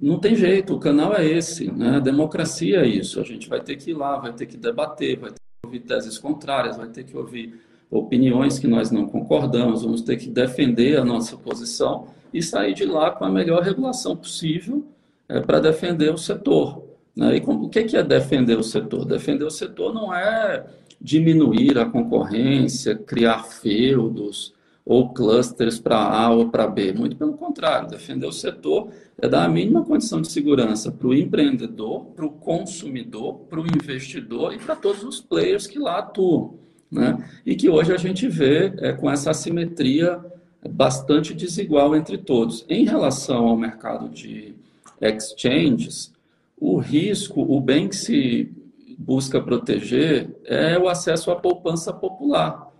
não 0.00 0.20
tem 0.20 0.36
jeito, 0.36 0.74
o 0.74 0.78
canal 0.78 1.12
é 1.12 1.26
esse, 1.26 1.70
né? 1.72 1.96
A 1.96 2.00
democracia 2.00 2.82
é 2.82 2.86
isso. 2.86 3.20
A 3.20 3.24
gente 3.24 3.48
vai 3.48 3.60
ter 3.60 3.76
que 3.76 3.90
ir 3.90 3.94
lá, 3.94 4.16
vai 4.16 4.32
ter 4.32 4.46
que 4.46 4.56
debater, 4.56 5.18
vai 5.18 5.30
ter 5.30 5.36
que 5.36 5.66
ouvir 5.66 5.80
teses 5.80 6.16
contrárias, 6.18 6.76
vai 6.76 6.88
ter 6.88 7.02
que 7.02 7.16
ouvir 7.16 7.60
opiniões 7.90 8.58
que 8.58 8.68
nós 8.68 8.90
não 8.90 9.08
concordamos, 9.08 9.82
vamos 9.82 10.02
ter 10.02 10.16
que 10.16 10.28
defender 10.28 10.98
a 10.98 11.04
nossa 11.04 11.36
posição 11.36 12.06
e 12.32 12.40
sair 12.42 12.74
de 12.74 12.84
lá 12.84 13.10
com 13.10 13.24
a 13.24 13.30
melhor 13.30 13.62
regulação 13.62 14.16
possível 14.16 14.84
é, 15.28 15.40
para 15.40 15.58
defender 15.58 16.12
o 16.12 16.18
setor. 16.18 16.84
Né? 17.16 17.36
E 17.36 17.40
como, 17.40 17.66
o 17.66 17.68
que 17.68 17.96
é 17.96 18.02
defender 18.02 18.56
o 18.56 18.62
setor? 18.62 19.04
Defender 19.04 19.44
o 19.44 19.50
setor 19.50 19.92
não 19.92 20.14
é 20.14 20.64
diminuir 21.00 21.78
a 21.78 21.86
concorrência, 21.86 22.94
criar 22.94 23.44
feudos, 23.44 24.54
ou 24.88 25.10
clusters 25.10 25.78
para 25.78 25.98
A 25.98 26.30
ou 26.30 26.48
para 26.48 26.66
B. 26.66 26.94
Muito 26.94 27.14
pelo 27.14 27.34
contrário, 27.34 27.90
defender 27.90 28.26
o 28.26 28.32
setor 28.32 28.88
é 29.18 29.28
dar 29.28 29.44
a 29.44 29.48
mínima 29.48 29.84
condição 29.84 30.22
de 30.22 30.32
segurança 30.32 30.90
para 30.90 31.08
o 31.08 31.14
empreendedor, 31.14 32.06
para 32.16 32.24
o 32.24 32.30
consumidor, 32.30 33.34
para 33.50 33.60
o 33.60 33.66
investidor 33.66 34.54
e 34.54 34.58
para 34.58 34.74
todos 34.74 35.04
os 35.04 35.20
players 35.20 35.66
que 35.66 35.78
lá 35.78 35.98
atuam. 35.98 36.54
Né? 36.90 37.22
E 37.44 37.54
que 37.54 37.68
hoje 37.68 37.92
a 37.92 37.98
gente 37.98 38.26
vê 38.28 38.72
é, 38.78 38.94
com 38.94 39.10
essa 39.10 39.30
assimetria 39.30 40.24
bastante 40.70 41.34
desigual 41.34 41.94
entre 41.94 42.16
todos. 42.16 42.64
Em 42.66 42.86
relação 42.86 43.46
ao 43.46 43.58
mercado 43.58 44.08
de 44.08 44.54
exchanges, 45.02 46.14
o 46.58 46.78
risco, 46.78 47.42
o 47.42 47.60
bem 47.60 47.90
que 47.90 47.96
se 47.96 48.50
busca 48.98 49.38
proteger 49.38 50.34
é 50.46 50.78
o 50.78 50.88
acesso 50.88 51.30
à 51.30 51.36
poupança 51.36 51.92
popular. 51.92 52.72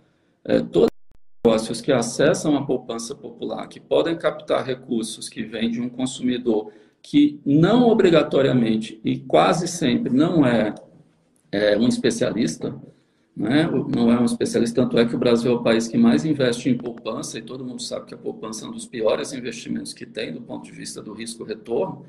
É, 0.43 0.59
toda 0.59 0.88
negócios 1.43 1.79
que 1.79 1.91
acessam 1.91 2.57
a 2.57 2.65
poupança 2.65 3.15
popular, 3.15 3.67
que 3.67 3.79
podem 3.79 4.17
captar 4.17 4.65
recursos 4.65 5.29
que 5.29 5.43
vêm 5.43 5.71
de 5.71 5.79
um 5.79 5.89
consumidor 5.89 6.71
que 7.01 7.39
não 7.45 7.87
obrigatoriamente 7.87 8.99
e 9.05 9.19
quase 9.19 9.67
sempre 9.67 10.13
não 10.13 10.45
é, 10.45 10.75
é 11.49 11.77
um 11.77 11.87
especialista, 11.87 12.75
né? 13.35 13.69
não 13.95 14.11
é 14.11 14.19
um 14.19 14.25
especialista, 14.25 14.81
tanto 14.81 14.97
é 14.99 15.05
que 15.05 15.15
o 15.15 15.19
Brasil 15.19 15.51
é 15.51 15.55
o 15.55 15.63
país 15.63 15.87
que 15.87 15.97
mais 15.97 16.25
investe 16.25 16.69
em 16.69 16.77
poupança, 16.77 17.39
e 17.39 17.41
todo 17.41 17.63
mundo 17.63 17.81
sabe 17.81 18.07
que 18.07 18.13
a 18.13 18.17
poupança 18.17 18.65
é 18.65 18.67
um 18.67 18.71
dos 18.73 18.85
piores 18.85 19.31
investimentos 19.31 19.93
que 19.93 20.05
tem 20.05 20.33
do 20.33 20.41
ponto 20.41 20.65
de 20.65 20.71
vista 20.71 21.01
do 21.01 21.13
risco-retorno, 21.13 22.05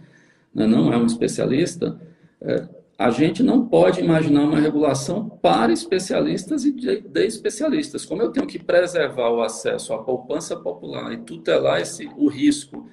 né? 0.53 0.67
não 0.67 0.93
é 0.93 0.97
um 0.97 1.07
especialista, 1.07 2.01
é, 2.41 2.69
a 3.01 3.09
gente 3.09 3.43
não 3.43 3.67
pode 3.67 3.99
imaginar 3.99 4.43
uma 4.43 4.61
regulação 4.61 5.27
para 5.27 5.73
especialistas 5.73 6.67
e 6.67 6.71
de, 6.71 7.01
de, 7.01 7.25
especialistas. 7.25 8.05
Como 8.05 8.21
eu 8.21 8.31
tenho 8.31 8.47
que 8.47 8.59
preservar 8.59 9.31
o 9.31 9.41
acesso 9.41 9.95
à 9.95 10.03
poupança 10.03 10.55
popular 10.55 11.11
e 11.11 11.17
tutelar 11.17 11.81
esse, 11.81 12.11
o 12.15 12.29
risco 12.29 12.87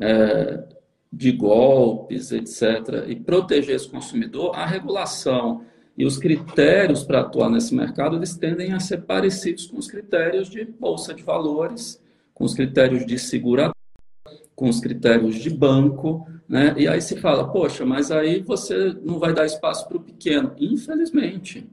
é, 0.00 0.64
de 1.12 1.30
golpes, 1.32 2.32
etc., 2.32 3.04
e 3.06 3.16
proteger 3.16 3.76
esse 3.76 3.86
consumidor, 3.86 4.56
a 4.56 4.64
regulação 4.64 5.62
e 5.94 6.06
os 6.06 6.16
critérios 6.16 7.04
para 7.04 7.20
atuar 7.20 7.50
nesse 7.50 7.74
mercado 7.74 8.16
eles 8.16 8.34
tendem 8.34 8.72
a 8.72 8.80
ser 8.80 9.02
parecidos 9.02 9.66
com 9.66 9.76
os 9.76 9.90
critérios 9.90 10.48
de 10.48 10.64
bolsa 10.64 11.12
de 11.12 11.22
valores, 11.22 12.02
com 12.32 12.44
os 12.44 12.54
critérios 12.54 13.04
de 13.04 13.18
seguradora, 13.18 13.74
com 14.60 14.68
os 14.68 14.78
critérios 14.78 15.36
de 15.36 15.48
banco, 15.48 16.28
né? 16.46 16.74
E 16.76 16.86
aí 16.86 17.00
se 17.00 17.16
fala, 17.16 17.48
poxa, 17.48 17.86
mas 17.86 18.10
aí 18.10 18.42
você 18.42 18.94
não 19.02 19.18
vai 19.18 19.32
dar 19.32 19.46
espaço 19.46 19.88
para 19.88 19.96
o 19.96 20.02
pequeno. 20.02 20.52
Infelizmente, 20.60 21.66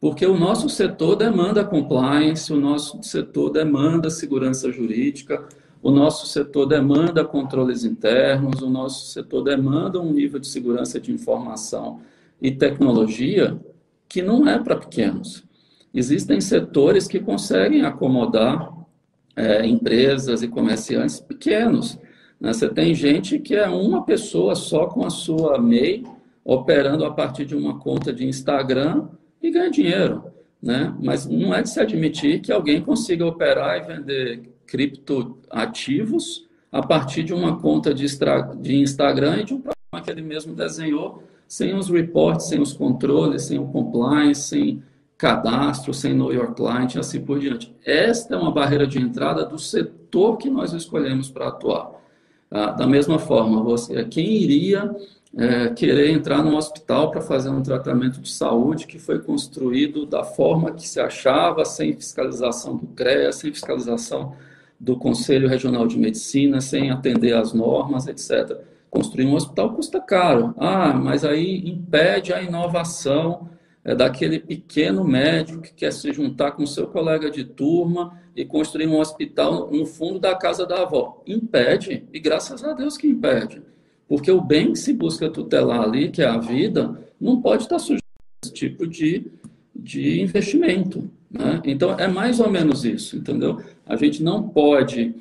porque 0.00 0.24
o 0.24 0.34
nosso 0.34 0.70
setor 0.70 1.16
demanda 1.16 1.62
compliance, 1.62 2.50
o 2.50 2.58
nosso 2.58 3.02
setor 3.02 3.50
demanda 3.50 4.08
segurança 4.08 4.72
jurídica, 4.72 5.46
o 5.82 5.90
nosso 5.90 6.26
setor 6.26 6.64
demanda 6.64 7.26
controles 7.26 7.84
internos, 7.84 8.62
o 8.62 8.70
nosso 8.70 9.12
setor 9.12 9.42
demanda 9.42 10.00
um 10.00 10.10
nível 10.10 10.40
de 10.40 10.46
segurança 10.46 10.98
de 10.98 11.12
informação 11.12 12.00
e 12.40 12.50
tecnologia 12.50 13.60
que 14.08 14.22
não 14.22 14.48
é 14.48 14.58
para 14.58 14.76
pequenos. 14.76 15.44
Existem 15.92 16.40
setores 16.40 17.06
que 17.06 17.20
conseguem 17.20 17.82
acomodar 17.82 18.72
é, 19.36 19.66
empresas 19.66 20.42
e 20.42 20.48
comerciantes 20.48 21.20
pequenos. 21.20 21.98
Né? 22.40 22.52
Você 22.52 22.68
tem 22.68 22.94
gente 22.94 23.38
que 23.38 23.54
é 23.54 23.68
uma 23.68 24.04
pessoa 24.04 24.54
só 24.54 24.86
com 24.86 25.04
a 25.04 25.10
sua 25.10 25.58
MEI, 25.58 26.04
operando 26.44 27.04
a 27.04 27.10
partir 27.10 27.44
de 27.44 27.54
uma 27.54 27.78
conta 27.78 28.12
de 28.12 28.26
Instagram 28.26 29.08
e 29.42 29.50
ganha 29.50 29.70
dinheiro. 29.70 30.24
Né? 30.62 30.94
Mas 31.02 31.26
não 31.26 31.54
é 31.54 31.62
de 31.62 31.70
se 31.70 31.80
admitir 31.80 32.40
que 32.40 32.52
alguém 32.52 32.80
consiga 32.80 33.26
operar 33.26 33.78
e 33.78 33.94
vender 33.94 34.42
criptoativos 34.66 36.46
a 36.72 36.82
partir 36.82 37.22
de 37.22 37.32
uma 37.32 37.60
conta 37.60 37.94
de, 37.94 38.04
de 38.60 38.76
Instagram 38.76 39.40
e 39.40 39.44
de 39.44 39.54
um 39.54 39.60
programa 39.60 40.04
que 40.04 40.10
ele 40.10 40.22
mesmo 40.22 40.54
desenhou, 40.54 41.22
sem 41.46 41.74
os 41.74 41.88
reports, 41.88 42.48
sem 42.48 42.60
os 42.60 42.72
controles, 42.72 43.42
sem 43.42 43.58
o 43.58 43.66
compliance, 43.66 44.48
sem 44.48 44.82
cadastro, 45.16 45.94
sem 45.94 46.14
know 46.14 46.32
your 46.32 46.52
client 46.54 46.94
e 46.94 46.98
assim 46.98 47.20
por 47.20 47.38
diante. 47.38 47.74
Esta 47.84 48.34
é 48.34 48.38
uma 48.38 48.50
barreira 48.50 48.86
de 48.86 48.98
entrada 48.98 49.44
do 49.44 49.58
setor 49.58 50.36
que 50.36 50.50
nós 50.50 50.72
escolhemos 50.72 51.30
para 51.30 51.48
atuar. 51.48 51.92
Ah, 52.56 52.70
da 52.70 52.86
mesma 52.86 53.18
forma, 53.18 53.64
você, 53.64 54.04
quem 54.04 54.32
iria 54.32 54.94
é, 55.36 55.70
querer 55.70 56.12
entrar 56.12 56.40
no 56.40 56.56
hospital 56.56 57.10
para 57.10 57.20
fazer 57.20 57.48
um 57.48 57.60
tratamento 57.60 58.20
de 58.20 58.30
saúde 58.30 58.86
que 58.86 58.96
foi 58.96 59.18
construído 59.18 60.06
da 60.06 60.22
forma 60.22 60.70
que 60.70 60.86
se 60.86 61.00
achava, 61.00 61.64
sem 61.64 61.92
fiscalização 61.94 62.76
do 62.76 62.86
CREA, 62.86 63.32
sem 63.32 63.52
fiscalização 63.52 64.36
do 64.78 64.96
Conselho 64.96 65.48
Regional 65.48 65.88
de 65.88 65.98
Medicina, 65.98 66.60
sem 66.60 66.92
atender 66.92 67.34
às 67.34 67.52
normas, 67.52 68.06
etc. 68.06 68.56
Construir 68.88 69.26
um 69.26 69.34
hospital 69.34 69.72
custa 69.72 69.98
caro. 69.98 70.54
Ah, 70.56 70.92
mas 70.92 71.24
aí 71.24 71.68
impede 71.68 72.32
a 72.32 72.40
inovação 72.40 73.48
é, 73.84 73.94
daquele 73.94 74.40
pequeno 74.40 75.04
médico 75.04 75.62
que 75.62 75.72
quer 75.72 75.92
se 75.92 76.12
juntar 76.12 76.52
com 76.52 76.66
seu 76.66 76.86
colega 76.86 77.30
de 77.30 77.44
turma 77.44 78.18
e 78.34 78.44
construir 78.44 78.86
um 78.86 78.98
hospital 78.98 79.70
no 79.70 79.86
fundo 79.86 80.18
da 80.18 80.34
casa 80.34 80.66
da 80.66 80.82
avó. 80.82 81.22
Impede, 81.26 82.04
e 82.12 82.18
graças 82.18 82.64
a 82.64 82.72
Deus 82.72 82.96
que 82.96 83.06
impede. 83.06 83.62
Porque 84.08 84.30
o 84.30 84.40
bem 84.40 84.72
que 84.72 84.78
se 84.78 84.92
busca 84.92 85.30
tutelar 85.30 85.82
ali, 85.82 86.10
que 86.10 86.22
é 86.22 86.26
a 86.26 86.38
vida, 86.38 87.00
não 87.20 87.40
pode 87.40 87.62
estar 87.64 87.78
sujeito 87.78 88.02
a 88.02 88.46
esse 88.46 88.52
tipo 88.52 88.86
de 88.86 89.30
de 89.74 90.20
investimento. 90.22 91.10
Né? 91.30 91.60
Então, 91.64 91.98
é 91.98 92.06
mais 92.06 92.40
ou 92.40 92.50
menos 92.50 92.84
isso, 92.84 93.16
entendeu? 93.16 93.60
A 93.84 93.96
gente 93.96 94.22
não 94.22 94.48
pode 94.48 95.14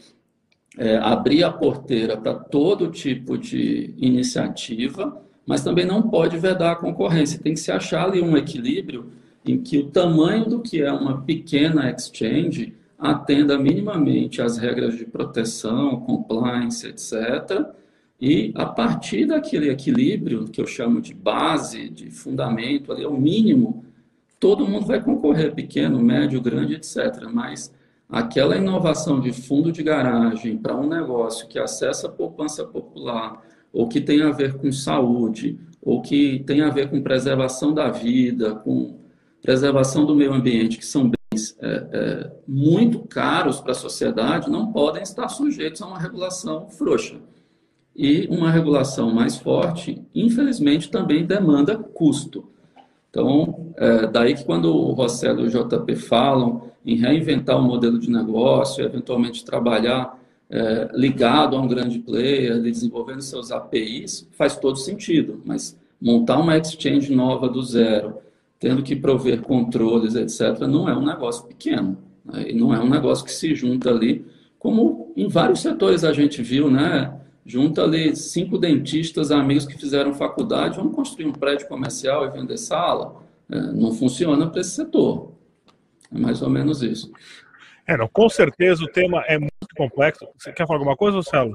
é, 0.77 0.97
abrir 0.97 1.43
a 1.43 1.51
porteira 1.51 2.15
para 2.15 2.35
todo 2.35 2.91
tipo 2.91 3.37
de 3.37 3.93
iniciativa, 3.97 5.21
mas 5.45 5.63
também 5.63 5.85
não 5.85 6.01
pode 6.01 6.37
vedar 6.37 6.71
a 6.71 6.75
concorrência. 6.75 7.39
Tem 7.39 7.53
que 7.53 7.59
se 7.59 7.71
achar 7.71 8.05
ali 8.05 8.21
um 8.21 8.37
equilíbrio 8.37 9.11
em 9.45 9.57
que 9.57 9.77
o 9.77 9.89
tamanho 9.89 10.45
do 10.45 10.61
que 10.61 10.81
é 10.81 10.91
uma 10.91 11.21
pequena 11.21 11.91
exchange 11.91 12.73
atenda 12.97 13.57
minimamente 13.57 14.41
às 14.41 14.57
regras 14.57 14.97
de 14.97 15.05
proteção, 15.05 15.99
compliance, 15.99 16.87
etc. 16.87 17.65
E 18.19 18.53
a 18.55 18.65
partir 18.65 19.25
daquele 19.25 19.69
equilíbrio 19.69 20.45
que 20.45 20.61
eu 20.61 20.65
chamo 20.65 21.01
de 21.01 21.13
base, 21.13 21.89
de 21.89 22.09
fundamento, 22.09 22.93
ali 22.93 23.03
é 23.03 23.07
o 23.07 23.19
mínimo, 23.19 23.83
todo 24.39 24.65
mundo 24.65 24.85
vai 24.85 25.03
concorrer, 25.03 25.53
pequeno, 25.53 25.99
médio, 26.01 26.39
grande, 26.39 26.75
etc. 26.75 27.27
Mas 27.29 27.73
aquela 28.07 28.55
inovação 28.55 29.19
de 29.19 29.33
fundo 29.33 29.71
de 29.71 29.83
garagem 29.83 30.57
para 30.57 30.75
um 30.75 30.87
negócio 30.87 31.47
que 31.47 31.59
acessa 31.59 32.07
a 32.07 32.11
poupança 32.11 32.63
popular, 32.63 33.41
ou 33.73 33.87
que 33.87 33.99
tem 33.99 34.21
a 34.21 34.31
ver 34.31 34.53
com 34.53 34.71
saúde, 34.71 35.59
ou 35.81 36.01
que 36.01 36.43
tem 36.45 36.61
a 36.61 36.69
ver 36.69 36.89
com 36.89 37.01
preservação 37.01 37.73
da 37.73 37.89
vida, 37.89 38.53
com 38.55 38.99
preservação 39.41 40.05
do 40.05 40.15
meio 40.15 40.31
ambiente, 40.31 40.77
que 40.77 40.85
são 40.85 41.09
bens 41.09 41.57
é, 41.59 41.87
é, 41.91 42.31
muito 42.47 42.99
caros 42.99 43.59
para 43.59 43.71
a 43.71 43.75
sociedade, 43.75 44.49
não 44.49 44.71
podem 44.71 45.01
estar 45.01 45.27
sujeitos 45.27 45.81
a 45.81 45.87
uma 45.87 45.99
regulação 45.99 46.69
frouxa. 46.69 47.15
E 47.95 48.27
uma 48.27 48.49
regulação 48.49 49.13
mais 49.13 49.37
forte, 49.37 50.01
infelizmente, 50.15 50.89
também 50.89 51.25
demanda 51.25 51.77
custo. 51.77 52.45
Então, 53.09 53.73
é 53.75 54.07
daí 54.07 54.33
que 54.33 54.43
quando 54.43 54.73
o 54.73 54.93
Rossello 54.93 55.41
e 55.41 55.47
o 55.47 55.49
JP 55.49 55.95
falam 55.95 56.71
em 56.85 56.95
reinventar 56.95 57.59
o 57.59 57.63
modelo 57.63 57.99
de 57.99 58.09
negócio, 58.09 58.83
eventualmente 58.83 59.45
trabalhar 59.45 60.17
é, 60.53 60.87
ligado 60.93 61.55
a 61.55 61.59
um 61.59 61.67
grande 61.67 61.97
player, 61.97 62.61
desenvolvendo 62.61 63.23
seus 63.23 63.51
APIs, 63.51 64.29
faz 64.33 64.55
todo 64.55 64.77
sentido. 64.77 65.41
Mas 65.43 65.75
montar 65.99 66.37
uma 66.37 66.55
exchange 66.55 67.11
nova 67.11 67.49
do 67.49 67.63
zero, 67.63 68.19
tendo 68.59 68.83
que 68.83 68.95
prover 68.95 69.41
controles, 69.41 70.13
etc., 70.13 70.67
não 70.67 70.87
é 70.87 70.95
um 70.95 71.03
negócio 71.03 71.45
pequeno. 71.45 71.97
Né? 72.23 72.51
E 72.51 72.53
não 72.53 72.71
é 72.71 72.79
um 72.79 72.87
negócio 72.87 73.25
que 73.25 73.31
se 73.31 73.55
junta 73.55 73.89
ali, 73.89 74.27
como 74.59 75.11
em 75.17 75.27
vários 75.27 75.59
setores 75.59 76.03
a 76.03 76.13
gente 76.13 76.43
viu, 76.43 76.69
né? 76.69 77.19
Junta 77.43 77.83
ali 77.83 78.15
cinco 78.15 78.57
dentistas, 78.59 79.31
amigos 79.31 79.65
que 79.65 79.77
fizeram 79.77 80.13
faculdade, 80.13 80.77
vamos 80.77 80.95
construir 80.95 81.25
um 81.25 81.33
prédio 81.33 81.67
comercial 81.67 82.27
e 82.27 82.29
vender 82.29 82.57
sala. 82.57 83.15
É, 83.49 83.59
não 83.59 83.91
funciona 83.91 84.47
para 84.47 84.61
esse 84.61 84.71
setor. 84.71 85.31
É 86.13 86.17
mais 86.17 86.43
ou 86.43 86.49
menos 86.49 86.83
isso. 86.83 87.11
É, 87.85 87.97
não, 87.97 88.07
com 88.07 88.29
certeza 88.29 88.83
o 88.83 88.87
tema 88.87 89.23
é 89.27 89.37
muito 89.73 89.75
complexo. 89.75 90.27
Você 90.37 90.51
quer 90.51 90.67
falar 90.67 90.79
alguma 90.79 90.95
coisa, 90.95 91.17
Marcelo? 91.17 91.53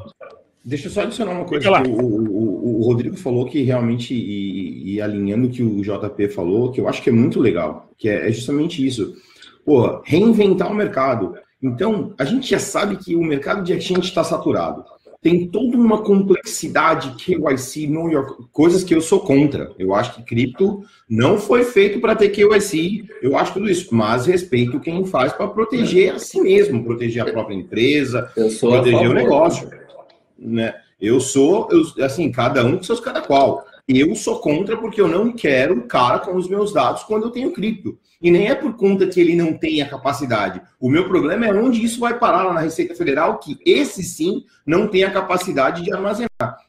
Deixa 0.64 0.88
eu 0.88 0.90
só 0.90 1.02
adicionar 1.02 1.32
uma 1.32 1.44
coisa. 1.44 1.70
O, 1.70 2.00
o, 2.00 2.80
o, 2.80 2.84
Rodrigo 2.84 3.16
falou 3.16 3.46
que 3.46 3.62
realmente, 3.62 4.12
e, 4.12 4.94
e, 4.94 5.00
alinhando 5.00 5.46
o 5.46 5.50
que 5.50 5.62
o 5.62 5.80
JP 5.80 6.28
falou, 6.28 6.72
que 6.72 6.80
eu 6.80 6.88
acho 6.88 7.02
que 7.02 7.08
é 7.08 7.12
muito 7.12 7.40
legal, 7.40 7.88
que 7.96 8.08
é, 8.08 8.28
é 8.28 8.32
justamente 8.32 8.84
isso. 8.84 9.14
Reinventar 10.04 10.70
o 10.70 10.74
mercado. 10.74 11.34
Então, 11.62 12.14
a 12.18 12.24
gente 12.24 12.50
já 12.50 12.58
sabe 12.58 12.96
que 12.96 13.14
o 13.14 13.22
mercado 13.22 13.62
de 13.62 13.72
exchange 13.72 14.08
está 14.08 14.24
saturado. 14.24 14.84
Tem 15.20 15.48
toda 15.48 15.76
uma 15.76 16.02
complexidade, 16.02 17.16
KYC, 17.16 17.88
New 17.88 18.08
York, 18.08 18.44
coisas 18.52 18.84
que 18.84 18.94
eu 18.94 19.00
sou 19.00 19.18
contra. 19.20 19.72
Eu 19.76 19.92
acho 19.92 20.14
que 20.14 20.22
cripto 20.22 20.84
não 21.08 21.38
foi 21.38 21.64
feito 21.64 22.00
para 22.00 22.14
ter 22.14 22.28
KYC, 22.28 23.04
eu 23.20 23.36
acho 23.36 23.54
tudo 23.54 23.68
isso, 23.68 23.92
mas 23.92 24.26
respeito 24.26 24.78
quem 24.78 25.04
faz 25.04 25.32
para 25.32 25.48
proteger 25.48 26.14
a 26.14 26.18
si 26.20 26.40
mesmo, 26.40 26.84
proteger 26.84 27.22
a 27.22 27.32
própria 27.32 27.56
empresa, 27.56 28.30
proteger 28.60 29.10
o 29.10 29.14
negócio. 29.14 29.68
Né? 30.38 30.72
Eu 31.00 31.18
sou, 31.18 31.68
eu, 31.72 32.04
assim, 32.04 32.30
cada 32.30 32.64
um 32.64 32.76
com 32.76 32.82
seus 32.84 33.00
cada 33.00 33.20
qual. 33.20 33.64
Eu 33.88 34.14
sou 34.14 34.38
contra 34.38 34.76
porque 34.76 35.00
eu 35.00 35.08
não 35.08 35.32
quero 35.32 35.86
cara 35.86 36.18
com 36.18 36.36
os 36.36 36.46
meus 36.46 36.74
dados 36.74 37.04
quando 37.04 37.22
eu 37.22 37.30
tenho 37.30 37.52
cripto. 37.52 37.98
E 38.20 38.30
nem 38.30 38.48
é 38.48 38.54
por 38.54 38.76
conta 38.76 39.06
que 39.06 39.18
ele 39.18 39.34
não 39.34 39.54
tenha 39.54 39.88
capacidade. 39.88 40.60
O 40.78 40.90
meu 40.90 41.08
problema 41.08 41.46
é 41.46 41.54
onde 41.54 41.82
isso 41.82 41.98
vai 41.98 42.18
parar 42.18 42.42
lá 42.42 42.52
na 42.52 42.60
Receita 42.60 42.94
Federal, 42.94 43.38
que 43.38 43.56
esse 43.64 44.02
sim 44.02 44.44
não 44.66 44.88
tem 44.88 45.04
a 45.04 45.10
capacidade 45.10 45.82
de 45.82 45.90
armazenar. 45.90 46.28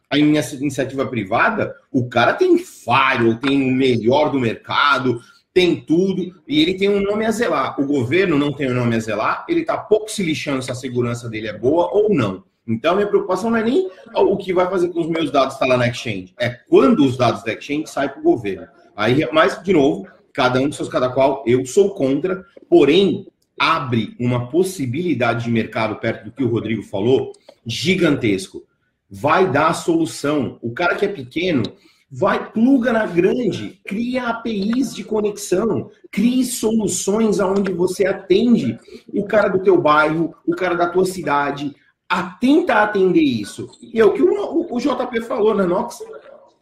A 0.10 0.18
iniciativa 0.18 1.06
privada, 1.08 1.76
o 1.92 2.08
cara 2.08 2.34
tem 2.34 2.58
firewall, 2.58 3.36
tem 3.36 3.70
o 3.70 3.76
melhor 3.76 4.32
do 4.32 4.40
mercado, 4.40 5.20
tem 5.54 5.82
tudo, 5.82 6.34
e 6.48 6.62
ele 6.62 6.76
tem 6.76 6.88
um 6.88 7.02
nome 7.02 7.26
a 7.26 7.32
zelar. 7.32 7.80
O 7.82 7.86
governo 7.86 8.38
não 8.38 8.54
tem 8.54 8.72
um 8.72 8.76
nome 8.76 8.96
a 8.96 9.00
zelar, 9.00 9.46
ele 9.50 9.62
está 9.62 9.78
pouco 9.78 10.10
se 10.10 10.24
lixando 10.24 10.62
se 10.62 10.72
a 10.72 10.76
segurança 10.76 11.28
dele 11.28 11.48
é 11.48 11.58
boa 11.58 11.90
ou 11.92 12.14
não. 12.14 12.44
Então, 12.70 12.96
minha 12.96 13.08
preocupação 13.08 13.50
não 13.50 13.58
é 13.58 13.64
nem 13.64 13.90
o 14.14 14.38
que 14.38 14.54
vai 14.54 14.70
fazer 14.70 14.90
com 14.90 15.02
os 15.02 15.08
meus 15.08 15.32
dados 15.32 15.56
estar 15.56 15.66
lá 15.66 15.76
na 15.76 15.88
exchange, 15.88 16.34
é 16.40 16.50
quando 16.50 17.04
os 17.04 17.18
dados 17.18 17.44
da 17.44 17.52
exchange 17.52 17.88
saem 17.88 18.10
para 18.10 18.20
o 18.20 18.24
governo. 18.24 18.68
Aí, 18.96 19.28
mas, 19.34 19.62
de 19.64 19.74
novo, 19.74 20.08
cada 20.32 20.60
um 20.60 20.70
de 20.70 20.76
seus 20.76 20.88
cada 20.88 21.10
qual, 21.10 21.44
eu 21.48 21.66
sou 21.66 21.96
contra, 21.96 22.46
porém, 22.70 23.28
abre 23.60 24.16
uma 24.20 24.50
possibilidade 24.50 25.46
de 25.46 25.52
mercado 25.52 25.96
perto 25.96 26.26
do 26.26 26.32
que 26.32 26.44
o 26.44 26.50
Rodrigo 26.50 26.84
falou, 26.84 27.34
gigantesco. 27.66 28.64
Vai 29.10 29.52
dar 29.52 29.70
a 29.70 29.74
solução. 29.74 30.60
O 30.62 30.72
cara 30.72 30.96
que 30.96 31.04
é 31.04 31.10
pequeno, 31.10 31.64
vai, 32.12 32.52
pluga 32.52 32.94
na 32.94 33.06
grande, 33.06 33.80
cria 33.86 34.30
APIs 34.30 34.96
de 34.96 35.04
conexão, 35.04 35.92
crie 36.12 36.46
soluções 36.46 37.40
aonde 37.40 37.74
você 37.74 38.06
atende 38.06 38.80
o 39.14 39.26
cara 39.26 39.50
do 39.50 39.60
teu 39.60 39.82
bairro, 39.82 40.36
o 40.46 40.56
cara 40.56 40.76
da 40.76 40.88
tua 40.90 41.06
cidade, 41.06 41.76
a 42.10 42.24
tentar 42.24 42.84
atender 42.84 43.22
isso. 43.22 43.70
E 43.82 44.00
é 44.00 44.04
o 44.04 44.14
que 44.14 44.24
o, 44.24 44.68
o, 44.74 44.80
JP 44.80 45.22
falou 45.22 45.54
na 45.54 45.68
Nox, 45.68 46.00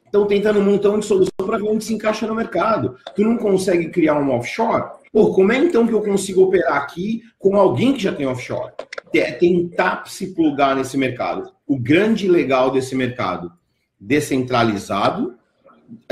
estão 0.05 0.27
tentando 0.27 0.59
um 0.59 0.63
montão 0.63 0.99
de 0.99 1.05
solução 1.05 1.31
para 1.37 1.57
ver 1.57 1.69
onde 1.69 1.85
se 1.85 1.93
encaixa 1.93 2.27
no 2.27 2.35
mercado. 2.35 2.97
Tu 3.15 3.23
não 3.23 3.37
consegue 3.37 3.89
criar 3.89 4.19
um 4.19 4.31
offshore? 4.31 4.91
Pô, 5.11 5.33
como 5.33 5.53
é 5.53 5.57
então 5.57 5.87
que 5.87 5.93
eu 5.93 6.01
consigo 6.01 6.43
operar 6.43 6.77
aqui 6.77 7.21
com 7.39 7.55
alguém 7.55 7.93
que 7.93 8.03
já 8.03 8.13
tem 8.13 8.27
offshore? 8.27 8.73
É 9.15 9.31
tentar 9.31 10.03
se 10.07 10.35
plugar 10.35 10.75
nesse 10.75 10.97
mercado. 10.97 11.49
O 11.65 11.79
grande 11.79 12.27
legal 12.27 12.69
desse 12.69 12.93
mercado, 12.93 13.51
descentralizado, 13.99 15.35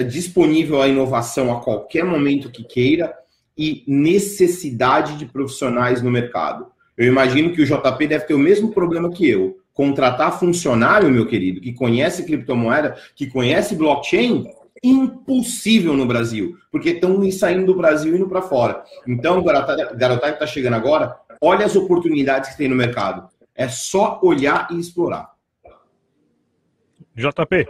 disponível 0.08 0.82
a 0.82 0.88
inovação 0.88 1.52
a 1.52 1.62
qualquer 1.62 2.06
momento 2.06 2.50
que 2.50 2.64
queira 2.64 3.14
e 3.58 3.84
necessidade 3.86 5.18
de 5.18 5.26
profissionais 5.26 6.02
no 6.02 6.10
mercado. 6.10 6.68
Eu 6.98 7.08
imagino 7.08 7.54
que 7.54 7.62
o 7.62 7.66
JP 7.66 8.08
deve 8.08 8.26
ter 8.26 8.34
o 8.34 8.39
mesmo 8.39 8.72
problema 8.72 9.10
que 9.10 9.30
eu. 9.30 9.58
Contratar 9.74 10.39
funcionário, 10.39 11.10
meu 11.10 11.28
querido, 11.28 11.60
que 11.60 11.74
conhece 11.74 12.24
criptomoeda, 12.24 12.96
que 13.16 13.28
conhece 13.28 13.76
blockchain, 13.76 14.46
impossível 14.82 15.93
no 15.93 16.06
Brasil, 16.06 16.58
porque 16.72 16.91
estão 16.91 17.30
saindo 17.32 17.66
do 17.66 17.76
Brasil 17.76 18.14
e 18.14 18.18
indo 18.18 18.30
para 18.30 18.41
fora. 18.41 18.84
Então, 19.08 19.43
garotada, 19.43 19.88
que 19.96 20.30
está 20.30 20.48
chegando 20.48 20.76
agora, 20.76 21.18
olha 21.41 21.66
as 21.66 21.76
oportunidades 21.76 22.52
que 22.52 22.58
tem 22.58 22.68
no 22.68 22.76
mercado. 22.76 23.28
É 23.54 23.68
só 23.68 24.20
olhar 24.22 24.68
e 24.72 24.80
explorar. 24.80 25.32
JP. 27.16 27.68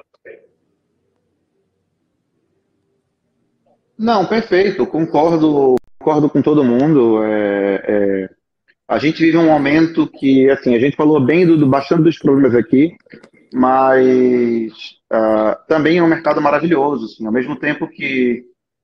Não, 3.98 4.26
perfeito. 4.26 4.86
Concordo, 4.86 5.76
concordo 6.00 6.30
com 6.30 6.42
todo 6.42 6.64
mundo. 6.64 7.24
É, 7.24 7.84
é, 7.88 8.30
a 8.88 9.00
gente 9.00 9.24
vive 9.24 9.38
um 9.38 9.48
momento 9.48 10.08
que, 10.08 10.50
assim, 10.50 10.76
a 10.76 10.80
gente 10.80 10.96
falou 10.96 11.20
bem 11.20 11.46
do, 11.46 11.58
do 11.58 11.68
bastante 11.68 12.04
dos 12.04 12.20
problemas 12.20 12.54
aqui, 12.54 12.96
mas 13.54 14.72
uh, 15.12 15.56
também 15.68 15.98
é 15.98 16.04
um 16.04 16.08
mercado 16.08 16.42
maravilhoso, 16.42 17.06
assim, 17.06 17.26
ao 17.26 17.32
mesmo 17.32 17.56
tempo 17.58 17.88
que 17.88 18.44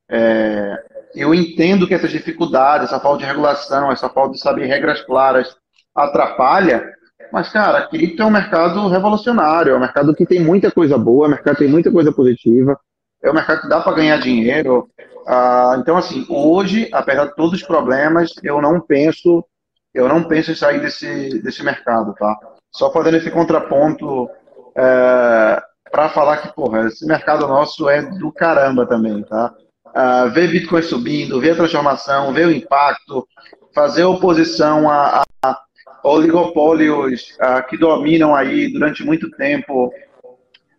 é, 0.09 0.77
eu 1.15 1.33
entendo 1.33 1.87
que 1.87 1.93
essas 1.93 2.11
dificuldades, 2.11 2.87
essa 2.87 2.99
falta 2.99 3.19
de 3.19 3.25
regulação, 3.25 3.91
essa 3.91 4.09
falta 4.09 4.33
de 4.33 4.41
saber 4.41 4.65
regras 4.65 5.01
claras 5.01 5.55
atrapalha, 5.95 6.83
mas, 7.31 7.49
cara, 7.49 7.87
cripto 7.87 8.21
é 8.21 8.25
um 8.25 8.31
mercado 8.31 8.87
revolucionário, 8.89 9.71
é 9.71 9.75
um 9.75 9.79
mercado 9.79 10.13
que 10.13 10.25
tem 10.25 10.39
muita 10.39 10.69
coisa 10.69 10.97
boa, 10.97 11.25
é 11.25 11.27
um 11.27 11.31
mercado 11.31 11.55
que 11.55 11.63
tem 11.63 11.71
muita 11.71 11.91
coisa 11.91 12.11
positiva, 12.11 12.77
é 13.23 13.29
um 13.29 13.33
mercado 13.33 13.61
que 13.61 13.69
dá 13.69 13.79
para 13.79 13.95
ganhar 13.95 14.17
dinheiro. 14.17 14.89
Uh, 15.21 15.79
então, 15.79 15.95
assim, 15.95 16.25
hoje, 16.27 16.89
apesar 16.91 17.25
de 17.25 17.35
todos 17.35 17.53
os 17.53 17.63
problemas, 17.63 18.31
eu 18.43 18.61
não 18.61 18.81
penso 18.81 19.45
eu 19.93 20.07
não 20.07 20.23
penso 20.23 20.51
em 20.51 20.55
sair 20.55 20.79
desse, 20.79 21.41
desse 21.41 21.63
mercado, 21.63 22.13
tá? 22.15 22.37
Só 22.71 22.91
fazendo 22.91 23.17
esse 23.17 23.29
contraponto 23.29 24.29
é, 24.75 25.61
para 25.91 26.09
falar 26.09 26.37
que, 26.37 26.53
porra, 26.53 26.87
esse 26.87 27.05
mercado 27.05 27.47
nosso 27.47 27.89
é 27.89 28.01
do 28.01 28.31
caramba 28.31 28.85
também, 28.85 29.21
tá? 29.23 29.53
Uh, 29.87 30.29
ver 30.29 30.47
Bitcoin 30.47 30.81
subindo, 30.81 31.41
ver 31.41 31.51
a 31.51 31.55
transformação, 31.55 32.31
ver 32.31 32.47
o 32.47 32.51
impacto, 32.51 33.27
fazer 33.75 34.05
oposição 34.05 34.89
a, 34.89 35.23
a 35.43 35.57
oligopólios 36.01 37.35
uh, 37.41 37.67
que 37.67 37.77
dominam 37.77 38.33
aí 38.33 38.71
durante 38.71 39.03
muito 39.03 39.29
tempo, 39.31 39.91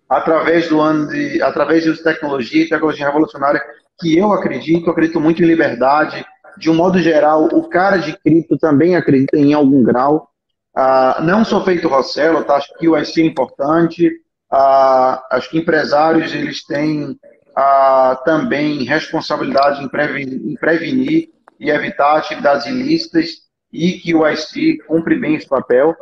através 0.09 0.69
do 0.69 0.81
ano 0.81 1.09
de, 1.09 1.43
através 1.43 1.85
de 1.85 2.03
tecnologia, 2.03 2.69
tecnologia 2.69 3.07
revolucionária, 3.07 3.63
que 4.01 4.17
eu 4.17 4.33
acredito, 4.33 4.91
acredito 4.91 5.21
muito 5.21 5.43
em 5.43 5.47
liberdade. 5.47 6.25
De 6.57 6.71
um 6.71 6.75
modo 6.75 6.99
geral, 6.99 7.45
o 7.45 7.69
cara 7.69 7.97
de 7.97 8.17
cripto 8.19 8.57
também 8.59 8.97
acredita 8.97 9.37
em 9.37 9.53
algum 9.53 9.83
grau. 9.83 10.29
Uh, 10.77 11.23
não 11.23 11.45
sou 11.45 11.63
feito 11.65 11.89
Rossello, 11.89 12.45
tá? 12.45 12.57
acho 12.57 12.73
que 12.79 12.89
o 12.89 12.97
IC 12.97 13.23
é 13.23 13.27
importante. 13.27 14.09
Uh, 14.53 15.19
acho 15.31 15.51
que 15.51 15.59
empresários 15.59 16.35
eles 16.35 16.65
têm 16.65 17.11
uh, 17.11 18.25
também 18.25 18.85
responsabilidade 18.85 19.83
em 19.83 19.89
prevenir, 19.89 20.51
em 20.51 20.55
prevenir, 20.55 21.29
e 21.61 21.71
evitar 21.71 22.17
atividades 22.17 22.67
ilícitas 22.67 23.43
e 23.73 23.93
que 23.93 24.15
o 24.15 24.27
IC 24.27 24.79
cumpre 24.87 25.19
bem 25.19 25.37
esse 25.37 25.47
papel. 25.47 25.95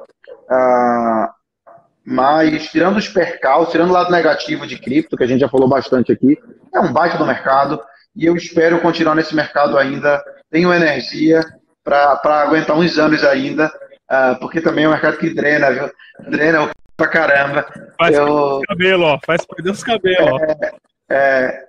mas, 2.05 2.69
tirando 2.71 2.97
os 2.97 3.09
percalços, 3.09 3.71
tirando 3.71 3.91
o 3.91 3.93
lado 3.93 4.11
negativo 4.11 4.67
de 4.67 4.79
cripto, 4.79 5.17
que 5.17 5.23
a 5.23 5.27
gente 5.27 5.41
já 5.41 5.49
falou 5.49 5.69
bastante 5.69 6.11
aqui, 6.11 6.39
é 6.75 6.81
um 6.81 6.93
baita 6.93 7.19
do 7.19 7.27
mercado 7.27 7.79
e 8.17 8.27
eu 8.27 8.37
espero 8.37 8.81
continuar 8.81 9.15
nesse 9.15 9.35
mercado 9.35 9.79
ainda. 9.79 10.23
Tenho 10.51 10.73
energia 10.73 11.45
para 11.85 12.43
aguentar 12.43 12.77
uns 12.77 12.99
anos 12.99 13.25
ainda 13.25 13.71
uh, 14.11 14.39
porque 14.41 14.61
também 14.61 14.85
é 14.85 14.89
um 14.89 14.93
mercado 14.93 15.17
que 15.17 15.33
drena, 15.33 15.71
viu? 15.71 15.91
Drena 16.29 16.71
pra 16.97 17.07
caramba. 17.07 17.67
Faz 17.97 18.17
eu... 18.17 18.27
perder 18.27 18.59
os 18.59 18.67
cabelos, 18.67 19.07
ó. 19.07 19.19
Faz 19.25 19.47
perder 19.47 19.71
os 19.71 19.85
cabelos, 19.85 20.43
é, 20.43 20.73
é, 21.11 21.65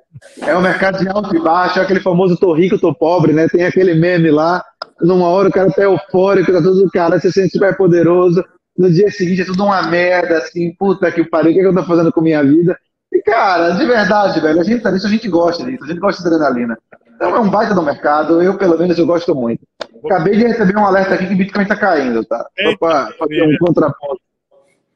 é 0.48 0.58
um 0.58 0.62
mercado 0.62 0.98
de 0.98 1.08
alto 1.08 1.36
e 1.36 1.40
baixo, 1.40 1.80
é 1.80 1.84
aquele 1.84 2.00
famoso 2.00 2.36
tô 2.36 2.54
rico, 2.54 2.80
tô 2.80 2.94
pobre, 2.94 3.32
né? 3.32 3.48
Tem 3.48 3.66
aquele 3.66 3.94
meme 3.94 4.32
lá, 4.32 4.64
numa 5.00 5.28
hora 5.28 5.50
o 5.50 5.52
cara 5.52 5.72
tá 5.72 5.84
eufórico, 5.84 6.52
tá 6.52 6.62
tudo 6.62 6.90
cara, 6.92 7.20
você 7.20 7.32
se 7.32 7.42
sente 7.42 7.54
super 7.54 7.78
poderoso, 7.78 8.44
no 8.78 8.92
dia 8.92 9.10
seguinte 9.12 9.42
é 9.42 9.46
tudo 9.46 9.64
uma 9.64 9.82
merda, 9.84 10.40
assim, 10.40 10.74
puta 10.76 11.12
que 11.12 11.24
pariu, 11.24 11.52
o 11.52 11.54
que, 11.54 11.60
é 11.60 11.64
que 11.64 11.70
eu 11.70 11.76
tô 11.76 11.84
fazendo 11.84 12.12
com 12.12 12.22
minha 12.22 12.44
vida? 12.44 12.78
E, 13.12 13.22
cara, 13.22 13.72
de 13.72 13.86
verdade, 13.86 14.40
velho, 14.40 14.62
a 14.62 14.64
gente 14.64 14.82
tá 14.82 14.92
nisso, 14.92 15.06
a 15.06 15.10
gente 15.10 15.28
gosta 15.28 15.66
disso, 15.66 15.84
a 15.84 15.88
gente 15.88 16.00
gosta 16.00 16.22
de 16.22 16.34
adrenalina. 16.34 16.78
Então 17.16 17.36
é 17.36 17.40
um 17.40 17.50
baita 17.50 17.76
do 17.76 17.84
mercado, 17.84 18.42
eu 18.42 18.58
pelo 18.58 18.78
menos 18.78 18.98
eu 18.98 19.06
gosto 19.06 19.36
muito. 19.36 19.62
Acabei 20.06 20.36
de 20.36 20.48
receber 20.48 20.78
um 20.78 20.86
alerta 20.86 21.14
aqui 21.14 21.28
que 21.28 21.36
Bitcoin 21.36 21.64
está 21.64 21.76
caindo, 21.76 22.26
tá? 22.26 22.48
Só 22.60 22.78
para 22.78 23.12
fazer 23.14 23.44
um 23.44 23.58
contraponto. 23.60 24.22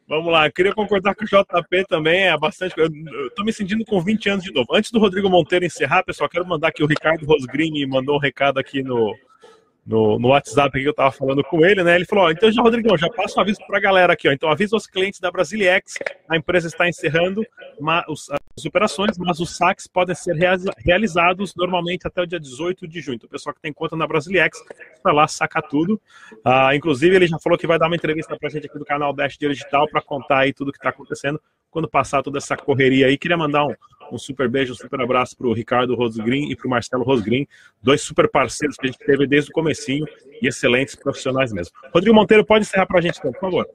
Vamos 0.07 0.31
lá, 0.31 0.49
queria 0.51 0.73
concordar 0.73 1.15
com 1.15 1.23
o 1.23 1.27
JP 1.27 1.85
também, 1.89 2.27
é 2.27 2.37
bastante. 2.37 2.73
Eu 2.77 2.89
tô 3.35 3.43
me 3.43 3.51
sentindo 3.51 3.83
com 3.85 3.99
20 3.99 4.29
anos 4.29 4.43
de 4.43 4.53
novo. 4.53 4.67
Antes 4.73 4.91
do 4.91 4.99
Rodrigo 4.99 5.29
Monteiro 5.29 5.65
encerrar, 5.65 6.03
pessoal, 6.03 6.29
quero 6.29 6.47
mandar 6.47 6.69
aqui 6.69 6.83
o 6.83 6.87
Ricardo 6.87 7.25
Rosgrini 7.25 7.85
mandou 7.87 8.15
um 8.15 8.19
recado 8.19 8.59
aqui 8.59 8.83
no, 8.83 9.13
no, 9.85 10.17
no 10.17 10.29
WhatsApp 10.29 10.79
que 10.79 10.85
eu 10.85 10.91
estava 10.91 11.11
falando 11.11 11.43
com 11.43 11.63
ele, 11.63 11.83
né? 11.83 11.95
Ele 11.95 12.05
falou: 12.05 12.25
ó, 12.25 12.31
então 12.31 12.51
já, 12.51 12.61
Rodrigão, 12.61 12.97
já 12.97 13.09
passa 13.09 13.39
um 13.39 13.41
aviso 13.41 13.59
para 13.67 13.77
a 13.77 13.81
galera 13.81 14.13
aqui, 14.13 14.27
ó. 14.27 14.31
Então 14.31 14.49
avisa 14.49 14.75
os 14.75 14.87
clientes 14.87 15.19
da 15.19 15.29
Brasiliex, 15.29 15.93
a 16.27 16.35
empresa 16.35 16.67
está 16.67 16.89
encerrando 16.89 17.45
os, 18.09 18.29
as 18.57 18.65
operações, 18.65 19.17
mas 19.17 19.39
os 19.39 19.55
saques 19.55 19.85
podem 19.85 20.15
ser 20.15 20.35
realizados 20.83 21.53
normalmente 21.55 22.07
até 22.07 22.21
o 22.21 22.25
dia 22.25 22.39
18 22.39 22.87
de 22.87 23.01
junho. 23.01 23.15
Então, 23.15 23.27
o 23.27 23.29
pessoal 23.29 23.53
que 23.53 23.61
tem 23.61 23.71
conta 23.71 23.95
na 23.95 24.07
Brasiliex 24.07 24.57
vai 25.03 25.13
lá 25.13 25.27
sacar 25.27 25.61
tudo. 25.63 26.01
Ah, 26.43 26.75
inclusive, 26.75 27.15
ele 27.15 27.27
já 27.27 27.37
falou 27.37 27.57
que 27.57 27.67
vai 27.67 27.77
dar 27.77 27.87
uma 27.87 27.95
entrevista 27.95 28.35
para 28.37 28.47
a 28.47 28.51
gente 28.51 28.65
aqui 28.65 28.79
do 28.79 28.85
canal 28.85 29.13
Dash 29.13 29.37
Digital 29.37 29.87
para 29.87 30.01
contar 30.01 30.39
aí 30.39 30.53
tudo 30.53 30.71
que 30.71 30.77
está 30.77 30.89
acontecendo 30.89 31.39
quando 31.69 31.89
passar 31.89 32.23
toda 32.23 32.37
essa 32.37 32.55
correria 32.55 33.07
aí. 33.07 33.17
Queria 33.17 33.37
mandar 33.37 33.65
um 33.65 33.75
um 34.11 34.17
super 34.17 34.49
beijo, 34.49 34.73
um 34.73 34.75
super 34.75 35.01
abraço 35.01 35.35
para 35.37 35.47
o 35.47 35.53
Ricardo 35.53 35.95
Rosgrin 35.95 36.49
e 36.51 36.55
para 36.55 36.67
o 36.67 36.69
Marcelo 36.69 37.03
Rosgrin, 37.03 37.47
dois 37.81 38.01
super 38.01 38.29
parceiros 38.29 38.77
que 38.77 38.87
a 38.87 38.91
gente 38.91 38.99
teve 38.99 39.27
desde 39.27 39.49
o 39.49 39.53
comecinho 39.53 40.05
e 40.41 40.47
excelentes 40.47 40.95
profissionais 40.95 41.51
mesmo. 41.51 41.73
Rodrigo 41.93 42.15
Monteiro, 42.15 42.45
pode 42.45 42.65
encerrar 42.65 42.85
para 42.85 42.99
a 42.99 43.01
gente, 43.01 43.19
então, 43.19 43.31
por 43.31 43.41
favor. 43.41 43.67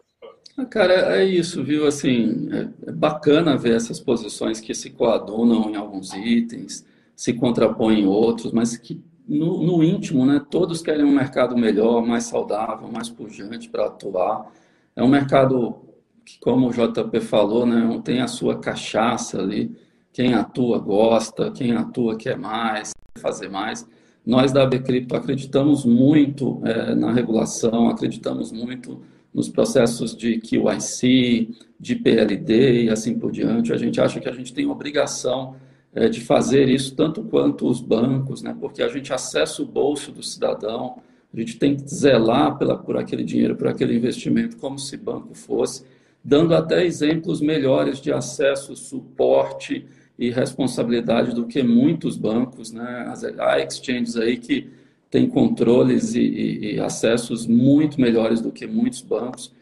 Ah, 0.56 0.64
cara, 0.64 1.16
é 1.16 1.24
isso, 1.24 1.64
viu? 1.64 1.86
Assim, 1.86 2.48
é 2.86 2.92
bacana 2.92 3.56
ver 3.56 3.74
essas 3.76 3.98
posições 3.98 4.60
que 4.60 4.74
se 4.74 4.90
coadunam 4.90 5.70
em 5.70 5.76
alguns 5.76 6.12
itens, 6.12 6.84
se 7.16 7.32
contrapõem 7.32 8.00
em 8.00 8.06
outros, 8.06 8.52
mas 8.52 8.76
que 8.76 9.02
no, 9.26 9.62
no 9.62 9.84
íntimo, 9.84 10.26
né, 10.26 10.44
todos 10.50 10.82
querem 10.82 11.04
um 11.04 11.14
mercado 11.14 11.56
melhor, 11.56 12.04
mais 12.04 12.24
saudável, 12.24 12.88
mais 12.88 13.08
pujante 13.08 13.68
para 13.68 13.86
atuar. 13.86 14.50
É 14.96 15.02
um 15.02 15.08
mercado 15.08 15.76
que, 16.24 16.38
como 16.40 16.68
o 16.68 16.72
JP 16.72 17.20
falou, 17.20 17.64
né, 17.64 18.00
tem 18.04 18.20
a 18.20 18.26
sua 18.26 18.58
cachaça 18.58 19.40
ali, 19.40 19.74
quem 20.12 20.34
atua 20.34 20.78
gosta, 20.78 21.50
quem 21.50 21.72
atua 21.72 22.16
quer 22.16 22.36
mais, 22.36 22.92
quer 23.14 23.20
fazer 23.20 23.48
mais. 23.48 23.86
Nós 24.24 24.52
da 24.52 24.68
Cripto 24.68 25.16
acreditamos 25.16 25.84
muito 25.84 26.60
é, 26.64 26.94
na 26.94 27.12
regulação, 27.12 27.88
acreditamos 27.88 28.52
muito 28.52 29.00
nos 29.32 29.48
processos 29.48 30.14
de 30.14 30.40
QIC, 30.40 31.56
de 31.78 31.96
PLD 31.96 32.84
e 32.84 32.90
assim 32.90 33.18
por 33.18 33.30
diante. 33.30 33.72
A 33.72 33.76
gente 33.76 34.00
acha 34.00 34.20
que 34.20 34.28
a 34.28 34.32
gente 34.32 34.52
tem 34.52 34.66
obrigação 34.66 35.56
é, 35.94 36.08
de 36.08 36.20
fazer 36.20 36.68
isso 36.68 36.94
tanto 36.94 37.22
quanto 37.22 37.66
os 37.66 37.80
bancos, 37.80 38.42
né? 38.42 38.54
porque 38.58 38.82
a 38.82 38.88
gente 38.88 39.12
acessa 39.12 39.62
o 39.62 39.66
bolso 39.66 40.12
do 40.12 40.22
cidadão, 40.22 40.96
a 41.32 41.38
gente 41.38 41.58
tem 41.58 41.76
que 41.76 41.88
zelar 41.88 42.58
pela, 42.58 42.76
por 42.76 42.96
aquele 42.96 43.24
dinheiro, 43.24 43.56
por 43.56 43.68
aquele 43.68 43.96
investimento, 43.96 44.56
como 44.56 44.78
se 44.78 44.96
banco 44.96 45.34
fosse, 45.34 45.84
dando 46.22 46.54
até 46.54 46.84
exemplos 46.84 47.40
melhores 47.40 48.00
de 48.00 48.12
acesso, 48.12 48.76
suporte, 48.76 49.86
e 50.20 50.30
responsabilidade 50.30 51.34
do 51.34 51.46
que 51.46 51.62
muitos 51.62 52.14
bancos, 52.14 52.70
né? 52.70 53.10
Há 53.38 53.58
exchanges 53.58 54.18
aí 54.18 54.36
que 54.36 54.68
têm 55.10 55.26
controles 55.26 56.14
e, 56.14 56.20
e, 56.20 56.74
e 56.74 56.80
acessos 56.80 57.46
muito 57.46 57.98
melhores 57.98 58.42
do 58.42 58.52
que 58.52 58.66
muitos 58.66 59.00
bancos 59.00 59.52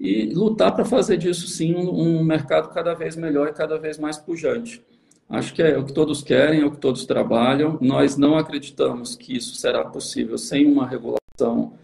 e 0.00 0.26
lutar 0.34 0.74
para 0.74 0.86
fazer 0.86 1.18
disso 1.18 1.46
sim 1.46 1.74
um, 1.74 1.90
um, 1.90 2.24
mercado 2.24 2.72
cada 2.72 2.94
vez 2.94 3.14
melhor 3.14 3.48
e 3.48 3.52
cada 3.52 3.78
vez 3.78 3.98
mais 3.98 4.16
pujante. 4.16 4.82
Acho 5.28 5.52
que 5.52 5.62
é 5.62 5.76
o 5.76 5.84
que 5.84 5.92
todos 5.92 6.22
querem, 6.22 6.62
é 6.62 6.64
o 6.64 6.70
que 6.70 6.78
todos 6.78 7.04
trabalham. 7.04 7.78
Nós 7.80 8.16
não 8.16 8.38
acreditamos 8.38 9.16
que 9.16 9.36
isso 9.36 9.54
será 9.54 9.84
possível 9.84 10.38
sem 10.38 10.66
uma 10.66 10.86
regulação 10.86 11.74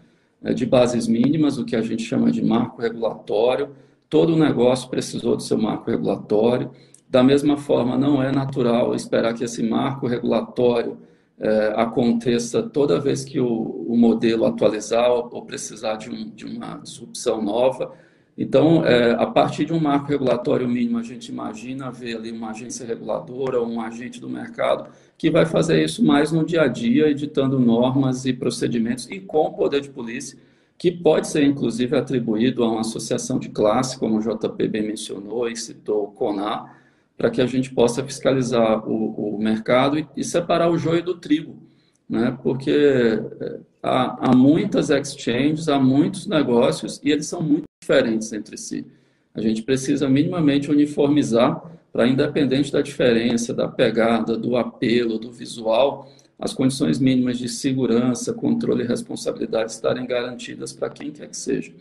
é, 0.43 0.53
de 0.53 0.65
bases 0.65 1.07
mínimas, 1.07 1.57
o 1.57 1.65
que 1.65 1.75
a 1.75 1.81
gente 1.81 2.03
chama 2.03 2.31
de 2.31 2.43
marco 2.43 2.81
regulatório. 2.81 3.75
Todo 4.09 4.35
negócio 4.35 4.89
precisou 4.89 5.35
do 5.35 5.43
seu 5.43 5.57
marco 5.57 5.91
regulatório. 5.91 6.71
Da 7.13 7.21
mesma 7.21 7.57
forma, 7.57 7.95
não 7.95 8.23
é 8.23 8.31
natural 8.31 8.95
esperar 8.95 9.35
que 9.35 9.43
esse 9.43 9.61
marco 9.61 10.07
regulatório 10.07 10.97
é, 11.39 11.71
aconteça 11.75 12.63
toda 12.63 12.99
vez 12.99 13.23
que 13.23 13.39
o, 13.39 13.85
o 13.87 13.95
modelo 13.95 14.47
atualizar 14.47 15.11
ou, 15.11 15.29
ou 15.31 15.45
precisar 15.45 15.97
de, 15.97 16.09
um, 16.09 16.31
de, 16.31 16.43
uma 16.43 16.77
disrupção 16.77 17.39
nova. 17.39 17.93
Então, 18.35 18.83
é, 18.83 19.11
a 19.11 19.27
partir 19.27 19.65
de 19.65 19.73
um 19.73 19.79
marco 19.79 20.07
regulatório 20.07 20.67
mínimo, 20.67 20.97
a 20.97 21.03
gente 21.03 21.27
imagina 21.27 21.91
ver 21.91 22.17
ali 22.17 22.31
uma 22.31 22.49
agência 22.49 22.83
reguladora, 22.83 23.61
um 23.61 23.79
agente 23.79 24.19
do 24.19 24.27
mercado, 24.27 24.89
que 25.15 25.29
vai 25.29 25.45
fazer 25.45 25.83
isso 25.83 26.03
mais 26.03 26.31
no 26.31 26.43
dia 26.43 26.63
a 26.63 26.67
dia, 26.67 27.07
editando 27.07 27.59
normas 27.59 28.25
e 28.25 28.33
procedimentos 28.33 29.07
e 29.11 29.19
com 29.19 29.43
o 29.43 29.53
poder 29.53 29.81
de 29.81 29.89
polícia, 29.89 30.35
que 30.79 30.89
pode 30.89 31.27
ser 31.27 31.43
inclusive 31.43 31.95
atribuído 31.95 32.63
a 32.63 32.71
uma 32.71 32.81
associação 32.81 33.37
de 33.37 33.49
classe, 33.49 33.99
como 33.99 34.17
o 34.17 34.19
JPB 34.19 34.81
mencionou 34.81 35.47
e 35.47 35.55
citou 35.55 36.05
o 36.05 36.11
CONAR, 36.11 36.81
para 37.17 37.29
que 37.29 37.41
a 37.41 37.45
gente 37.45 37.73
possa 37.73 38.03
fiscalizar 38.03 38.87
o, 38.87 39.35
o 39.35 39.39
mercado 39.39 39.97
e, 39.99 40.07
e, 40.15 40.23
separar 40.23 40.69
o 40.69 40.77
joio 40.77 41.03
do 41.03 41.15
trigo, 41.15 41.61
né? 42.09 42.37
Porque 42.41 42.71
é, 42.71 43.59
há, 43.81 44.29
há 44.29 44.35
muitas 44.35 44.89
exchanges, 44.89 45.69
há 45.69 45.79
muitos 45.79 46.27
negócios 46.27 46.99
e 47.03 47.11
eles 47.11 47.27
são 47.27 47.41
muito 47.41 47.65
diferentes 47.81 48.33
entre 48.33 48.57
si. 48.57 48.85
A 49.33 49.41
gente 49.41 49.61
precisa 49.63 50.09
minimamente 50.09 50.69
uniformizar 50.69 51.61
para, 51.91 52.07
independente 52.07 52.71
da 52.71 52.81
diferença, 52.81 53.53
da 53.53 53.67
pegada, 53.67 54.37
do 54.37 54.57
apelo, 54.57 55.19
do 55.19 55.31
visual, 55.31 56.11
as 56.39 56.53
condições 56.53 56.99
mínimas 56.99 57.37
de 57.37 57.47
segurança, 57.47 58.33
controle 58.33 58.83
e 58.83 58.87
responsabilidade 58.87 59.71
estarem 59.71 60.05
garantidas 60.05 60.73
para 60.73 60.89
quem 60.89 61.11
quer 61.11 61.27
que 61.27 61.37
seja. 61.37 61.71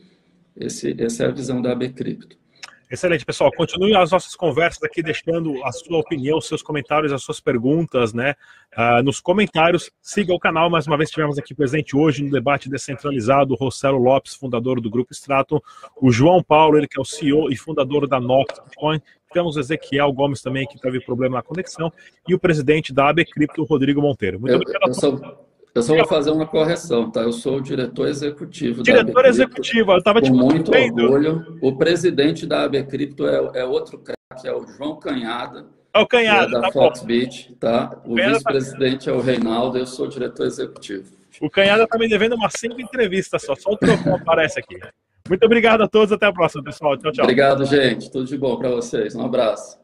Esse, 0.56 0.94
essa 1.02 1.24
é 1.24 1.26
a 1.26 1.30
visão 1.30 1.60
da 1.60 1.72
AB 1.72 1.90
Cripto. 1.90 2.36
Excelente, 2.93 3.24
pessoal. 3.24 3.51
Continue 3.51 3.97
as 3.97 4.11
nossas 4.11 4.36
conversas 4.36 4.82
aqui, 4.82 5.03
deixando 5.03 5.64
a 5.64 5.72
sua 5.72 5.97
opinião, 5.97 6.36
os 6.36 6.47
seus 6.47 6.62
comentários, 6.62 7.11
as 7.11 7.22
suas 7.22 7.40
perguntas, 7.40 8.12
né? 8.12 8.34
Uh, 8.76 9.03
nos 9.03 9.18
comentários. 9.18 9.90
Siga 10.03 10.34
o 10.34 10.38
canal. 10.38 10.68
Mais 10.68 10.86
uma 10.86 10.99
vez, 10.99 11.11
tivemos 11.11 11.38
aqui 11.38 11.55
presente 11.55 11.97
hoje 11.97 12.22
no 12.22 12.30
debate 12.30 12.68
descentralizado 12.68 13.55
o 13.55 13.57
Rossello 13.57 13.97
Lopes, 13.97 14.34
fundador 14.34 14.78
do 14.78 14.90
Grupo 14.90 15.11
Strato, 15.14 15.59
o 15.97 16.12
João 16.12 16.43
Paulo, 16.43 16.76
ele 16.76 16.86
que 16.86 16.99
é 16.99 17.01
o 17.01 17.05
CEO 17.05 17.51
e 17.51 17.57
fundador 17.57 18.07
da 18.07 18.20
Nox 18.20 18.61
Bitcoin. 18.62 19.01
Tivemos 19.26 19.57
o 19.57 19.61
Ezequiel 19.61 20.12
Gomes 20.12 20.43
também, 20.43 20.66
que 20.66 20.78
teve 20.78 21.01
problema 21.01 21.36
na 21.36 21.43
conexão, 21.43 21.90
e 22.28 22.34
o 22.34 22.38
presidente 22.38 22.93
da 22.93 23.09
AB 23.09 23.24
Cripto, 23.24 23.64
Rodrigo 23.64 24.03
Monteiro. 24.03 24.38
Muito 24.38 24.53
eu, 24.53 24.57
obrigado. 24.61 24.88
Eu 24.88 24.95
sou... 24.95 25.41
Eu 25.74 25.82
só 25.82 25.94
vou 25.94 26.06
fazer 26.06 26.30
uma 26.30 26.46
correção, 26.46 27.10
tá? 27.10 27.22
Eu 27.22 27.32
sou 27.32 27.56
o 27.56 27.60
diretor 27.60 28.06
executivo 28.06 28.82
diretor 28.82 29.04
da 29.04 29.10
Diretor 29.10 29.26
executivo, 29.26 29.92
eu 29.92 29.98
estava 29.98 30.20
te 30.20 30.30
muito 30.30 30.70
orgulho. 30.70 31.58
O 31.62 31.76
presidente 31.76 32.46
da 32.46 32.64
AB 32.64 32.84
Cripto 32.84 33.26
é, 33.26 33.60
é 33.60 33.64
outro 33.64 33.98
cara, 33.98 34.16
que 34.40 34.46
é 34.46 34.54
o 34.54 34.66
João 34.66 34.96
Canhada. 34.96 35.66
É 35.94 35.98
o 35.98 36.06
Canhada, 36.06 36.46
é 36.46 36.50
da 36.50 36.60
tá 36.62 36.72
Foxbit, 36.72 37.54
tá? 37.58 38.02
O 38.04 38.16
tá- 38.16 38.28
vice-presidente 38.28 39.08
é 39.08 39.12
o 39.12 39.20
Reinaldo, 39.20 39.78
eu 39.78 39.86
sou 39.86 40.06
o 40.06 40.08
diretor 40.08 40.46
executivo. 40.46 41.10
O 41.40 41.48
Canhada 41.48 41.84
está 41.84 41.98
me 41.98 42.08
devendo 42.08 42.34
umas 42.34 42.52
cinco 42.56 42.80
entrevistas 42.80 43.42
só, 43.42 43.54
só 43.54 43.70
o 43.70 43.76
troféu 43.76 44.14
aparece 44.16 44.60
aqui. 44.60 44.78
Muito 45.28 45.44
obrigado 45.44 45.82
a 45.82 45.88
todos, 45.88 46.12
até 46.12 46.26
a 46.26 46.32
próxima, 46.32 46.62
pessoal. 46.62 46.96
Tchau, 46.98 47.12
tchau. 47.12 47.24
Obrigado, 47.24 47.64
gente. 47.64 48.10
Tudo 48.10 48.26
de 48.26 48.36
bom 48.36 48.56
para 48.56 48.68
vocês. 48.70 49.14
Um 49.14 49.24
abraço. 49.24 49.81